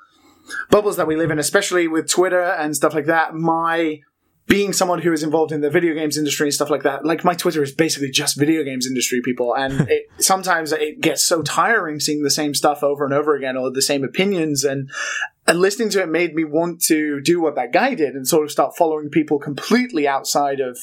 bubbles 0.70 0.98
that 0.98 1.08
we 1.08 1.16
live 1.16 1.32
in, 1.32 1.40
especially 1.40 1.88
with 1.88 2.10
Twitter 2.10 2.42
and 2.42 2.76
stuff 2.76 2.94
like 2.94 3.06
that, 3.06 3.34
my 3.36 4.02
being 4.50 4.74
someone 4.74 5.00
who 5.00 5.14
is 5.14 5.22
involved 5.22 5.52
in 5.52 5.62
the 5.62 5.70
video 5.70 5.94
games 5.94 6.18
industry 6.18 6.48
and 6.48 6.54
stuff 6.54 6.72
like 6.72 6.82
that, 6.82 7.06
like 7.06 7.24
my 7.24 7.36
Twitter 7.36 7.62
is 7.62 7.72
basically 7.72 8.10
just 8.10 8.36
video 8.36 8.64
games 8.64 8.88
industry 8.88 9.22
people, 9.24 9.56
and 9.56 9.82
it, 9.90 10.10
sometimes 10.18 10.72
it 10.72 11.00
gets 11.00 11.24
so 11.24 11.44
tiring 11.44 12.00
seeing 12.00 12.24
the 12.24 12.32
same 12.32 12.56
stuff 12.56 12.84
over 12.84 13.06
and 13.06 13.14
over 13.14 13.36
again 13.36 13.56
or 13.56 13.72
the 13.72 13.82
same 13.82 14.04
opinions, 14.04 14.64
and 14.64 14.90
and 15.48 15.60
listening 15.60 15.90
to 15.92 16.02
it 16.02 16.10
made 16.10 16.34
me 16.34 16.44
want 16.44 16.82
to 16.82 17.22
do 17.22 17.40
what 17.40 17.56
that 17.56 17.72
guy 17.72 17.94
did 17.94 18.16
and 18.16 18.28
sort 18.28 18.44
of 18.44 18.52
start 18.52 18.76
following 18.76 19.10
people 19.10 19.38
completely 19.40 20.08
outside 20.08 20.60
of 20.60 20.80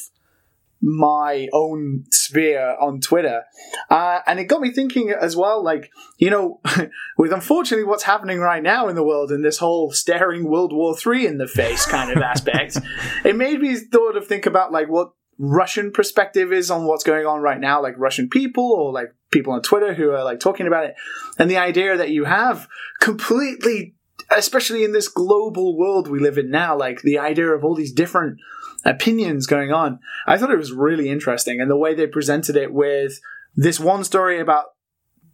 my 0.86 1.48
own 1.52 2.04
sphere 2.12 2.76
on 2.80 3.00
Twitter. 3.00 3.42
Uh, 3.90 4.20
and 4.24 4.38
it 4.38 4.44
got 4.44 4.60
me 4.60 4.70
thinking 4.70 5.10
as 5.10 5.36
well, 5.36 5.62
like, 5.62 5.90
you 6.18 6.30
know, 6.30 6.60
with 7.18 7.32
unfortunately 7.32 7.84
what's 7.84 8.04
happening 8.04 8.38
right 8.38 8.62
now 8.62 8.86
in 8.86 8.94
the 8.94 9.02
world 9.02 9.32
and 9.32 9.44
this 9.44 9.58
whole 9.58 9.90
staring 9.90 10.48
World 10.48 10.72
War 10.72 10.94
III 10.94 11.26
in 11.26 11.38
the 11.38 11.48
face 11.48 11.84
kind 11.86 12.16
of 12.16 12.22
aspect, 12.22 12.78
it 13.24 13.34
made 13.34 13.60
me 13.60 13.74
sort 13.74 14.16
of 14.16 14.28
think 14.28 14.46
about 14.46 14.70
like 14.70 14.88
what 14.88 15.10
Russian 15.38 15.90
perspective 15.90 16.52
is 16.52 16.70
on 16.70 16.86
what's 16.86 17.04
going 17.04 17.26
on 17.26 17.40
right 17.40 17.60
now, 17.60 17.82
like 17.82 17.98
Russian 17.98 18.28
people 18.28 18.72
or 18.72 18.92
like 18.92 19.12
people 19.32 19.54
on 19.54 19.62
Twitter 19.62 19.92
who 19.92 20.10
are 20.12 20.22
like 20.22 20.38
talking 20.38 20.68
about 20.68 20.84
it. 20.84 20.94
And 21.36 21.50
the 21.50 21.58
idea 21.58 21.96
that 21.96 22.10
you 22.10 22.24
have 22.24 22.68
completely, 23.00 23.96
especially 24.30 24.84
in 24.84 24.92
this 24.92 25.08
global 25.08 25.76
world 25.76 26.08
we 26.08 26.20
live 26.20 26.38
in 26.38 26.48
now, 26.48 26.78
like 26.78 27.02
the 27.02 27.18
idea 27.18 27.48
of 27.48 27.64
all 27.64 27.74
these 27.74 27.92
different 27.92 28.38
opinions 28.86 29.46
going 29.46 29.72
on. 29.72 29.98
I 30.26 30.38
thought 30.38 30.50
it 30.50 30.58
was 30.58 30.72
really 30.72 31.08
interesting, 31.08 31.60
and 31.60 31.70
the 31.70 31.76
way 31.76 31.94
they 31.94 32.06
presented 32.06 32.56
it 32.56 32.72
with 32.72 33.20
this 33.54 33.80
one 33.80 34.04
story 34.04 34.40
about 34.40 34.66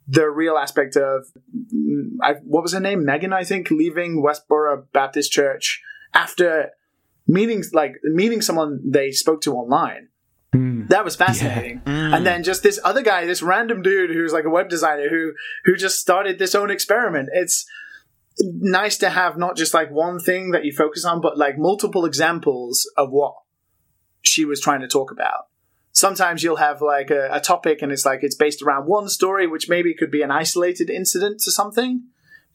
the 0.08 0.28
real 0.28 0.56
aspect 0.56 0.96
of 0.96 1.26
mm, 1.74 2.16
I, 2.22 2.34
what 2.44 2.62
was 2.62 2.72
her 2.72 2.80
name, 2.80 3.04
Megan, 3.04 3.32
I 3.32 3.44
think, 3.44 3.70
leaving 3.70 4.22
Westboro 4.22 4.84
Baptist 4.92 5.30
Church 5.30 5.80
after 6.14 6.70
meetings 7.26 7.70
like 7.72 7.94
meeting 8.02 8.42
someone 8.42 8.80
they 8.84 9.12
spoke 9.12 9.40
to 9.42 9.54
online. 9.54 10.08
That 10.88 11.04
was 11.04 11.16
fascinating. 11.16 11.82
And 11.86 12.26
then 12.26 12.42
just 12.42 12.62
this 12.62 12.78
other 12.84 13.02
guy, 13.02 13.24
this 13.24 13.42
random 13.42 13.80
dude 13.80 14.10
who's 14.10 14.32
like 14.32 14.44
a 14.44 14.50
web 14.50 14.68
designer 14.68 15.08
who 15.08 15.32
who 15.64 15.76
just 15.76 15.98
started 15.98 16.38
this 16.38 16.54
own 16.54 16.70
experiment. 16.70 17.30
It's 17.32 17.64
nice 18.38 18.98
to 18.98 19.10
have 19.10 19.38
not 19.38 19.56
just 19.56 19.72
like 19.72 19.90
one 19.90 20.18
thing 20.18 20.50
that 20.50 20.64
you 20.64 20.72
focus 20.72 21.04
on, 21.04 21.20
but 21.20 21.38
like 21.38 21.56
multiple 21.56 22.04
examples 22.04 22.90
of 22.96 23.10
what 23.10 23.34
she 24.22 24.44
was 24.44 24.60
trying 24.60 24.80
to 24.80 24.88
talk 24.88 25.10
about. 25.10 25.46
Sometimes 25.92 26.42
you'll 26.42 26.56
have 26.56 26.80
like 26.80 27.10
a, 27.10 27.28
a 27.32 27.40
topic 27.40 27.82
and 27.82 27.92
it's 27.92 28.06
like 28.06 28.20
it's 28.22 28.34
based 28.34 28.62
around 28.62 28.86
one 28.86 29.08
story, 29.08 29.46
which 29.46 29.68
maybe 29.68 29.94
could 29.94 30.10
be 30.10 30.22
an 30.22 30.30
isolated 30.30 30.88
incident 30.88 31.40
to 31.40 31.50
something. 31.50 32.04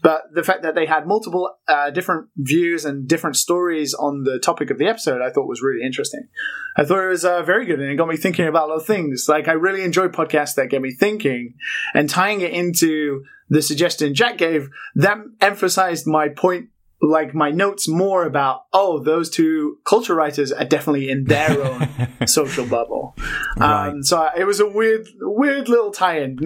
But 0.02 0.34
the 0.34 0.44
fact 0.44 0.62
that 0.62 0.76
they 0.76 0.86
had 0.86 1.08
multiple 1.08 1.58
uh, 1.68 1.90
different 1.90 2.30
views 2.36 2.86
and 2.86 3.08
different 3.08 3.36
stories 3.36 3.94
on 3.94 4.24
the 4.24 4.38
topic 4.38 4.70
of 4.70 4.78
the 4.78 4.88
episode, 4.88 5.22
I 5.22 5.32
thought 5.32 5.48
was 5.48 5.62
really 5.62 5.84
interesting. 5.84 6.28
I 6.76 6.86
thought 6.86 7.04
it 7.04 7.08
was 7.08 7.26
uh, 7.26 7.42
very 7.42 7.66
good 7.66 7.80
and 7.80 7.92
it 7.92 7.96
got 7.96 8.08
me 8.08 8.18
thinking 8.18 8.48
about 8.48 8.68
a 8.68 8.74
lot 8.74 8.82
of 8.82 8.86
things. 8.86 9.26
Like, 9.28 9.48
I 9.48 9.54
really 9.54 9.84
enjoy 9.84 10.08
podcasts 10.10 10.56
that 10.56 10.70
get 10.70 10.82
me 10.82 10.92
thinking 10.92 11.56
and 11.96 12.10
tying 12.10 12.42
it 12.42 12.52
into 12.52 13.24
the 13.50 13.62
suggestion 13.62 14.14
Jack 14.14 14.38
gave, 14.38 14.70
that 14.96 15.18
emphasized 15.42 16.06
my 16.06 16.30
point 16.30 16.70
like 17.02 17.34
my 17.34 17.52
notes 17.52 17.88
more 17.88 18.26
about 18.26 18.66
oh 18.74 19.00
those 19.00 19.30
two 19.30 19.78
culture 19.86 20.16
writers 20.16 20.52
are 20.52 20.66
definitely 20.66 21.10
in 21.10 21.26
their 21.26 21.52
own 21.64 22.28
social 22.28 22.66
bubble 22.66 23.16
Right. 23.58 23.90
um, 23.90 24.04
so 24.04 24.28
it 24.36 24.46
was 24.46 24.60
a 24.60 24.68
weird 24.68 25.08
weird 25.22 25.70
little 25.70 25.92
tie-in 25.92 26.40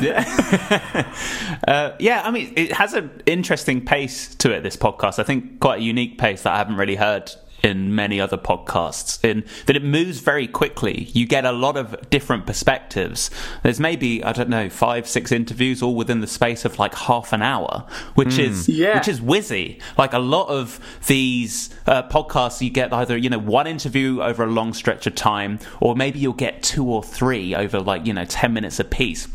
yeah. 0.00 1.14
uh, 1.68 1.92
yeah, 1.98 2.22
I 2.24 2.30
mean, 2.30 2.52
it 2.56 2.72
has 2.72 2.94
an 2.94 3.22
interesting 3.26 3.84
pace 3.84 4.34
to 4.36 4.50
it. 4.52 4.62
This 4.62 4.76
podcast, 4.76 5.18
I 5.18 5.22
think, 5.22 5.60
quite 5.60 5.80
a 5.80 5.82
unique 5.82 6.18
pace 6.18 6.42
that 6.42 6.52
I 6.54 6.58
haven't 6.58 6.76
really 6.76 6.96
heard 6.96 7.30
in 7.62 7.94
many 7.94 8.20
other 8.20 8.36
podcasts. 8.36 9.22
In 9.24 9.44
that 9.66 9.76
it 9.76 9.82
moves 9.84 10.20
very 10.20 10.46
quickly. 10.46 11.08
You 11.12 11.26
get 11.26 11.44
a 11.44 11.52
lot 11.52 11.76
of 11.76 12.08
different 12.10 12.46
perspectives. 12.46 13.30
There's 13.62 13.80
maybe 13.80 14.22
I 14.22 14.32
don't 14.32 14.48
know 14.48 14.68
five, 14.68 15.08
six 15.08 15.32
interviews 15.32 15.82
all 15.82 15.94
within 15.94 16.20
the 16.20 16.26
space 16.26 16.64
of 16.64 16.78
like 16.78 16.94
half 16.94 17.32
an 17.32 17.42
hour, 17.42 17.86
which 18.14 18.38
is 18.38 18.68
Yeah. 18.68 18.96
which 18.98 19.08
is 19.08 19.20
whizzy. 19.20 19.80
Like 19.96 20.12
a 20.12 20.18
lot 20.18 20.48
of 20.48 20.78
these 21.06 21.70
uh, 21.86 22.02
podcasts, 22.04 22.60
you 22.60 22.70
get 22.70 22.92
either 22.92 23.16
you 23.16 23.30
know 23.30 23.38
one 23.38 23.66
interview 23.66 24.20
over 24.22 24.44
a 24.44 24.46
long 24.50 24.72
stretch 24.74 25.06
of 25.06 25.14
time, 25.14 25.58
or 25.80 25.96
maybe 25.96 26.18
you'll 26.18 26.32
get 26.32 26.62
two 26.62 26.84
or 26.86 27.02
three 27.02 27.54
over 27.54 27.80
like 27.80 28.06
you 28.06 28.12
know 28.12 28.24
ten 28.24 28.52
minutes 28.52 28.78
apiece. 28.80 29.28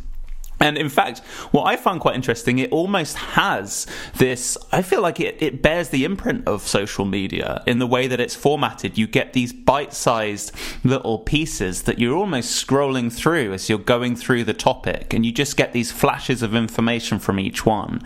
And 0.64 0.78
in 0.78 0.88
fact, 0.88 1.20
what 1.52 1.66
I 1.66 1.76
found 1.76 2.00
quite 2.00 2.16
interesting, 2.16 2.58
it 2.58 2.72
almost 2.72 3.18
has 3.18 3.86
this. 4.16 4.58
I 4.72 4.82
feel 4.82 5.02
like 5.02 5.20
it, 5.20 5.36
it 5.42 5.62
bears 5.62 5.90
the 5.90 6.06
imprint 6.06 6.48
of 6.48 6.66
social 6.66 7.04
media 7.04 7.62
in 7.68 7.80
the 7.80 7.86
way 7.86 8.08
that 8.08 8.22
it's 8.22 8.34
formatted. 8.34 8.98
You 8.98 9.06
get 9.06 9.34
these 9.34 9.52
bite 9.52 9.94
sized 9.94 10.54
little 10.86 11.20
pieces 11.20 11.82
that 11.82 12.00
you're 12.00 12.16
almost 12.16 12.66
scrolling 12.66 13.12
through 13.12 13.52
as 13.52 13.68
you're 13.68 13.78
going 13.78 14.16
through 14.16 14.46
the 14.46 14.54
topic, 14.54 15.14
and 15.14 15.26
you 15.26 15.34
just 15.34 15.58
get 15.58 15.74
these 15.74 15.92
flashes 15.92 16.42
of 16.42 16.56
information 16.56 17.20
from 17.20 17.42
each 17.42 17.66
one. 17.66 18.02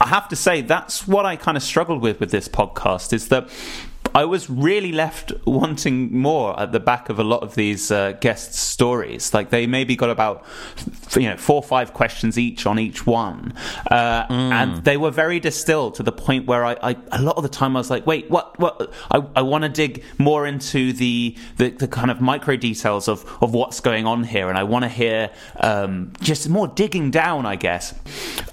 I 0.00 0.08
have 0.08 0.26
to 0.28 0.36
say, 0.36 0.62
that's 0.62 1.06
what 1.06 1.26
I 1.26 1.36
kind 1.36 1.58
of 1.58 1.62
struggled 1.62 2.00
with 2.00 2.18
with 2.18 2.30
this 2.30 2.48
podcast 2.48 3.12
is 3.12 3.28
that 3.28 3.50
I 4.14 4.24
was 4.24 4.50
really 4.50 4.92
left 4.92 5.32
wanting 5.46 6.16
more 6.16 6.58
at 6.58 6.72
the 6.72 6.80
back 6.80 7.08
of 7.08 7.18
a 7.18 7.24
lot 7.24 7.42
of 7.42 7.54
these 7.54 7.90
uh, 7.90 8.12
guest 8.20 8.54
stories. 8.54 9.34
Like 9.34 9.50
they 9.50 9.66
maybe 9.66 9.96
got 9.96 10.10
about 10.10 10.44
you 11.16 11.28
know 11.28 11.36
four 11.36 11.56
or 11.56 11.62
five 11.62 11.92
questions 11.94 12.38
each 12.38 12.66
on 12.66 12.78
each 12.78 13.06
one, 13.06 13.54
uh, 13.90 14.26
and 14.28 14.84
they 14.84 14.96
were 14.96 15.10
very 15.10 15.40
distilled 15.40 15.94
to 15.96 16.02
the 16.02 16.12
point 16.12 16.46
where 16.46 16.64
I, 16.64 16.76
I 16.82 16.96
a 17.12 17.22
lot 17.22 17.36
of 17.36 17.42
the 17.42 17.48
time 17.48 17.76
I 17.76 17.80
was 17.80 17.90
like, 17.90 18.06
wait, 18.06 18.30
what? 18.30 18.58
What? 18.58 18.92
I, 19.10 19.24
I 19.36 19.42
want 19.42 19.62
to 19.64 19.68
dig 19.68 20.02
more 20.18 20.46
into 20.46 20.92
the, 20.92 21.36
the 21.56 21.70
the 21.70 21.88
kind 21.88 22.10
of 22.10 22.20
micro 22.20 22.56
details 22.56 23.08
of 23.08 23.24
of 23.42 23.54
what's 23.54 23.80
going 23.80 24.06
on 24.06 24.24
here, 24.24 24.48
and 24.48 24.58
I 24.58 24.64
want 24.64 24.84
to 24.84 24.88
hear 24.88 25.30
um, 25.58 26.12
just 26.20 26.48
more 26.48 26.68
digging 26.68 27.10
down. 27.10 27.46
I 27.46 27.56
guess. 27.56 27.94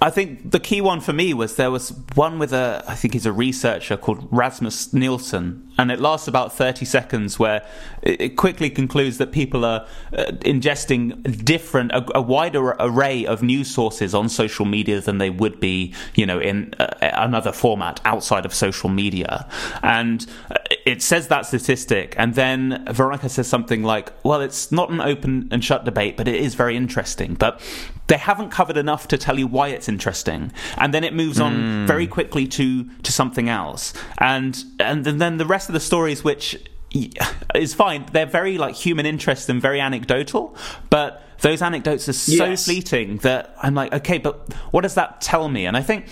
I 0.02 0.10
think 0.10 0.52
the 0.52 0.60
key 0.60 0.82
one 0.82 1.02
for 1.02 1.14
me 1.14 1.34
was 1.34 1.56
there 1.56 1.72
was 1.72 1.94
one 2.16 2.40
with 2.40 2.54
a 2.54 2.84
I 2.88 2.96
think 2.96 3.14
he's 3.14 3.26
a 3.26 3.32
researcher 3.32 3.98
called 3.98 4.28
Rasmus 4.32 4.94
Nielsen, 4.94 5.47
and 5.78 5.92
it 5.92 6.00
lasts 6.00 6.28
about 6.28 6.50
thirty 6.54 6.86
seconds, 6.86 7.40
where 7.40 7.62
it, 8.02 8.22
it 8.22 8.30
quickly 8.36 8.70
concludes 8.70 9.18
that 9.18 9.32
people 9.32 9.64
are 9.66 9.86
uh, 10.18 10.32
ingesting 10.54 11.00
different 11.44 11.92
a, 11.92 12.02
a 12.16 12.22
wider 12.22 12.76
array 12.80 13.26
of 13.26 13.42
news 13.42 13.70
sources 13.70 14.14
on 14.14 14.30
social 14.30 14.66
media 14.66 15.02
than 15.02 15.18
they 15.18 15.30
would 15.30 15.60
be, 15.60 15.94
you 16.16 16.26
know, 16.26 16.40
in 16.40 16.74
uh, 16.80 16.88
another 17.02 17.52
format 17.52 18.00
outside 18.06 18.46
of 18.46 18.54
social 18.54 18.90
media, 18.90 19.48
and 19.82 20.26
uh, 20.52 20.56
it 20.88 21.02
says 21.02 21.28
that 21.28 21.46
statistic, 21.46 22.16
and 22.18 22.34
then 22.36 22.86
Veronica 22.90 23.28
says 23.28 23.46
something 23.46 23.84
like, 23.84 24.14
"Well, 24.24 24.40
it's 24.40 24.72
not 24.72 24.90
an 24.90 25.02
open 25.02 25.50
and 25.52 25.62
shut 25.62 25.84
debate, 25.84 26.16
but 26.16 26.30
it 26.30 26.36
is 26.36 26.56
very 26.56 26.78
interesting." 26.78 27.34
But 27.34 27.60
they 28.08 28.16
haven't 28.16 28.52
covered 28.52 28.78
enough 28.78 29.06
to 29.10 29.18
tell 29.18 29.38
you 29.38 29.48
why 29.48 29.68
it's 29.68 29.90
interesting, 29.90 30.54
and 30.78 30.94
then 30.94 31.04
it 31.04 31.14
moves 31.14 31.42
on 31.42 31.54
hmm. 31.56 31.86
very 31.86 32.08
quickly 32.08 32.48
to 32.48 32.86
to 33.04 33.12
something 33.12 33.50
else, 33.50 33.94
and 34.20 34.64
and 34.80 35.04
then 35.04 35.36
the 35.36 35.46
rest 35.46 35.68
of 35.68 35.74
the 35.74 35.82
stories, 35.82 36.24
which 36.24 36.58
is 37.54 37.74
fine, 37.74 38.06
they're 38.14 38.26
very 38.26 38.58
like 38.58 38.76
human 38.76 39.06
interest 39.06 39.50
and 39.50 39.62
very 39.62 39.82
anecdotal, 39.82 40.56
but 40.90 41.22
those 41.42 41.62
anecdotes 41.62 42.08
are 42.08 42.14
so 42.14 42.46
Yes. 42.46 42.64
fleeting 42.64 43.18
that 43.18 43.54
I'm 43.62 43.76
like, 43.76 43.94
okay, 43.94 44.20
but 44.20 44.54
what 44.72 44.82
does 44.82 44.96
that 44.96 45.20
tell 45.20 45.50
me? 45.50 45.66
And 45.66 45.76
I 45.76 45.82
think 45.82 46.06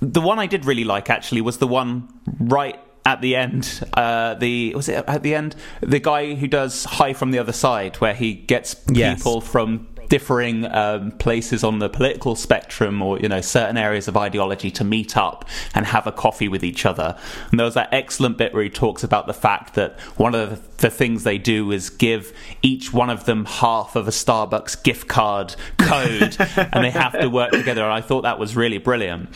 the 0.00 0.20
one 0.20 0.38
I 0.38 0.46
did 0.46 0.66
really 0.66 0.84
like 0.84 1.08
actually 1.08 1.40
was 1.40 1.56
the 1.58 1.66
one 1.66 2.08
right 2.38 2.78
at 3.04 3.20
the 3.20 3.36
end. 3.36 3.82
Uh, 3.94 4.34
the 4.34 4.74
was 4.74 4.88
it 4.88 5.04
at 5.06 5.22
the 5.22 5.34
end 5.34 5.56
the 5.80 5.98
guy 6.00 6.34
who 6.34 6.46
does 6.46 6.84
Hi 6.84 7.12
from 7.12 7.30
the 7.30 7.38
Other 7.38 7.52
Side, 7.52 7.96
where 7.96 8.14
he 8.14 8.34
gets 8.34 8.76
Yes. 8.90 9.18
people 9.18 9.40
from 9.40 9.88
differing 10.12 10.66
um, 10.66 11.10
places 11.12 11.64
on 11.64 11.78
the 11.78 11.88
political 11.88 12.36
spectrum 12.36 13.00
or 13.00 13.18
you 13.18 13.30
know 13.30 13.40
certain 13.40 13.78
areas 13.78 14.08
of 14.08 14.14
ideology 14.14 14.70
to 14.70 14.84
meet 14.84 15.16
up 15.16 15.48
and 15.74 15.86
have 15.86 16.06
a 16.06 16.12
coffee 16.12 16.48
with 16.48 16.62
each 16.62 16.84
other. 16.84 17.16
And 17.50 17.58
there 17.58 17.64
was 17.64 17.72
that 17.72 17.88
excellent 17.92 18.36
bit 18.36 18.52
where 18.52 18.62
he 18.62 18.68
talks 18.68 19.02
about 19.02 19.26
the 19.26 19.32
fact 19.32 19.72
that 19.72 19.98
one 20.18 20.34
of 20.34 20.50
the, 20.50 20.82
the 20.82 20.90
things 20.90 21.24
they 21.24 21.38
do 21.38 21.72
is 21.72 21.88
give 21.88 22.36
each 22.60 22.92
one 22.92 23.08
of 23.08 23.24
them 23.24 23.46
half 23.46 23.96
of 23.96 24.06
a 24.06 24.10
starbucks 24.10 24.82
gift 24.82 25.08
card 25.08 25.56
code 25.78 26.36
and 26.56 26.84
they 26.84 26.90
have 26.90 27.18
to 27.18 27.28
work 27.28 27.52
together 27.52 27.82
and 27.84 27.92
i 27.92 28.00
thought 28.00 28.22
that 28.22 28.38
was 28.38 28.56
really 28.56 28.78
brilliant. 28.78 29.28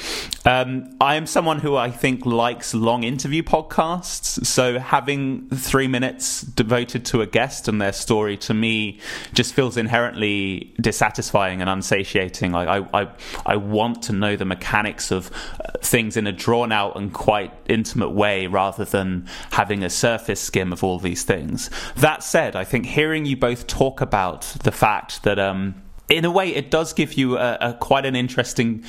Um, 0.45 0.95
i 1.01 1.15
am 1.15 1.27
someone 1.27 1.61
who 1.61 1.77
i 1.77 1.91
think 1.91 2.27
likes 2.27 2.75
long 2.75 3.05
interview 3.05 3.43
podcasts 3.43 4.45
so 4.45 4.79
having 4.81 5.49
three 5.51 5.87
minutes 5.87 6.43
devoted 6.43 7.05
to 7.07 7.23
a 7.23 7.27
guest 7.27 7.69
and 7.69 7.81
their 7.81 7.93
story 7.93 8.37
to 8.39 8.53
me 8.53 8.99
just 9.33 9.55
feels 9.55 9.77
inherently 9.77 10.66
dissatisfying 10.81 11.61
and 11.61 11.71
unsatiating. 11.71 12.53
Like 12.53 12.69
I, 12.69 13.03
I, 13.03 13.09
I 13.45 13.57
want 13.57 14.03
to 14.05 14.13
know 14.13 14.37
the 14.37 14.45
mechanics 14.45 15.11
of 15.11 15.31
uh, 15.61 15.79
things 15.81 16.17
in 16.17 16.27
a 16.27 16.33
drawn 16.33 16.73
out 16.73 16.97
and 16.97 17.13
quite 17.13 17.53
intimate 17.69 18.11
way, 18.11 18.47
rather 18.47 18.85
than 18.85 19.27
having 19.53 19.83
a 19.83 19.91
surface 19.91 20.41
skim 20.41 20.73
of 20.73 20.85
all 20.85 20.99
these 20.99 21.23
things. 21.23 21.71
That 21.97 22.23
said, 22.23 22.57
I 22.57 22.65
think 22.65 22.87
hearing 22.87 23.27
you 23.27 23.37
both 23.37 23.67
talk 23.67 24.01
about 24.01 24.43
the 24.63 24.73
fact 24.73 25.23
that. 25.23 25.39
Um, 25.39 25.83
in 26.09 26.25
a 26.25 26.31
way, 26.31 26.55
it 26.55 26.71
does 26.71 26.93
give 26.93 27.15
you 27.15 27.37
a, 27.37 27.59
a 27.61 27.75
quite 27.75 28.07
an 28.07 28.15
interesting 28.15 28.85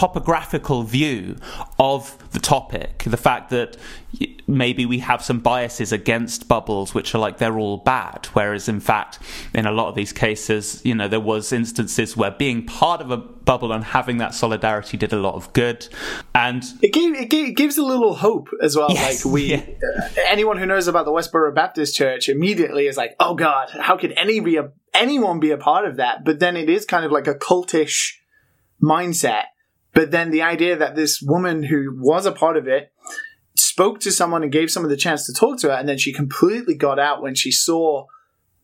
topographical 0.00 0.82
view 0.82 1.36
of 1.78 2.16
the 2.32 2.40
topic. 2.40 3.02
The 3.06 3.18
fact 3.18 3.50
that 3.50 3.76
maybe 4.46 4.86
we 4.86 5.00
have 5.00 5.22
some 5.22 5.40
biases 5.40 5.92
against 5.92 6.48
bubbles, 6.48 6.94
which 6.94 7.14
are 7.14 7.18
like 7.18 7.36
they're 7.36 7.58
all 7.58 7.76
bad, 7.76 8.26
whereas 8.32 8.66
in 8.66 8.80
fact, 8.80 9.18
in 9.52 9.66
a 9.66 9.72
lot 9.72 9.88
of 9.88 9.94
these 9.94 10.10
cases, 10.12 10.80
you 10.86 10.94
know, 10.94 11.06
there 11.06 11.20
was 11.20 11.52
instances 11.52 12.16
where 12.16 12.30
being 12.30 12.64
part 12.64 13.02
of 13.02 13.10
a 13.10 13.18
bubble 13.18 13.72
and 13.72 13.84
having 13.84 14.16
that 14.16 14.32
solidarity 14.32 14.96
did 14.96 15.12
a 15.12 15.18
lot 15.18 15.34
of 15.34 15.52
good. 15.52 15.86
And 16.34 16.64
it, 16.80 16.94
gave, 16.94 17.14
it, 17.14 17.28
gave, 17.28 17.48
it 17.48 17.56
gives 17.56 17.76
a 17.76 17.84
little 17.84 18.14
hope 18.14 18.48
as 18.62 18.76
well 18.76 18.88
Yes, 18.90 19.24
like 19.26 19.34
we 19.34 19.44
yeah. 19.44 19.64
uh, 19.98 20.08
anyone 20.28 20.56
who 20.56 20.64
knows 20.64 20.88
about 20.88 21.04
the 21.04 21.12
westboro 21.12 21.54
baptist 21.54 21.94
church 21.94 22.28
immediately 22.30 22.86
is 22.86 22.96
like 22.96 23.14
oh 23.20 23.34
god 23.34 23.68
how 23.70 23.96
could 23.96 24.12
any 24.16 24.40
be 24.40 24.56
a, 24.56 24.70
anyone 24.94 25.40
be 25.40 25.50
a 25.50 25.56
part 25.56 25.84
of 25.84 25.96
that 25.96 26.24
but 26.24 26.38
then 26.38 26.56
it 26.56 26.70
is 26.70 26.84
kind 26.84 27.04
of 27.04 27.12
like 27.12 27.26
a 27.26 27.34
cultish 27.34 28.12
mindset 28.82 29.44
but 29.92 30.10
then 30.10 30.30
the 30.30 30.42
idea 30.42 30.76
that 30.76 30.96
this 30.96 31.20
woman 31.20 31.64
who 31.64 31.96
was 31.98 32.26
a 32.26 32.32
part 32.32 32.56
of 32.56 32.68
it 32.68 32.92
spoke 33.54 34.00
to 34.00 34.12
someone 34.12 34.42
and 34.42 34.52
gave 34.52 34.70
someone 34.70 34.90
the 34.90 34.96
chance 34.96 35.26
to 35.26 35.32
talk 35.32 35.58
to 35.58 35.68
her 35.68 35.74
and 35.74 35.88
then 35.88 35.98
she 35.98 36.12
completely 36.12 36.74
got 36.74 36.98
out 36.98 37.22
when 37.22 37.34
she 37.34 37.50
saw 37.50 38.06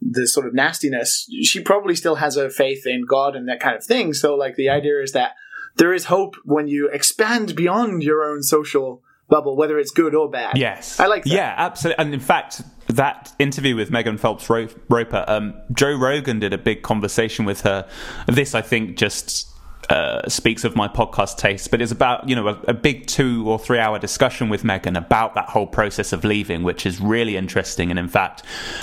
the 0.00 0.26
sort 0.26 0.46
of 0.46 0.54
nastiness. 0.54 1.28
She 1.42 1.60
probably 1.60 1.96
still 1.96 2.16
has 2.16 2.36
her 2.36 2.50
faith 2.50 2.86
in 2.86 3.04
god 3.08 3.34
and 3.34 3.48
that 3.48 3.60
kind 3.60 3.76
of 3.76 3.84
thing. 3.84 4.12
So 4.12 4.34
like 4.34 4.56
the 4.56 4.68
idea 4.68 5.00
is 5.02 5.12
that 5.12 5.32
there 5.76 5.92
is 5.92 6.06
hope 6.06 6.36
when 6.44 6.68
you 6.68 6.88
expand 6.88 7.54
beyond 7.54 8.02
your 8.02 8.22
own 8.24 8.42
social 8.42 9.02
bubble 9.28 9.56
whether 9.56 9.78
it's 9.78 9.90
good 9.90 10.14
or 10.14 10.30
bad. 10.30 10.56
Yes, 10.56 11.00
i 11.00 11.06
like 11.06 11.24
that. 11.24 11.30
Yeah, 11.30 11.54
absolutely. 11.56 12.04
And 12.04 12.14
in 12.14 12.20
fact, 12.20 12.62
that 12.88 13.34
interview 13.38 13.74
with 13.74 13.90
Megan 13.90 14.18
Phelps 14.18 14.48
Roper, 14.48 15.24
um, 15.26 15.54
Joe 15.72 15.96
Rogan 15.96 16.38
did 16.38 16.52
a 16.52 16.58
big 16.58 16.82
conversation 16.82 17.44
with 17.44 17.62
her. 17.62 17.88
This, 18.28 18.54
I 18.54 18.62
think, 18.62 18.96
just 18.96 19.48
uh, 19.88 20.28
speaks 20.28 20.64
of 20.64 20.74
my 20.74 20.88
podcast 20.88 21.36
taste, 21.38 21.70
but 21.70 21.80
it's 21.80 21.92
about 21.92 22.28
you 22.28 22.34
know 22.34 22.48
a, 22.48 22.60
a, 22.68 22.74
big 22.74 23.06
two 23.06 23.48
or 23.48 23.58
three 23.58 23.78
hour 23.78 23.98
discussion 23.98 24.48
with 24.48 24.64
Megan 24.64 24.96
about 24.96 25.34
that 25.34 25.48
whole 25.48 25.66
process 25.66 26.12
of 26.12 26.24
leaving, 26.24 26.62
which 26.62 26.86
is 26.86 27.00
really 27.00 27.36
interesting. 27.36 27.90
And 27.90 27.98
in 27.98 28.08
fact, 28.08 28.42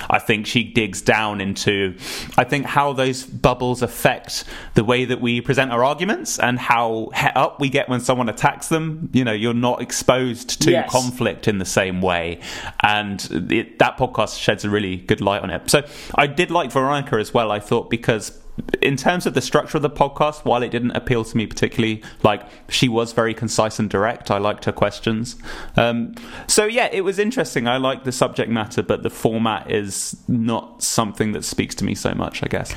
I 0.10 0.20
think 0.20 0.48
she 0.48 0.64
digs 0.64 1.02
down 1.02 1.42
into 1.42 1.98
I 2.38 2.44
think 2.44 2.66
how 2.66 2.94
those 2.94 3.26
bubbles 3.26 3.82
affect 3.82 4.46
the 4.76 4.84
way 4.84 5.06
that 5.06 5.20
we 5.20 5.42
present 5.42 5.72
our 5.72 5.84
arguments 5.84 6.40
and 6.40 6.58
how 6.58 7.10
het 7.14 7.36
up 7.36 7.60
we 7.60 7.70
get 7.70 7.90
when 7.90 8.00
someone 8.00 8.30
attacks 8.30 8.70
them. 8.70 9.10
You 9.14 9.26
know, 9.26 9.34
you're 9.34 9.54
not 9.54 9.82
exposed 9.82 10.62
to 10.62 10.72
Yes. 10.72 10.90
conflict 10.92 11.48
in 11.48 11.60
the 11.60 11.66
same 11.66 12.02
way, 12.02 12.40
and 12.82 13.52
it, 13.52 13.78
that 13.80 13.98
podcast 13.98 14.40
sheds 14.40 14.64
a 14.66 14.70
really 14.70 14.98
good 14.98 15.22
light 15.22 15.42
on 15.42 15.50
it. 15.50 15.70
So 15.70 15.84
I 16.16 16.28
did 16.28 16.50
like 16.50 16.72
Veronica 16.72 17.18
as 17.18 17.34
well. 17.34 17.52
I 17.52 17.60
thought 17.60 17.90
because 17.90 18.40
in 18.82 18.96
terms 18.98 19.26
of 19.26 19.34
the 19.34 19.42
structure 19.42 19.78
of 19.78 19.82
the 19.82 19.90
podcast, 19.90 20.46
while 20.46 20.62
it 20.62 20.70
didn't 20.70 20.92
appeal 20.92 21.24
to 21.24 21.36
me 21.38 21.46
particularly, 21.48 22.04
like 22.22 22.44
she 22.70 22.88
was 22.88 23.12
very 23.14 23.34
concise 23.34 23.80
and 23.80 23.90
direct. 23.90 24.30
I 24.30 24.38
liked 24.38 24.66
her 24.66 24.72
questions. 24.72 25.36
Um, 25.76 26.16
so 26.48 26.66
yeah, 26.66 26.90
it 26.92 27.02
was 27.02 27.18
interesting. 27.20 27.68
I 27.68 27.78
like 27.78 28.04
the 28.04 28.12
subject 28.12 28.50
matter, 28.52 28.84
but 28.84 29.04
the 29.04 29.10
format 29.10 29.72
is 29.72 30.16
not 30.28 30.84
something 30.84 31.32
that 31.32 31.44
speaks 31.44 31.74
to 31.76 31.86
me 31.86 31.96
so 31.96 32.14
much. 32.14 32.44
I 32.44 32.48
guess. 32.48 32.74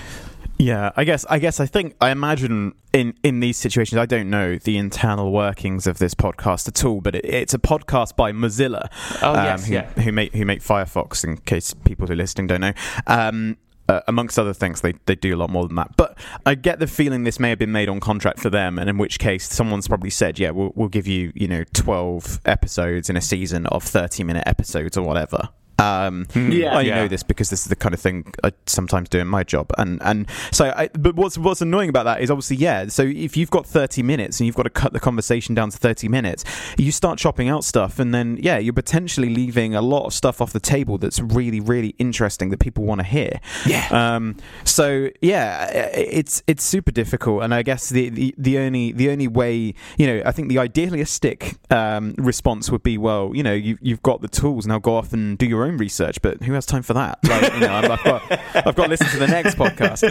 Yeah, 0.58 0.90
I 0.96 1.04
guess 1.04 1.26
I 1.28 1.38
guess 1.38 1.60
I 1.60 1.66
think 1.66 1.94
I 2.00 2.08
imagine 2.10 2.74
in 2.94 3.12
in 3.22 3.40
these 3.40 3.58
situations 3.58 3.98
I 3.98 4.06
don't 4.06 4.30
know 4.30 4.56
the 4.56 4.78
internal 4.78 5.30
workings 5.30 5.86
of 5.86 5.98
this 5.98 6.14
podcast 6.14 6.66
at 6.66 6.82
all, 6.82 7.02
but 7.02 7.14
it, 7.14 7.26
it's 7.26 7.52
a 7.52 7.58
podcast 7.58 8.16
by 8.16 8.32
Mozilla, 8.32 8.88
Oh, 9.20 9.34
yes, 9.34 9.66
who, 9.66 9.74
yeah. 9.74 9.90
who 9.90 10.12
make 10.12 10.32
who 10.34 10.46
make 10.46 10.62
Firefox. 10.62 11.24
In 11.24 11.36
case 11.36 11.74
people 11.74 12.06
who 12.06 12.14
are 12.14 12.16
listening 12.16 12.46
don't 12.46 12.62
know, 12.62 12.72
um, 13.06 13.58
uh, 13.88 14.00
amongst 14.08 14.38
other 14.38 14.54
things, 14.54 14.80
they 14.80 14.94
they 15.06 15.14
do 15.14 15.34
a 15.34 15.38
lot 15.38 15.50
more 15.50 15.66
than 15.66 15.76
that. 15.76 15.96
But 15.96 16.18
I 16.44 16.54
get 16.54 16.78
the 16.78 16.86
feeling 16.86 17.24
this 17.24 17.38
may 17.38 17.50
have 17.50 17.58
been 17.58 17.72
made 17.72 17.88
on 17.88 18.00
contract 18.00 18.40
for 18.40 18.50
them, 18.50 18.78
and 18.78 18.90
in 18.90 18.98
which 18.98 19.18
case 19.18 19.50
someone's 19.52 19.88
probably 19.88 20.10
said, 20.10 20.38
"Yeah, 20.38 20.50
we'll 20.50 20.72
we'll 20.74 20.88
give 20.88 21.06
you 21.06 21.32
you 21.34 21.48
know 21.48 21.64
twelve 21.72 22.40
episodes 22.44 23.08
in 23.08 23.16
a 23.16 23.20
season 23.20 23.66
of 23.66 23.82
thirty 23.82 24.24
minute 24.24 24.44
episodes 24.46 24.96
or 24.96 25.02
whatever." 25.02 25.48
Um, 25.78 26.26
Yeah. 26.34 26.76
I 26.76 26.80
Yeah. 26.82 26.94
know 26.96 27.08
this 27.08 27.22
because 27.22 27.50
this 27.50 27.60
is 27.60 27.66
the 27.66 27.76
kind 27.76 27.92
of 27.94 28.00
thing 28.00 28.32
I 28.42 28.52
sometimes 28.66 29.08
do 29.08 29.18
in 29.18 29.26
my 29.28 29.42
job, 29.44 29.70
and 29.78 30.00
and 30.02 30.26
so. 30.52 30.72
I, 30.76 30.88
but 30.88 31.14
what's 31.16 31.36
what's 31.38 31.60
annoying 31.60 31.88
about 31.88 32.04
that 32.04 32.20
is 32.22 32.30
obviously 32.30 32.56
yeah. 32.56 32.86
So 32.88 33.02
if 33.02 33.36
you've 33.36 33.50
got 33.50 33.66
thirty 33.66 34.02
minutes 34.02 34.40
and 34.40 34.46
you've 34.46 34.56
got 34.56 34.62
to 34.64 34.70
cut 34.70 34.92
the 34.92 35.00
conversation 35.00 35.54
down 35.54 35.70
to 35.70 35.76
thirty 35.78 36.08
minutes, 36.08 36.44
you 36.78 36.92
start 36.92 37.18
chopping 37.18 37.48
out 37.48 37.64
stuff, 37.64 37.98
and 37.98 38.14
then 38.14 38.38
yeah, 38.40 38.58
you're 38.58 38.72
potentially 38.72 39.28
leaving 39.34 39.74
a 39.74 39.82
lot 39.82 40.06
of 40.06 40.14
stuff 40.14 40.40
off 40.40 40.52
the 40.52 40.60
table 40.60 40.98
that's 40.98 41.20
really 41.20 41.60
really 41.60 41.94
interesting 41.98 42.50
that 42.50 42.58
people 42.60 42.84
want 42.84 43.00
to 43.00 43.06
hear. 43.06 43.40
Yeah. 43.66 43.86
Um. 43.90 44.36
So 44.64 45.08
yeah, 45.20 45.66
it's 45.94 46.42
it's 46.46 46.64
super 46.64 46.90
difficult, 46.90 47.42
and 47.42 47.52
I 47.54 47.62
guess 47.62 47.88
the, 47.90 48.08
the, 48.08 48.34
the 48.38 48.58
only 48.58 48.92
the 48.92 49.10
only 49.10 49.28
way 49.28 49.74
you 49.98 50.06
know 50.06 50.22
I 50.24 50.32
think 50.32 50.48
the 50.48 50.58
idealistic 50.58 51.56
um, 51.70 52.14
response 52.18 52.70
would 52.70 52.82
be 52.82 52.96
well 52.98 53.32
you 53.34 53.42
know 53.42 53.52
you 53.54 53.76
you've 53.82 54.02
got 54.02 54.20
the 54.22 54.28
tools 54.28 54.66
now 54.66 54.78
go 54.78 54.96
off 54.96 55.12
and 55.12 55.36
do 55.38 55.46
your 55.46 55.64
own 55.64 55.65
research, 55.76 56.22
but 56.22 56.42
who 56.42 56.52
has 56.54 56.64
time 56.66 56.82
for 56.82 56.94
that? 56.94 57.18
Like 57.24 57.52
you 57.54 57.60
know 57.60 57.72
I've, 57.74 57.90
I've 57.90 58.04
got 58.04 58.22
I've 58.66 58.74
got 58.74 58.84
to 58.84 58.88
listen 58.90 59.08
to 59.08 59.18
the 59.18 59.26
next 59.28 59.56
podcast. 59.56 60.02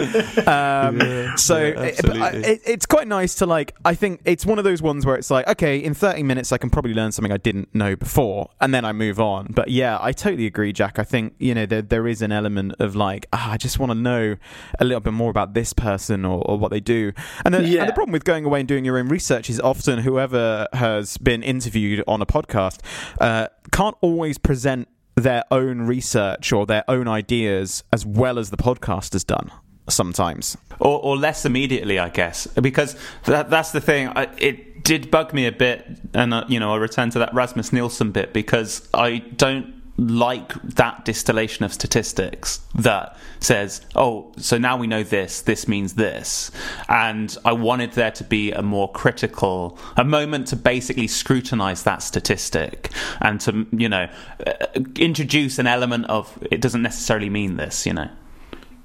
Um, 0.46 1.36
so 1.36 1.58
yeah, 1.58 1.80
it- 1.82 2.04
I- 2.16 2.30
it, 2.30 2.60
it's 2.66 2.86
quite 2.86 3.08
nice 3.08 3.34
to 3.36 3.46
like. 3.46 3.74
I 3.84 3.94
think 3.94 4.20
it's 4.24 4.44
one 4.46 4.58
of 4.58 4.64
those 4.64 4.82
ones 4.82 5.04
where 5.06 5.16
it's 5.16 5.30
like, 5.30 5.46
okay, 5.48 5.78
in 5.78 5.94
30 5.94 6.22
minutes, 6.22 6.52
I 6.52 6.58
can 6.58 6.70
probably 6.70 6.94
learn 6.94 7.12
something 7.12 7.32
I 7.32 7.36
didn't 7.38 7.74
know 7.74 7.96
before, 7.96 8.50
and 8.60 8.74
then 8.74 8.84
I 8.84 8.92
move 8.92 9.20
on. 9.20 9.48
But 9.50 9.68
yeah, 9.70 9.98
I 10.00 10.12
totally 10.12 10.46
agree, 10.46 10.72
Jack. 10.72 10.98
I 10.98 11.04
think 11.04 11.34
you 11.38 11.54
know 11.54 11.66
there 11.66 11.82
there 11.82 12.06
is 12.06 12.22
an 12.22 12.32
element 12.32 12.74
of 12.78 12.94
like, 12.96 13.26
ah, 13.32 13.52
I 13.52 13.56
just 13.56 13.78
want 13.78 13.90
to 13.90 13.94
know 13.98 14.36
a 14.78 14.84
little 14.84 15.00
bit 15.00 15.12
more 15.12 15.30
about 15.30 15.54
this 15.54 15.72
person 15.72 16.24
or, 16.24 16.42
or 16.48 16.58
what 16.58 16.70
they 16.70 16.80
do. 16.80 17.12
And 17.44 17.54
the, 17.54 17.62
Yeah. 17.66 17.80
and 17.80 17.88
the 17.88 17.92
problem 17.94 18.12
with 18.12 18.24
going 18.24 18.44
away 18.44 18.60
and 18.60 18.68
doing 18.68 18.84
your 18.84 18.98
own 18.98 19.08
research 19.08 19.48
is 19.50 19.60
often 19.60 20.00
whoever 20.00 20.66
has 20.72 21.16
been 21.18 21.42
interviewed 21.42 22.02
on 22.06 22.20
a 22.22 22.26
podcast 22.26 22.80
uh, 23.20 23.48
can't 23.72 23.96
always 24.00 24.38
present 24.38 24.88
their 25.16 25.44
own 25.50 25.82
research 25.82 26.52
or 26.52 26.66
their 26.66 26.84
own 26.88 27.08
ideas 27.08 27.82
as 27.92 28.04
well 28.06 28.38
as 28.38 28.50
the 28.50 28.56
podcast 28.56 29.14
has 29.14 29.24
done 29.24 29.50
sometimes. 29.88 30.56
or, 30.78 31.00
or 31.00 31.16
less 31.16 31.44
immediately, 31.44 31.98
I 31.98 32.08
guess, 32.08 32.46
because 32.46 32.96
that, 33.24 33.50
that's 33.50 33.72
the 33.72 33.80
thing. 33.80 34.08
I, 34.08 34.28
it 34.38 34.84
did 34.84 35.10
bug 35.10 35.32
me 35.32 35.46
a 35.46 35.52
bit, 35.52 35.86
and 36.14 36.34
uh, 36.34 36.44
you 36.48 36.60
know, 36.60 36.72
I 36.72 36.76
return 36.76 37.10
to 37.10 37.18
that 37.20 37.34
Rasmus 37.34 37.72
Nielsen 37.72 38.12
bit 38.12 38.32
because 38.32 38.88
I 38.94 39.18
don't 39.18 39.75
like 39.98 40.52
that 40.62 41.04
distillation 41.04 41.64
of 41.64 41.72
statistics 41.72 42.60
that 42.74 43.16
says, 43.40 43.80
"Oh, 43.94 44.32
so 44.36 44.58
now 44.58 44.76
we 44.76 44.86
know 44.86 45.02
this. 45.02 45.40
This 45.40 45.66
means 45.66 45.94
this," 45.94 46.50
and 46.88 47.36
I 47.44 47.52
wanted 47.52 47.92
there 47.92 48.10
to 48.12 48.24
be 48.24 48.52
a 48.52 48.62
more 48.62 48.90
critical, 48.92 49.78
a 49.96 50.04
moment 50.04 50.48
to 50.48 50.56
basically 50.56 51.06
scrutinize 51.06 51.82
that 51.84 52.02
statistic 52.02 52.90
and 53.20 53.40
to 53.42 53.66
you 53.72 53.88
know 53.88 54.08
uh, 54.46 54.52
introduce 54.96 55.58
an 55.58 55.66
element 55.66 56.06
of 56.06 56.38
it 56.50 56.60
doesn't 56.60 56.82
necessarily 56.82 57.30
mean 57.30 57.56
this, 57.56 57.86
you 57.86 57.92
know. 57.92 58.10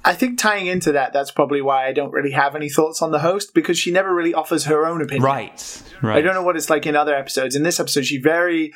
I 0.03 0.15
think 0.15 0.39
tying 0.39 0.65
into 0.65 0.93
that, 0.93 1.13
that's 1.13 1.29
probably 1.29 1.61
why 1.61 1.85
I 1.87 1.93
don't 1.93 2.11
really 2.11 2.31
have 2.31 2.55
any 2.55 2.69
thoughts 2.69 3.01
on 3.03 3.11
the 3.11 3.19
host 3.19 3.53
because 3.53 3.77
she 3.77 3.91
never 3.91 4.13
really 4.13 4.33
offers 4.33 4.65
her 4.65 4.87
own 4.87 5.01
opinion. 5.01 5.23
Right, 5.23 5.83
right. 6.01 6.17
I 6.17 6.21
don't 6.21 6.33
know 6.33 6.41
what 6.41 6.55
it's 6.55 6.71
like 6.71 6.87
in 6.87 6.95
other 6.95 7.13
episodes. 7.13 7.55
In 7.55 7.61
this 7.61 7.79
episode, 7.79 8.05
she 8.05 8.17
very 8.17 8.73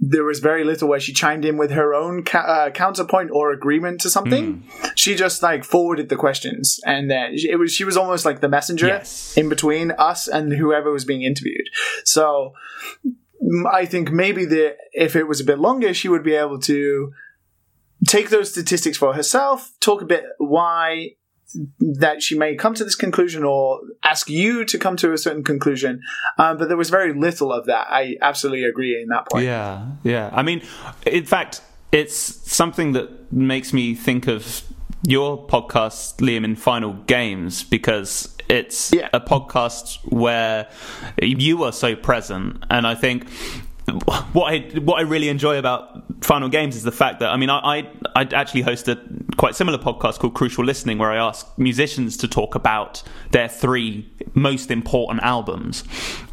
there 0.00 0.24
was 0.24 0.40
very 0.40 0.64
little 0.64 0.88
where 0.88 1.00
she 1.00 1.12
chimed 1.12 1.44
in 1.44 1.56
with 1.56 1.70
her 1.70 1.94
own 1.94 2.24
ca- 2.24 2.38
uh, 2.38 2.70
counterpoint 2.70 3.30
or 3.32 3.52
agreement 3.52 4.00
to 4.00 4.10
something. 4.10 4.54
Hmm. 4.68 4.86
She 4.96 5.14
just 5.14 5.42
like 5.42 5.64
forwarded 5.64 6.08
the 6.08 6.16
questions, 6.16 6.80
and 6.84 7.10
then 7.10 7.30
it 7.34 7.56
was 7.58 7.72
she 7.72 7.84
was 7.84 7.96
almost 7.96 8.24
like 8.24 8.40
the 8.40 8.48
messenger 8.48 8.88
Yes. 8.88 9.36
in 9.36 9.48
between 9.48 9.92
us 9.92 10.26
and 10.28 10.52
whoever 10.52 10.90
was 10.90 11.04
being 11.04 11.22
interviewed. 11.22 11.68
So 12.04 12.52
mm, 13.06 13.64
I 13.72 13.86
think 13.86 14.10
maybe 14.10 14.44
the 14.44 14.76
if 14.92 15.14
it 15.16 15.24
was 15.28 15.40
a 15.40 15.44
bit 15.44 15.58
longer, 15.58 15.94
she 15.94 16.08
would 16.08 16.24
be 16.24 16.34
able 16.34 16.58
to 16.60 17.12
take 18.06 18.30
those 18.30 18.50
statistics 18.50 18.98
for 18.98 19.14
herself, 19.14 19.72
talk 19.80 20.02
a 20.02 20.06
bit 20.06 20.24
why 20.38 21.10
that 21.78 22.22
she 22.22 22.36
may 22.38 22.54
come 22.56 22.74
to 22.74 22.84
this 22.84 22.94
conclusion 22.96 23.44
or 23.44 23.80
ask 24.04 24.28
you 24.28 24.64
to 24.64 24.78
come 24.78 24.96
to 24.96 25.12
a 25.12 25.18
certain 25.18 25.44
conclusion. 25.44 26.00
Um, 26.38 26.56
but 26.56 26.68
there 26.68 26.76
was 26.76 26.90
very 26.90 27.12
little 27.14 27.52
of 27.52 27.66
that. 27.66 27.86
I 27.90 28.16
absolutely 28.20 28.64
agree 28.64 29.00
in 29.00 29.08
that 29.08 29.28
point. 29.30 29.44
Yeah, 29.44 29.86
yeah. 30.02 30.30
I 30.32 30.42
mean, 30.42 30.62
in 31.06 31.24
fact, 31.24 31.60
it's 31.92 32.14
something 32.16 32.92
that 32.92 33.32
makes 33.32 33.72
me 33.72 33.94
think 33.94 34.26
of 34.26 34.62
your 35.06 35.46
podcast, 35.46 36.16
Liam, 36.16 36.44
in 36.44 36.56
Final 36.56 36.94
Games, 37.06 37.62
because 37.62 38.34
it's 38.48 38.92
Yeah. 38.92 39.08
a 39.12 39.20
podcast 39.20 39.98
where 40.10 40.68
you 41.22 41.62
are 41.64 41.72
so 41.72 41.94
present, 41.94 42.64
and 42.70 42.86
I 42.86 42.94
think. 42.94 43.26
What 44.32 44.50
I 44.50 44.60
what 44.80 44.98
I 44.98 45.02
really 45.02 45.28
enjoy 45.28 45.58
about 45.58 46.04
Final 46.24 46.48
Games 46.48 46.74
is 46.74 46.84
the 46.84 46.90
fact 46.90 47.20
that 47.20 47.28
I 47.28 47.36
mean 47.36 47.50
I 47.50 47.58
I, 47.58 47.88
I 48.16 48.22
actually 48.32 48.62
host 48.62 48.88
a 48.88 48.98
quite 49.36 49.54
similar 49.54 49.78
podcast 49.78 50.18
called 50.18 50.34
Crucial 50.34 50.64
Listening 50.64 50.98
where 50.98 51.10
I 51.10 51.16
ask 51.16 51.46
musicians 51.58 52.16
to 52.18 52.28
talk 52.28 52.54
about 52.54 53.02
their 53.30 53.48
three 53.48 54.10
most 54.34 54.70
important 54.70 55.22
albums, 55.22 55.84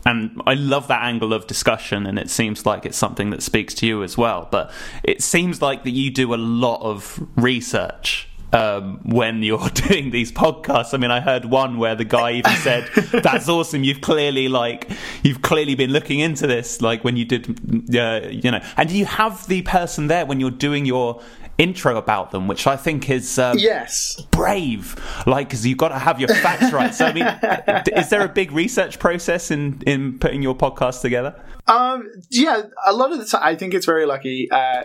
and 0.05 0.41
I 0.45 0.53
love 0.53 0.87
that 0.87 1.03
angle 1.03 1.33
of 1.33 1.47
discussion, 1.47 2.05
and 2.05 2.17
it 2.17 2.29
seems 2.29 2.65
like 2.65 2.85
it's 2.85 2.97
something 2.97 3.29
that 3.31 3.43
speaks 3.43 3.73
to 3.75 3.87
you 3.87 4.03
as 4.03 4.17
well. 4.17 4.47
But 4.51 4.71
it 5.03 5.21
seems 5.21 5.61
like 5.61 5.83
that 5.83 5.91
you 5.91 6.11
do 6.11 6.33
a 6.33 6.37
lot 6.37 6.81
of 6.81 7.25
research 7.35 8.27
um, 8.53 8.99
when 9.03 9.43
you're 9.43 9.69
doing 9.73 10.11
these 10.11 10.31
podcasts. 10.31 10.93
I 10.93 10.97
mean, 10.97 11.11
I 11.11 11.19
heard 11.19 11.45
one 11.45 11.77
where 11.77 11.95
the 11.95 12.05
guy 12.05 12.33
even 12.33 12.51
said, 12.53 12.89
"That's 13.11 13.47
awesome. 13.47 13.83
You've 13.83 14.01
clearly 14.01 14.47
like 14.47 14.89
you've 15.23 15.41
clearly 15.41 15.75
been 15.75 15.91
looking 15.91 16.19
into 16.19 16.47
this, 16.47 16.81
like 16.81 17.03
when 17.03 17.17
you 17.17 17.25
did, 17.25 17.95
uh, 17.95 18.27
you 18.29 18.51
know." 18.51 18.61
And 18.77 18.89
do 18.89 18.97
you 18.97 19.05
have 19.05 19.47
the 19.47 19.61
person 19.63 20.07
there 20.07 20.25
when 20.25 20.39
you're 20.39 20.51
doing 20.51 20.85
your 20.85 21.21
intro 21.57 21.97
about 21.97 22.31
them, 22.31 22.47
which 22.47 22.65
I 22.67 22.75
think 22.75 23.09
is 23.09 23.37
um, 23.37 23.57
Yes. 23.57 24.19
brave, 24.31 24.95
like 25.27 25.49
because 25.49 25.65
you've 25.65 25.77
got 25.77 25.89
to 25.89 25.99
have 25.99 26.19
your 26.19 26.29
facts 26.29 26.71
right. 26.73 26.93
So, 26.93 27.05
I 27.05 27.13
mean, 27.13 27.87
is 27.97 28.09
there 28.09 28.23
a 28.23 28.29
big 28.29 28.51
research 28.51 28.99
process 28.99 29.51
in 29.51 29.81
in 29.85 30.17
putting 30.19 30.41
your 30.41 30.55
podcast 30.55 31.01
together? 31.01 31.35
Um, 31.67 32.09
yeah, 32.31 32.63
a 32.87 32.91
lot 32.91 33.11
of 33.13 33.19
the 33.19 33.25
time, 33.25 33.41
I 33.43 33.55
think 33.55 33.73
it's 33.73 33.85
very 33.85 34.05
lucky. 34.05 34.49
Uh, 34.51 34.83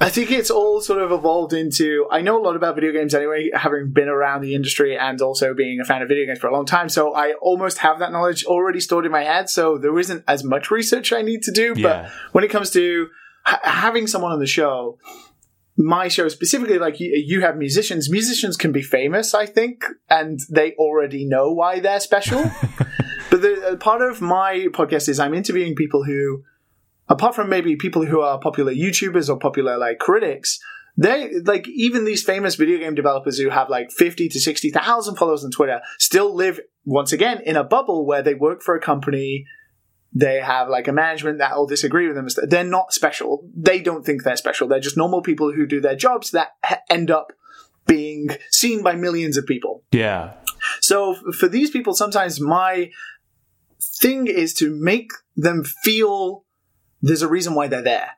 I 0.00 0.08
think 0.10 0.30
it's 0.30 0.50
all 0.50 0.80
sort 0.80 1.00
of 1.00 1.12
evolved 1.12 1.52
into. 1.52 2.06
I 2.10 2.20
know 2.20 2.38
a 2.40 2.42
lot 2.42 2.56
about 2.56 2.74
video 2.74 2.92
games 2.92 3.14
anyway, 3.14 3.50
having 3.54 3.92
been 3.92 4.08
around 4.08 4.42
the 4.42 4.54
industry 4.54 4.98
and 4.98 5.20
also 5.22 5.54
being 5.54 5.80
a 5.80 5.84
fan 5.84 6.02
of 6.02 6.08
video 6.08 6.26
games 6.26 6.40
for 6.40 6.48
a 6.48 6.52
long 6.52 6.66
time. 6.66 6.88
So 6.88 7.14
I 7.14 7.34
almost 7.40 7.78
have 7.78 8.00
that 8.00 8.10
knowledge 8.12 8.44
already 8.44 8.80
stored 8.80 9.06
in 9.06 9.12
my 9.12 9.22
head. 9.22 9.48
So 9.48 9.78
there 9.78 9.96
isn't 9.98 10.24
as 10.26 10.42
much 10.44 10.70
research 10.70 11.12
I 11.12 11.22
need 11.22 11.42
to 11.44 11.52
do. 11.52 11.72
Yeah. 11.76 11.82
But 11.82 12.10
when 12.32 12.44
it 12.44 12.48
comes 12.50 12.70
to 12.72 13.08
ha- 13.44 13.60
having 13.62 14.06
someone 14.08 14.32
on 14.32 14.40
the 14.40 14.46
show, 14.46 14.98
my 15.76 16.08
show 16.08 16.28
specifically, 16.28 16.78
like 16.78 17.00
you, 17.00 17.12
you 17.14 17.42
have 17.42 17.56
musicians. 17.56 18.10
Musicians 18.10 18.56
can 18.56 18.72
be 18.72 18.82
famous, 18.82 19.34
I 19.34 19.46
think, 19.46 19.84
and 20.08 20.40
they 20.50 20.72
already 20.72 21.26
know 21.26 21.52
why 21.52 21.80
they're 21.80 22.00
special. 22.00 22.42
but 23.30 23.42
the 23.42 23.72
uh, 23.72 23.76
part 23.76 24.02
of 24.02 24.20
my 24.20 24.68
podcast 24.72 25.08
is 25.08 25.20
I'm 25.20 25.34
interviewing 25.34 25.74
people 25.74 26.04
who, 26.04 26.44
apart 27.08 27.34
from 27.34 27.50
maybe 27.50 27.76
people 27.76 28.06
who 28.06 28.20
are 28.20 28.38
popular 28.40 28.72
YouTubers 28.72 29.28
or 29.28 29.38
popular 29.38 29.76
like 29.76 29.98
critics, 29.98 30.58
they 30.96 31.40
like 31.44 31.68
even 31.68 32.04
these 32.04 32.22
famous 32.22 32.54
video 32.54 32.78
game 32.78 32.94
developers 32.94 33.38
who 33.38 33.50
have 33.50 33.68
like 33.68 33.90
50 33.90 34.30
to 34.30 34.40
60,000 34.40 35.16
followers 35.16 35.44
on 35.44 35.50
Twitter 35.50 35.80
still 35.98 36.34
live 36.34 36.58
once 36.86 37.12
again 37.12 37.42
in 37.44 37.56
a 37.56 37.64
bubble 37.64 38.06
where 38.06 38.22
they 38.22 38.34
work 38.34 38.62
for 38.62 38.74
a 38.74 38.80
company 38.80 39.44
they 40.18 40.40
have 40.40 40.70
like 40.70 40.88
a 40.88 40.92
management 40.92 41.38
that 41.40 41.54
will 41.54 41.66
disagree 41.66 42.06
with 42.06 42.16
them. 42.16 42.26
They're 42.48 42.64
not 42.64 42.94
special. 42.94 43.46
They 43.54 43.80
don't 43.80 44.02
think 44.02 44.22
they're 44.22 44.36
special. 44.36 44.66
They're 44.66 44.80
just 44.80 44.96
normal 44.96 45.20
people 45.20 45.52
who 45.52 45.66
do 45.66 45.78
their 45.78 45.94
jobs 45.94 46.30
that 46.30 46.52
end 46.88 47.10
up 47.10 47.32
being 47.86 48.30
seen 48.50 48.82
by 48.82 48.94
millions 48.94 49.36
of 49.36 49.44
people. 49.46 49.84
Yeah. 49.92 50.32
So 50.80 51.14
for 51.32 51.48
these 51.48 51.70
people, 51.70 51.92
sometimes 51.94 52.40
my 52.40 52.90
thing 54.00 54.26
is 54.26 54.54
to 54.54 54.74
make 54.74 55.10
them 55.36 55.64
feel 55.64 56.44
there's 57.02 57.20
a 57.20 57.28
reason 57.28 57.54
why 57.54 57.68
they're 57.68 57.82
there. 57.82 58.12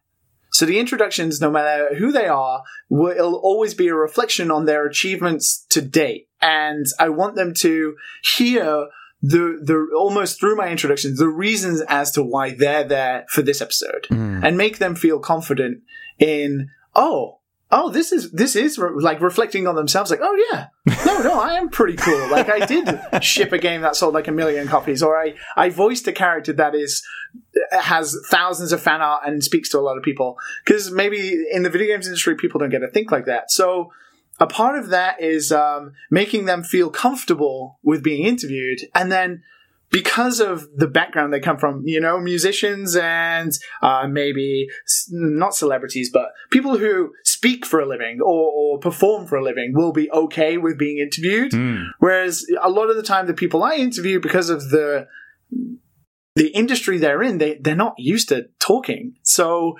So 0.52 0.66
the 0.66 0.78
introductions, 0.78 1.40
no 1.40 1.50
matter 1.50 1.96
who 1.96 2.12
they 2.12 2.28
are, 2.28 2.62
will 2.88 3.34
always 3.34 3.74
be 3.74 3.88
a 3.88 3.94
reflection 3.94 4.52
on 4.52 4.66
their 4.66 4.86
achievements 4.86 5.66
to 5.70 5.82
date. 5.82 6.28
And 6.40 6.86
I 7.00 7.08
want 7.08 7.34
them 7.34 7.54
to 7.54 7.96
hear 8.22 8.86
the 9.20 9.58
the 9.62 9.88
almost 9.96 10.38
through 10.38 10.56
my 10.56 10.68
introductions 10.68 11.18
the 11.18 11.28
reasons 11.28 11.82
as 11.88 12.10
to 12.12 12.22
why 12.22 12.54
they're 12.54 12.84
there 12.84 13.26
for 13.28 13.42
this 13.42 13.60
episode 13.60 14.06
hmm. 14.08 14.44
and 14.44 14.56
make 14.56 14.78
them 14.78 14.94
feel 14.94 15.18
confident 15.18 15.82
in 16.18 16.70
oh 16.94 17.38
oh 17.72 17.90
this 17.90 18.12
is 18.12 18.30
this 18.30 18.54
is 18.54 18.78
re- 18.78 18.90
like 18.94 19.20
reflecting 19.20 19.66
on 19.66 19.74
themselves 19.74 20.10
like 20.10 20.20
oh 20.22 20.46
yeah. 20.52 20.68
No 21.04 21.18
no 21.22 21.40
i 21.40 21.54
am 21.54 21.68
pretty 21.68 21.96
cool. 21.96 22.30
Like 22.30 22.48
i 22.48 22.64
did 22.64 22.88
ship 23.22 23.52
a 23.52 23.58
game 23.58 23.80
that 23.82 23.96
sold 23.96 24.14
like 24.14 24.28
a 24.28 24.32
million 24.32 24.68
copies 24.68 25.02
or 25.02 25.20
i 25.20 25.34
i 25.56 25.68
voiced 25.68 26.06
a 26.06 26.12
character 26.12 26.52
that 26.52 26.74
is 26.74 27.04
uh, 27.72 27.80
has 27.80 28.16
thousands 28.30 28.72
of 28.72 28.80
fan 28.80 29.00
art 29.00 29.22
and 29.26 29.42
speaks 29.42 29.68
to 29.70 29.78
a 29.78 29.80
lot 29.80 29.96
of 29.96 30.02
people. 30.02 30.36
Because 30.64 30.90
maybe 30.90 31.44
in 31.52 31.62
the 31.62 31.70
video 31.70 31.88
games 31.88 32.06
industry 32.06 32.34
people 32.36 32.60
don't 32.60 32.70
get 32.70 32.80
to 32.80 32.88
think 32.88 33.10
like 33.10 33.26
that. 33.26 33.50
So 33.50 33.92
a 34.40 34.46
part 34.46 34.78
of 34.78 34.88
that 34.88 35.20
is 35.20 35.52
um, 35.52 35.92
making 36.10 36.44
them 36.44 36.62
feel 36.62 36.90
comfortable 36.90 37.78
with 37.82 38.02
being 38.02 38.24
interviewed 38.24 38.80
and 38.94 39.10
then 39.10 39.42
because 39.90 40.40
of 40.40 40.68
the 40.76 40.86
background 40.86 41.32
they 41.32 41.40
come 41.40 41.56
from, 41.56 41.82
you 41.86 42.00
know, 42.00 42.20
musicians 42.20 42.94
and 42.96 43.52
uh, 43.82 44.06
maybe 44.06 44.68
not 45.10 45.54
celebrities, 45.54 46.10
but 46.12 46.26
people 46.50 46.76
who 46.76 47.12
speak 47.24 47.64
for 47.64 47.80
a 47.80 47.86
living 47.86 48.20
or, 48.20 48.52
or 48.54 48.78
perform 48.78 49.26
for 49.26 49.36
a 49.36 49.42
living 49.42 49.72
will 49.74 49.92
be 49.92 50.10
okay 50.10 50.58
with 50.58 50.78
being 50.78 50.98
interviewed. 50.98 51.52
Whereas 52.00 52.44
a 52.60 52.68
lot 52.68 52.90
of 52.90 52.96
the 52.96 53.02
time, 53.02 53.26
the 53.26 53.34
people 53.34 53.62
I 53.62 53.76
interview, 53.76 54.20
because 54.20 54.50
of 54.50 54.70
the 54.70 55.06
the 56.34 56.48
industry 56.48 56.98
they're 56.98 57.22
in, 57.22 57.38
they 57.38 57.58
they're 57.60 57.74
not 57.74 57.94
used 57.96 58.28
to 58.28 58.48
talking. 58.60 59.14
So 59.22 59.76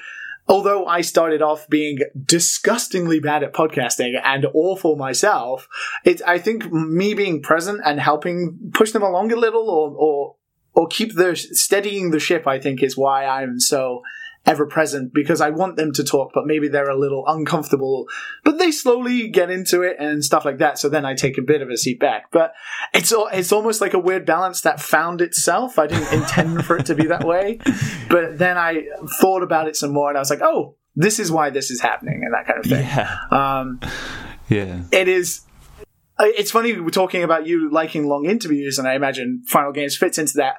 although 0.49 0.87
I 0.87 1.03
started 1.03 1.43
off 1.43 1.69
being 1.69 1.99
disgustingly 2.25 3.21
bad 3.21 3.43
at 3.43 3.53
podcasting 3.53 4.19
and 4.23 4.47
awful 4.55 4.97
myself, 4.97 5.69
it 6.05 6.23
I 6.27 6.39
think 6.39 6.73
me 6.73 7.15
being 7.15 7.43
present 7.43 7.81
and 7.85 8.01
helping 8.01 8.71
push 8.73 8.93
them 8.93 9.03
along 9.03 9.33
a 9.33 9.37
little 9.37 9.69
or 9.69 9.95
or 9.97 10.37
or 10.75 10.87
keep 10.87 11.15
the 11.15 11.37
steadying 11.37 12.11
the 12.11 12.21
ship, 12.21 12.47
I 12.47 12.59
think 12.59 12.83
is 12.83 12.97
why 12.97 13.27
I'm 13.27 13.61
so 13.61 14.03
ever 14.49 14.67
present 14.67 15.13
because 15.13 15.41
I 15.41 15.51
want 15.51 15.77
them 15.77 15.93
to 15.93 16.03
talk, 16.03 16.31
but 16.35 16.47
maybe 16.47 16.69
they're 16.69 16.89
a 16.89 16.99
little 16.99 17.23
uncomfortable. 17.27 18.07
But 18.45 18.59
they 18.59 18.71
slowly 18.71 19.29
get 19.29 19.51
into 19.51 19.83
it 19.83 19.97
and 20.01 20.25
stuff 20.25 20.45
like 20.45 20.59
that. 20.59 20.79
So 20.79 20.89
then 20.89 21.05
I 21.05 21.15
take 21.15 21.37
a 21.37 21.43
bit 21.43 21.61
of 21.61 21.69
a 21.69 21.77
seat 21.77 22.01
back. 22.01 22.31
But 22.33 22.55
it's 22.95 23.13
it's 23.33 23.53
almost 23.53 23.81
like 23.81 23.93
a 23.95 23.99
weird 23.99 24.25
balance 24.25 24.63
that 24.63 24.81
found 24.81 25.21
itself. 25.21 25.79
I 25.79 25.87
didn't 25.87 26.13
intend 26.13 26.65
for 26.65 26.79
it 26.79 26.87
to 26.87 26.95
be 26.95 27.07
that 27.09 27.25
way, 27.25 27.61
but 28.09 28.39
then 28.39 28.57
I 28.57 28.85
thought 29.21 29.43
about 29.43 29.69
it 29.69 29.77
some 29.77 29.93
more 29.93 30.09
and 30.09 30.17
I 30.17 30.21
was 30.21 30.31
like, 30.31 30.43
oh, 30.43 30.77
this 30.97 31.21
is 31.21 31.31
why 31.31 31.51
this 31.51 31.71
is 31.71 31.81
happening 31.81 32.23
and 32.25 32.33
that 32.35 32.47
kind 32.47 32.59
of 32.59 32.65
thing. 32.65 32.85
Yeah. 32.85 33.17
Um, 33.31 33.81
Yeah. 34.49 34.83
it 34.91 35.09
is 35.09 35.43
uh, 36.19 36.25
it's 36.25 36.51
funny 36.51 36.81
we're 36.81 36.89
talking 36.89 37.23
about 37.23 37.47
you 37.47 37.71
liking 37.71 38.09
long 38.09 38.25
interviews 38.25 38.79
and 38.79 38.89
i 38.89 38.95
imagine 38.95 39.43
final 39.47 39.73
games 39.73 39.95
fits 39.95 40.17
into 40.19 40.33
that 40.39 40.57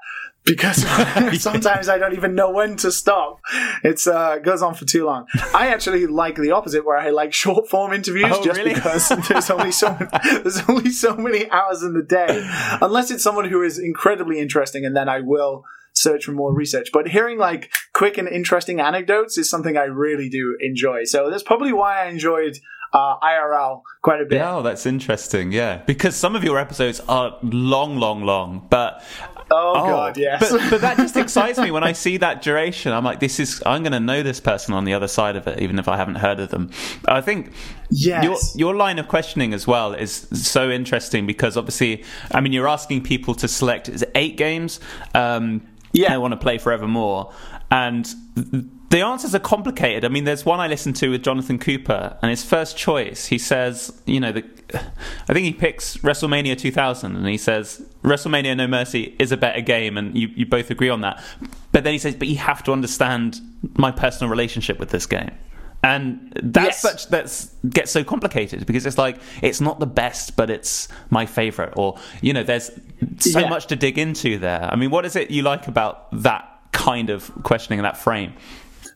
because 0.50 0.78
sometimes 1.42 1.88
i 1.88 1.98
don't 1.98 2.14
even 2.14 2.34
know 2.34 2.50
when 2.50 2.76
to 2.76 2.92
stop 2.92 3.40
it's 3.84 4.08
uh 4.08 4.38
goes 4.40 4.62
on 4.62 4.74
for 4.74 4.86
too 4.86 5.06
long 5.06 5.26
i 5.54 5.68
actually 5.68 6.08
like 6.08 6.36
the 6.36 6.52
opposite 6.52 6.86
where 6.86 6.98
i 6.98 7.10
like 7.12 7.32
short 7.34 7.70
form 7.70 7.94
interviews 7.94 8.26
Oh, 8.30 8.44
just 8.44 8.58
really? 8.60 8.74
because 8.74 9.10
there's 9.30 9.50
only 9.50 9.72
so 9.72 9.96
there's 10.24 10.62
only 10.68 10.90
so 10.90 11.16
many 11.16 11.50
hours 11.52 11.84
in 11.84 11.94
the 11.94 12.02
day 12.04 12.44
unless 12.82 13.12
it's 13.12 13.24
someone 13.24 13.48
who 13.48 13.62
is 13.62 13.78
incredibly 13.78 14.40
interesting 14.40 14.86
and 14.86 14.96
then 14.96 15.08
i 15.08 15.20
will 15.22 15.64
search 15.94 16.26
for 16.26 16.32
more 16.32 16.54
research 16.54 16.90
but 16.92 17.10
hearing 17.10 17.38
like 17.38 17.72
quick 17.94 18.18
and 18.18 18.28
interesting 18.28 18.80
anecdotes 18.80 19.38
is 19.38 19.50
something 19.50 19.78
i 19.78 19.84
really 19.84 20.30
do 20.30 20.58
enjoy 20.62 21.04
so 21.04 21.30
that's 21.30 21.44
probably 21.44 21.74
why 21.74 22.04
i 22.04 22.08
enjoyed 22.08 22.58
uh, 22.94 23.20
IRL 23.20 23.82
quite 24.02 24.22
a 24.22 24.26
bit. 24.26 24.42
Oh, 24.42 24.62
that's 24.62 24.86
interesting. 24.86 25.52
Yeah, 25.52 25.78
because 25.86 26.16
some 26.16 26.36
of 26.36 26.44
your 26.44 26.58
episodes 26.58 27.00
are 27.02 27.38
long, 27.44 27.98
long, 27.98 28.24
long, 28.24 28.66
but 28.70 29.04
Oh, 29.52 29.74
God, 29.74 30.18
yes. 30.18 30.52
But, 30.52 30.62
but 30.70 30.82
that 30.82 30.98
just 30.98 31.16
excites 31.18 31.58
me 31.60 31.72
when 31.72 31.84
I 31.84 31.94
see 31.94 32.18
that 32.18 32.42
duration. 32.42 32.92
I'm 32.92 33.04
like, 33.04 33.20
this 33.20 33.40
is. 33.40 33.62
I'm 33.66 33.82
going 33.84 33.94
to 33.94 34.00
know 34.00 34.22
this 34.24 34.40
person 34.40 34.74
on 34.74 34.86
the 34.86 34.94
other 34.94 35.08
side 35.08 35.36
of 35.36 35.48
it, 35.48 35.60
even 35.62 35.80
if 35.80 35.88
I 35.88 35.98
haven't 35.98 36.16
heard 36.16 36.40
of 36.40 36.50
them. 36.50 36.70
I 37.08 37.22
think 37.22 37.52
Yes. 37.90 38.24
your 38.24 38.38
your 38.56 38.76
line 38.76 39.00
of 39.00 39.08
questioning 39.08 39.54
as 39.54 39.66
well 39.66 39.94
is 39.94 40.28
so 40.34 40.70
interesting 40.70 41.26
because 41.26 41.58
obviously, 41.58 42.04
I 42.32 42.42
mean, 42.42 42.54
you're 42.54 42.68
asking 42.68 43.04
people 43.04 43.34
to 43.36 43.48
select 43.48 43.90
is 43.90 44.06
eight 44.16 44.38
games. 44.38 44.80
Um, 45.16 45.62
Yeah. 45.94 46.12
they 46.12 46.18
want 46.18 46.34
to 46.34 46.38
play 46.38 46.58
forevermore, 46.58 47.34
and. 47.72 48.06
th- 48.36 48.66
the 48.90 49.02
answers 49.02 49.36
are 49.36 49.40
complicated. 49.40 50.04
I 50.04 50.08
mean, 50.08 50.24
there's 50.24 50.46
one 50.46 50.60
I 50.60 50.68
listened 50.68 50.96
to 50.98 51.10
with 51.12 51.24
Jonathan 51.24 51.60
Cooper, 51.60 52.18
and 52.22 52.30
his 52.32 52.44
first 52.44 52.76
choice, 52.78 53.28
he 53.28 53.38
says, 53.38 54.02
you 54.06 54.20
know, 54.20 54.32
the, 54.32 54.44
I 55.28 55.34
think 55.34 55.46
he 55.46 55.54
picks 55.54 55.98
WrestleMania 55.98 56.58
2000, 56.58 57.16
and 57.16 57.28
he 57.28 57.38
says 57.38 57.86
WrestleMania 58.04 58.58
No 58.58 58.68
Mercy 58.68 59.16
is 59.20 59.32
a 59.32 59.38
better 59.38 59.62
game, 59.62 59.98
and 59.98 60.18
you, 60.18 60.30
you 60.36 60.46
both 60.46 60.72
agree 60.72 60.90
on 60.90 61.02
that. 61.02 61.22
But 61.72 61.84
then 61.84 61.94
he 61.94 62.00
says, 62.00 62.16
but 62.16 62.28
you 62.28 62.38
have 62.38 62.64
to 62.64 62.72
understand 62.72 63.40
my 63.78 63.92
personal 63.92 64.30
relationship 64.32 64.80
with 64.80 64.90
this 64.90 65.06
game. 65.06 65.32
And 65.84 66.34
that's 66.44 66.66
Yes. 66.66 66.82
such 66.82 67.08
that's 67.08 67.56
gets 67.70 67.90
so 67.90 68.04
complicated 68.04 68.66
because 68.66 68.86
it's 68.86 68.98
like 68.98 69.18
it's 69.42 69.62
not 69.62 69.80
the 69.80 69.86
best, 69.88 70.36
but 70.36 70.50
it's 70.50 70.90
my 71.10 71.26
favorite, 71.26 71.74
or 71.78 71.98
you 72.22 72.34
know, 72.34 72.44
there's 72.44 72.70
so 73.20 73.40
Yeah. 73.40 73.48
much 73.50 73.68
to 73.68 73.78
dig 73.78 73.98
into 73.98 74.38
there. 74.40 74.68
I 74.70 74.76
mean, 74.76 74.90
what 74.90 75.06
is 75.06 75.16
it 75.16 75.32
you 75.32 75.42
like 75.42 75.70
about 75.70 76.12
that 76.24 76.50
kind 76.74 77.10
of 77.10 77.32
questioning 77.44 77.80
and 77.80 77.86
that 77.86 77.96
frame? 77.96 78.34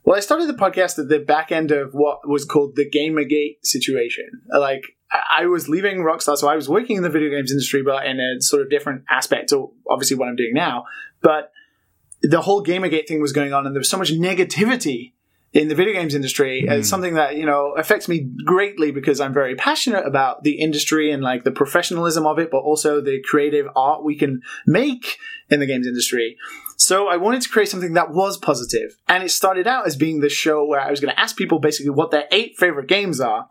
Well, 0.06 0.18
I 0.18 0.20
started 0.20 0.48
the 0.48 0.54
podcast 0.54 1.00
at 1.00 1.08
the 1.08 1.20
back 1.20 1.52
end 1.52 1.72
of 1.72 1.94
what 1.94 2.28
was 2.28 2.44
called 2.44 2.76
the 2.76 2.90
Gamergate 2.90 3.58
situation. 3.64 4.42
Like, 4.50 4.84
I 5.12 5.46
was 5.46 5.70
leaving 5.70 6.00
Rockstar, 6.00 6.36
so 6.36 6.48
I 6.48 6.56
was 6.56 6.68
working 6.68 6.98
in 6.98 7.04
the 7.04 7.10
video 7.10 7.30
games 7.30 7.52
industry, 7.52 7.84
but 7.84 8.06
in 8.06 8.20
a 8.20 8.42
sort 8.42 8.62
of 8.62 8.70
different 8.70 9.04
aspect 9.10 9.50
to 9.50 9.72
obviously 9.88 10.18
what 10.18 10.28
I'm 10.28 10.36
doing 10.36 10.54
now. 10.54 10.86
But 11.22 11.52
the 12.22 12.42
whole 12.42 12.64
Gamergate 12.64 13.08
thing 13.08 13.22
was 13.22 13.32
going 13.32 13.54
on, 13.54 13.66
and 13.66 13.76
there 13.76 13.80
was 13.80 13.90
so 13.90 13.98
much 13.98 14.12
negativity 14.12 15.14
in 15.54 15.68
the 15.68 15.76
video 15.76 15.94
games 15.94 16.16
industry. 16.16 16.66
It's 16.68 16.88
mm. 16.88 16.90
something 16.90 17.14
that 17.14 17.36
you 17.36 17.46
know 17.46 17.74
affects 17.74 18.10
me 18.10 18.28
greatly 18.44 18.92
because 18.92 19.22
I'm 19.22 19.34
very 19.34 19.56
passionate 19.56 20.06
about 20.06 20.44
the 20.44 20.60
industry 20.60 21.12
and 21.12 21.22
like 21.22 21.44
the 21.44 21.52
professionalism 21.52 22.26
of 22.26 22.40
it, 22.40 22.50
but 22.50 22.60
also 22.60 23.00
the 23.00 23.22
creative 23.22 23.68
art 23.76 24.04
we 24.04 24.18
can 24.18 24.42
make 24.66 25.18
in 25.50 25.60
the 25.60 25.68
games 25.68 25.86
industry. 25.86 26.38
So 26.84 27.08
I 27.08 27.16
wanted 27.16 27.42
to 27.44 27.50
create 27.50 27.70
something 27.70 27.94
that 27.94 28.12
was 28.12 28.38
positive, 28.38 28.98
and 29.08 29.24
it 29.24 29.30
started 29.30 29.68
out 29.68 29.88
as 29.88 29.96
being 29.96 30.20
this 30.20 30.34
show 30.34 30.66
where 30.66 30.82
I 30.82 30.90
was 30.90 31.00
going 31.00 31.16
to 31.16 31.20
ask 31.20 31.38
people 31.38 31.60
basically 31.60 31.92
what 31.92 32.12
their 32.12 32.28
eight 32.30 32.58
favorite 32.58 32.88
games 32.88 33.22
are, 33.22 33.48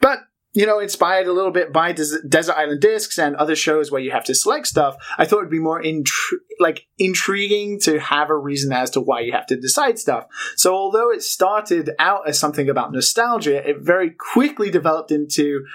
but 0.00 0.20
you 0.52 0.64
know, 0.64 0.78
inspired 0.78 1.26
a 1.26 1.32
little 1.32 1.50
bit 1.50 1.70
by 1.70 1.92
Des- 1.92 2.22
Desert 2.26 2.56
Island 2.56 2.80
Discs 2.80 3.18
and 3.18 3.36
other 3.36 3.54
shows 3.54 3.90
where 3.90 4.00
you 4.00 4.12
have 4.12 4.24
to 4.24 4.34
select 4.34 4.66
stuff, 4.68 4.96
I 5.18 5.26
thought 5.26 5.40
it'd 5.40 5.50
be 5.50 5.58
more 5.58 5.82
intri- 5.82 6.38
like 6.58 6.86
intriguing 6.96 7.78
to 7.80 8.00
have 8.00 8.30
a 8.30 8.38
reason 8.38 8.72
as 8.72 8.88
to 8.92 9.00
why 9.02 9.20
you 9.20 9.32
have 9.32 9.46
to 9.48 9.56
decide 9.56 9.98
stuff. 9.98 10.24
So 10.56 10.74
although 10.74 11.10
it 11.10 11.22
started 11.22 11.90
out 11.98 12.26
as 12.26 12.38
something 12.38 12.70
about 12.70 12.90
nostalgia, 12.92 13.68
it 13.68 13.80
very 13.80 14.10
quickly 14.10 14.70
developed 14.70 15.10
into 15.10 15.66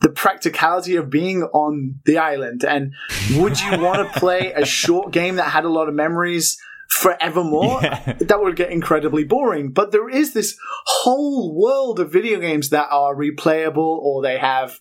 the 0.00 0.08
practicality 0.08 0.96
of 0.96 1.10
being 1.10 1.42
on 1.42 2.00
the 2.04 2.18
island. 2.18 2.64
And 2.64 2.94
would 3.34 3.60
you 3.60 3.78
want 3.78 4.12
to 4.12 4.18
play 4.18 4.52
a 4.52 4.64
short 4.80 5.12
game 5.12 5.36
that 5.36 5.50
had 5.50 5.64
a 5.64 5.68
lot 5.68 5.88
of 5.88 5.94
memories 5.94 6.58
forevermore? 6.88 7.80
That 7.80 8.40
would 8.40 8.56
get 8.56 8.70
incredibly 8.70 9.24
boring. 9.24 9.72
But 9.72 9.92
there 9.92 10.08
is 10.08 10.32
this 10.32 10.56
whole 10.86 11.54
world 11.54 12.00
of 12.00 12.12
video 12.12 12.40
games 12.40 12.70
that 12.70 12.88
are 12.90 13.14
replayable 13.14 13.76
or 13.76 14.22
they 14.22 14.38
have 14.38 14.80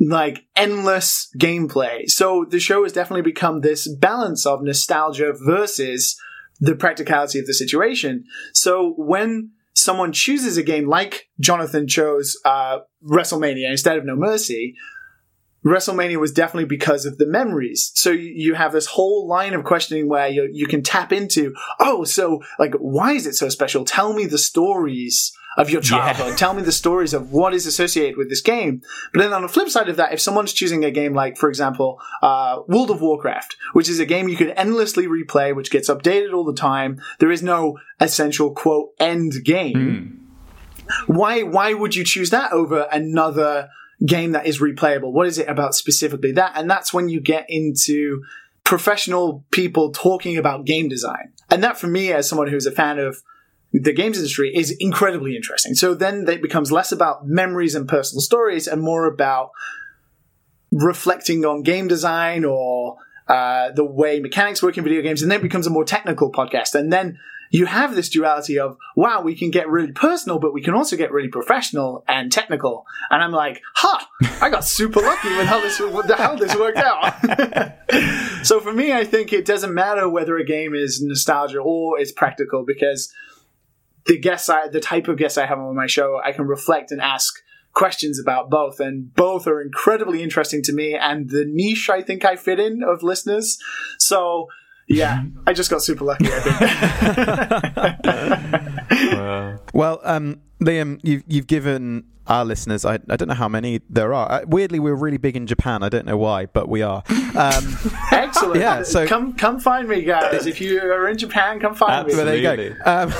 like 0.00 0.44
endless 0.56 1.30
gameplay. 1.38 2.08
So 2.08 2.44
the 2.48 2.58
show 2.58 2.82
has 2.82 2.92
definitely 2.92 3.22
become 3.22 3.60
this 3.60 3.88
balance 3.88 4.44
of 4.46 4.62
nostalgia 4.62 5.32
versus 5.32 6.16
the 6.60 6.74
practicality 6.74 7.38
of 7.38 7.46
the 7.46 7.54
situation. 7.54 8.24
So 8.52 8.94
when 8.96 9.50
someone 9.82 10.12
chooses 10.12 10.56
a 10.56 10.62
game 10.62 10.88
like 10.88 11.28
jonathan 11.40 11.86
chose 11.86 12.38
uh, 12.44 12.78
wrestlemania 13.04 13.70
instead 13.70 13.98
of 13.98 14.04
no 14.04 14.16
mercy 14.16 14.74
WrestleMania 15.64 16.16
was 16.16 16.32
definitely 16.32 16.64
because 16.66 17.06
of 17.06 17.18
the 17.18 17.26
memories. 17.26 17.92
So 17.94 18.10
you, 18.10 18.54
have 18.54 18.72
this 18.72 18.86
whole 18.86 19.28
line 19.28 19.54
of 19.54 19.64
questioning 19.64 20.08
where 20.08 20.28
you, 20.28 20.48
you 20.52 20.66
can 20.66 20.82
tap 20.82 21.12
into, 21.12 21.54
oh, 21.78 22.02
so 22.02 22.42
like, 22.58 22.74
why 22.74 23.12
is 23.12 23.28
it 23.28 23.34
so 23.34 23.48
special? 23.48 23.84
Tell 23.84 24.12
me 24.12 24.26
the 24.26 24.38
stories 24.38 25.32
of 25.56 25.70
your 25.70 25.80
childhood. 25.80 26.36
Tell 26.38 26.54
me 26.54 26.62
the 26.62 26.72
stories 26.72 27.14
of 27.14 27.32
what 27.32 27.54
is 27.54 27.66
associated 27.66 28.16
with 28.16 28.28
this 28.28 28.40
game. 28.40 28.82
But 29.12 29.22
then 29.22 29.32
on 29.32 29.42
the 29.42 29.48
flip 29.48 29.68
side 29.68 29.88
of 29.88 29.96
that, 29.96 30.12
if 30.12 30.20
someone's 30.20 30.52
choosing 30.52 30.84
a 30.84 30.90
game 30.90 31.14
like, 31.14 31.36
for 31.36 31.48
example, 31.48 32.00
uh, 32.22 32.60
World 32.66 32.90
of 32.90 33.00
Warcraft, 33.00 33.56
which 33.72 33.88
is 33.88 34.00
a 34.00 34.06
game 34.06 34.28
you 34.28 34.36
can 34.36 34.50
endlessly 34.50 35.06
replay, 35.06 35.54
which 35.54 35.70
gets 35.70 35.88
updated 35.88 36.32
all 36.32 36.44
the 36.44 36.54
time, 36.54 37.00
there 37.18 37.30
is 37.30 37.42
no 37.42 37.78
essential 38.00 38.52
quote 38.54 38.90
end 38.98 39.44
game. 39.44 40.18
Why 41.06 41.42
why 41.42 41.74
would 41.74 41.94
you 41.94 42.04
choose 42.04 42.30
that 42.30 42.52
over 42.52 42.88
another 42.90 43.68
game 44.04 44.32
that 44.32 44.46
is 44.46 44.60
replayable? 44.60 45.12
What 45.12 45.26
is 45.26 45.38
it 45.38 45.48
about 45.48 45.74
specifically 45.74 46.32
that? 46.32 46.52
And 46.56 46.68
that's 46.68 46.92
when 46.92 47.08
you 47.08 47.20
get 47.20 47.46
into 47.48 48.22
professional 48.64 49.44
people 49.50 49.92
talking 49.92 50.36
about 50.36 50.64
game 50.64 50.88
design. 50.88 51.32
And 51.50 51.62
that 51.62 51.78
for 51.78 51.86
me, 51.86 52.12
as 52.12 52.28
someone 52.28 52.48
who's 52.48 52.66
a 52.66 52.72
fan 52.72 52.98
of 52.98 53.22
the 53.72 53.92
games 53.92 54.18
industry, 54.18 54.54
is 54.54 54.70
incredibly 54.78 55.34
interesting. 55.34 55.74
So 55.74 55.94
then 55.94 56.28
it 56.28 56.42
becomes 56.42 56.70
less 56.70 56.92
about 56.92 57.26
memories 57.26 57.74
and 57.74 57.88
personal 57.88 58.20
stories 58.20 58.66
and 58.66 58.82
more 58.82 59.06
about 59.06 59.50
reflecting 60.70 61.44
on 61.44 61.62
game 61.62 61.88
design 61.88 62.44
or 62.44 62.96
uh, 63.28 63.70
the 63.72 63.84
way 63.84 64.20
mechanics 64.20 64.62
work 64.62 64.76
in 64.76 64.84
video 64.84 65.02
games. 65.02 65.22
And 65.22 65.30
then 65.30 65.40
it 65.40 65.42
becomes 65.42 65.66
a 65.66 65.70
more 65.70 65.84
technical 65.84 66.30
podcast. 66.30 66.74
And 66.74 66.92
then 66.92 67.18
you 67.50 67.66
have 67.66 67.94
this 67.94 68.08
duality 68.08 68.58
of, 68.58 68.78
wow, 68.96 69.20
we 69.20 69.34
can 69.34 69.50
get 69.50 69.68
really 69.68 69.92
personal, 69.92 70.38
but 70.38 70.54
we 70.54 70.62
can 70.62 70.74
also 70.74 70.96
get 70.96 71.12
really 71.12 71.28
professional 71.28 72.02
and 72.08 72.32
technical. 72.32 72.86
And 73.10 73.22
I'm 73.22 73.32
like, 73.32 73.62
ha, 73.74 74.08
I 74.40 74.48
got 74.48 74.64
super 74.64 75.00
lucky 75.00 75.28
with 75.36 75.46
how 75.46 75.60
this, 75.60 75.78
how 76.18 76.34
this 76.34 76.56
worked 76.56 76.78
out. 76.78 77.14
so 78.46 78.58
for 78.58 78.72
me, 78.72 78.92
I 78.94 79.04
think 79.04 79.34
it 79.34 79.44
doesn't 79.44 79.72
matter 79.72 80.08
whether 80.08 80.38
a 80.38 80.44
game 80.44 80.74
is 80.74 81.02
nostalgia 81.02 81.58
or 81.58 81.98
it's 82.00 82.10
practical 82.10 82.64
because 82.64 83.12
the 84.06 84.18
guests 84.18 84.48
I, 84.48 84.68
the 84.68 84.80
type 84.80 85.08
of 85.08 85.18
guests 85.18 85.38
I 85.38 85.46
have 85.46 85.58
on 85.58 85.74
my 85.76 85.86
show, 85.86 86.20
I 86.24 86.32
can 86.32 86.46
reflect 86.46 86.90
and 86.90 87.00
ask 87.00 87.34
questions 87.72 88.20
about 88.20 88.50
both, 88.50 88.80
and 88.80 89.14
both 89.14 89.46
are 89.46 89.60
incredibly 89.60 90.22
interesting 90.22 90.62
to 90.64 90.72
me 90.72 90.94
and 90.94 91.30
the 91.30 91.44
niche 91.46 91.88
I 91.90 92.02
think 92.02 92.24
I 92.24 92.36
fit 92.36 92.60
in 92.60 92.82
of 92.82 93.02
listeners. 93.02 93.58
So 93.98 94.48
yeah, 94.88 95.22
I 95.46 95.52
just 95.52 95.70
got 95.70 95.82
super 95.82 96.04
lucky. 96.04 96.28
I 96.28 96.40
think. 98.80 99.60
Well, 99.72 100.00
um, 100.04 100.42
Liam, 100.64 101.00
you've 101.02 101.24
you've 101.26 101.46
given 101.46 102.04
our 102.28 102.44
listeners. 102.44 102.84
I, 102.84 102.94
I 103.10 103.16
don't 103.16 103.26
know 103.26 103.34
how 103.34 103.48
many 103.48 103.80
there 103.90 104.14
are. 104.14 104.30
Uh, 104.30 104.40
weirdly, 104.46 104.78
we're 104.78 104.94
really 104.94 105.16
big 105.16 105.36
in 105.36 105.46
Japan. 105.48 105.82
I 105.82 105.88
don't 105.88 106.06
know 106.06 106.16
why, 106.16 106.46
but 106.46 106.68
we 106.68 106.80
are. 106.80 107.02
Um, 107.36 107.76
Excellent. 108.12 108.60
Yeah, 108.60 108.84
so- 108.84 109.06
come 109.08 109.32
come 109.34 109.58
find 109.58 109.88
me, 109.88 110.02
guys. 110.02 110.46
If 110.46 110.60
you 110.60 110.80
are 110.80 111.08
in 111.08 111.18
Japan, 111.18 111.58
come 111.58 111.74
find 111.74 112.06
but 112.06 112.16
me. 112.16 112.22
there 112.22 112.58
you 112.58 112.76
go. 112.84 112.90
Um, 112.90 113.12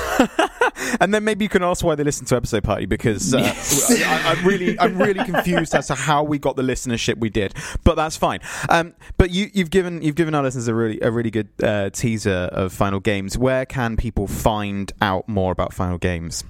and 1.01 1.13
then 1.13 1.23
maybe 1.25 1.43
you 1.43 1.49
can 1.49 1.63
ask 1.63 1.83
why 1.83 1.95
they 1.95 2.03
listen 2.03 2.25
to 2.27 2.35
episode 2.37 2.63
party 2.63 2.85
because 2.85 3.33
uh, 3.33 3.39
I, 3.43 4.35
I'm 4.37 4.45
really 4.47 4.79
I'm 4.79 4.97
really 4.97 5.23
confused 5.25 5.75
as 5.75 5.87
to 5.87 5.95
how 5.95 6.23
we 6.23 6.39
got 6.39 6.55
the 6.55 6.63
listenership 6.63 7.17
we 7.17 7.29
did. 7.29 7.53
But 7.83 7.95
that's 7.95 8.15
fine. 8.15 8.39
Um, 8.69 8.93
but 9.17 9.31
you, 9.31 9.49
you've 9.53 9.69
given 9.69 10.01
you've 10.01 10.15
given 10.15 10.33
our 10.33 10.43
listeners 10.43 10.67
a 10.69 10.73
really 10.73 10.99
a 11.01 11.11
really 11.11 11.31
good 11.31 11.49
uh, 11.61 11.89
teaser 11.89 12.49
of 12.53 12.71
Final 12.71 13.01
Games. 13.01 13.37
Where 13.37 13.65
can 13.65 13.97
people 13.97 14.27
find 14.27 14.91
out 15.01 15.27
more 15.27 15.51
about 15.51 15.73
Final 15.73 15.97
Games? 15.97 16.45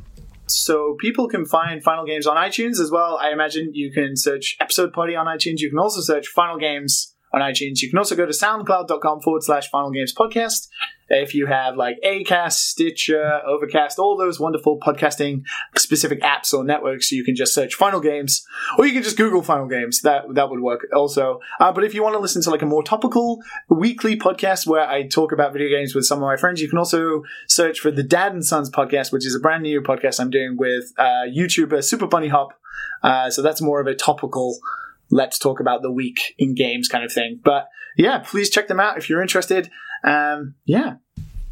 So 0.55 0.95
people 0.99 1.27
can 1.27 1.45
find 1.45 1.83
Final 1.83 2.05
Games 2.05 2.27
on 2.27 2.37
iTunes 2.37 2.79
as 2.79 2.91
well. 2.91 3.17
I 3.21 3.31
imagine 3.31 3.71
you 3.73 3.91
can 3.91 4.15
search 4.15 4.55
Episode 4.59 4.93
Party 4.93 5.15
on 5.15 5.25
iTunes. 5.25 5.59
You 5.59 5.69
can 5.69 5.79
also 5.79 6.01
search 6.01 6.27
Final 6.27 6.57
Games 6.57 7.12
on 7.33 7.41
iTunes. 7.41 7.81
You 7.81 7.89
can 7.89 7.97
also 7.97 8.15
go 8.15 8.25
to 8.25 8.31
soundcloud.com 8.31 9.21
forward 9.21 9.43
slash 9.43 9.69
Final 9.69 9.91
Games 9.91 10.13
Podcast. 10.13 10.67
If 11.09 11.35
you 11.35 11.47
have 11.47 11.75
like 11.75 11.97
Acast, 12.03 12.53
Stitcher, 12.53 13.41
Overcast, 13.45 13.99
all 13.99 14.17
those 14.17 14.39
wonderful 14.39 14.79
podcasting 14.79 15.43
specific 15.77 16.21
apps 16.21 16.53
or 16.53 16.63
networks, 16.63 17.11
you 17.11 17.23
can 17.23 17.35
just 17.35 17.53
search 17.53 17.75
Final 17.75 17.99
Games, 17.99 18.45
or 18.77 18.85
you 18.85 18.93
can 18.93 19.03
just 19.03 19.17
Google 19.17 19.43
Final 19.43 19.67
Games. 19.67 20.01
That 20.01 20.33
that 20.33 20.49
would 20.49 20.61
work 20.61 20.87
also. 20.95 21.39
Uh, 21.59 21.71
but 21.71 21.83
if 21.83 21.93
you 21.93 22.03
want 22.03 22.15
to 22.15 22.19
listen 22.19 22.41
to 22.43 22.49
like 22.49 22.61
a 22.61 22.67
more 22.67 22.83
topical 22.83 23.39
weekly 23.69 24.17
podcast 24.17 24.65
where 24.65 24.87
I 24.87 25.07
talk 25.07 25.31
about 25.31 25.53
video 25.53 25.69
games 25.69 25.93
with 25.93 26.05
some 26.05 26.19
of 26.19 26.23
my 26.23 26.37
friends, 26.37 26.61
you 26.61 26.69
can 26.69 26.77
also 26.77 27.23
search 27.47 27.79
for 27.79 27.91
the 27.91 28.03
Dad 28.03 28.33
and 28.33 28.45
Sons 28.45 28.69
podcast, 28.69 29.11
which 29.11 29.25
is 29.25 29.35
a 29.35 29.39
brand 29.39 29.63
new 29.63 29.81
podcast 29.81 30.19
I'm 30.19 30.29
doing 30.29 30.55
with 30.57 30.93
uh, 30.97 31.25
YouTuber 31.27 31.83
Super 31.83 32.07
Bunny 32.07 32.29
Hop. 32.29 32.59
Uh, 33.03 33.29
so 33.29 33.41
that's 33.41 33.61
more 33.61 33.81
of 33.81 33.87
a 33.87 33.93
topical 33.93 34.59
let's 35.09 35.37
talk 35.37 35.59
about 35.59 35.81
the 35.81 35.91
week 35.91 36.35
in 36.37 36.55
games 36.55 36.87
kind 36.87 37.03
of 37.03 37.11
thing. 37.11 37.39
But 37.43 37.67
yeah, 37.97 38.19
please 38.19 38.49
check 38.49 38.67
them 38.67 38.79
out 38.79 38.97
if 38.97 39.09
you're 39.09 39.21
interested. 39.21 39.69
Um, 40.03 40.55
yeah. 40.65 40.95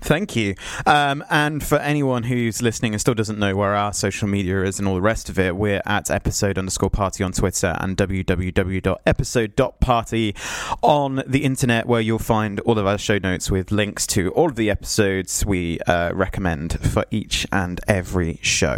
Thank 0.02 0.36
you. 0.36 0.56
Um, 0.86 1.24
and 1.30 1.64
for 1.64 1.78
anyone 1.78 2.24
who's 2.24 2.62
listening 2.62 2.93
and 2.93 3.02
still 3.02 3.14
doesn't 3.14 3.39
know 3.39 3.56
where 3.56 3.76
our 3.76 3.93
social 3.93 4.28
media 4.28 4.64
is 4.64 4.80
and 4.80 4.88
all 4.88 4.95
the 4.95 5.02
rest 5.02 5.30
of 5.30 5.38
it, 5.39 5.56
we're 5.56 5.82
at 5.86 6.10
episode 6.10 6.58
underscore 6.58 6.89
party 6.89 7.24
on 7.24 7.32
Twitter 7.32 7.76
and 7.80 7.95
www.episode.party 7.97 10.36
on 10.82 11.24
the 11.28 11.43
internet, 11.43 11.86
where 11.86 12.02
you'll 12.02 12.20
find 12.20 12.60
all 12.62 12.80
of 12.80 12.86
our 12.88 12.97
show 12.97 13.18
notes 13.20 13.52
with 13.52 13.72
links 13.72 14.08
to 14.08 14.32
all 14.32 14.47
of 14.49 14.56
the 14.56 14.70
episodes 14.70 15.45
we 15.45 15.80
uh, 15.82 16.12
recommend 16.14 16.80
for 16.80 17.06
each 17.12 17.45
and 17.52 17.80
every 17.88 18.39
show. 18.41 18.78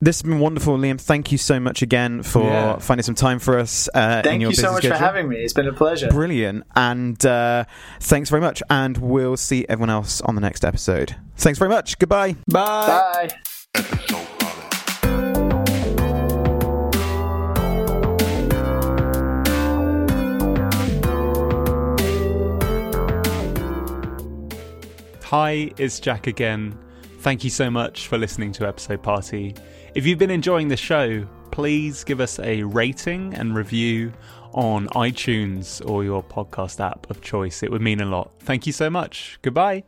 This 0.00 0.16
has 0.16 0.22
been 0.28 0.40
wonderful, 0.40 0.76
Liam. 0.76 1.00
Thank 1.00 1.30
you 1.30 1.38
so 1.38 1.60
much 1.60 1.82
again 1.82 2.22
for 2.24 2.42
Yeah. 2.42 2.78
finding 2.78 3.04
some 3.04 3.14
time 3.14 3.38
for 3.38 3.56
us. 3.58 3.88
Uh, 3.94 4.20
Thank 4.22 4.40
your 4.40 4.50
you 4.50 4.56
so 4.56 4.72
much 4.72 4.80
schedule. 4.82 4.98
for 4.98 5.04
having 5.04 5.28
me. 5.28 5.36
It's 5.36 5.52
been 5.52 5.68
a 5.68 5.72
pleasure. 5.72 6.08
Brilliant. 6.08 6.64
And 6.74 7.24
uh, 7.24 7.64
thanks 8.00 8.28
very 8.28 8.42
much. 8.42 8.60
And 8.68 8.98
we'll 8.98 9.36
see 9.36 9.64
everyone 9.68 9.90
else 9.90 10.20
on 10.22 10.31
the 10.34 10.40
next 10.40 10.64
episode. 10.64 11.16
Thanks 11.36 11.58
very 11.58 11.70
much. 11.70 11.98
Goodbye. 11.98 12.36
Bye. 12.48 13.28
Bye. 13.28 13.28
Episode 13.74 14.28
Party. 14.38 14.62
Hi, 25.24 25.70
it's 25.78 25.98
Jack 25.98 26.26
again. 26.26 26.78
Thank 27.20 27.44
you 27.44 27.50
so 27.50 27.70
much 27.70 28.08
for 28.08 28.18
listening 28.18 28.52
to 28.52 28.66
Episode 28.68 29.02
Party. 29.02 29.54
If 29.94 30.04
you've 30.04 30.18
been 30.18 30.30
enjoying 30.30 30.68
the 30.68 30.76
show, 30.76 31.26
please 31.50 32.04
give 32.04 32.20
us 32.20 32.38
a 32.40 32.62
rating 32.64 33.34
and 33.34 33.54
review 33.54 34.12
on 34.52 34.88
iTunes 34.88 35.86
or 35.88 36.04
your 36.04 36.22
podcast 36.22 36.80
app 36.80 37.08
of 37.10 37.22
choice. 37.22 37.62
It 37.62 37.70
would 37.70 37.80
mean 37.80 38.00
a 38.00 38.06
lot. 38.06 38.32
Thank 38.40 38.66
you 38.66 38.72
so 38.72 38.90
much. 38.90 39.38
Goodbye. 39.42 39.84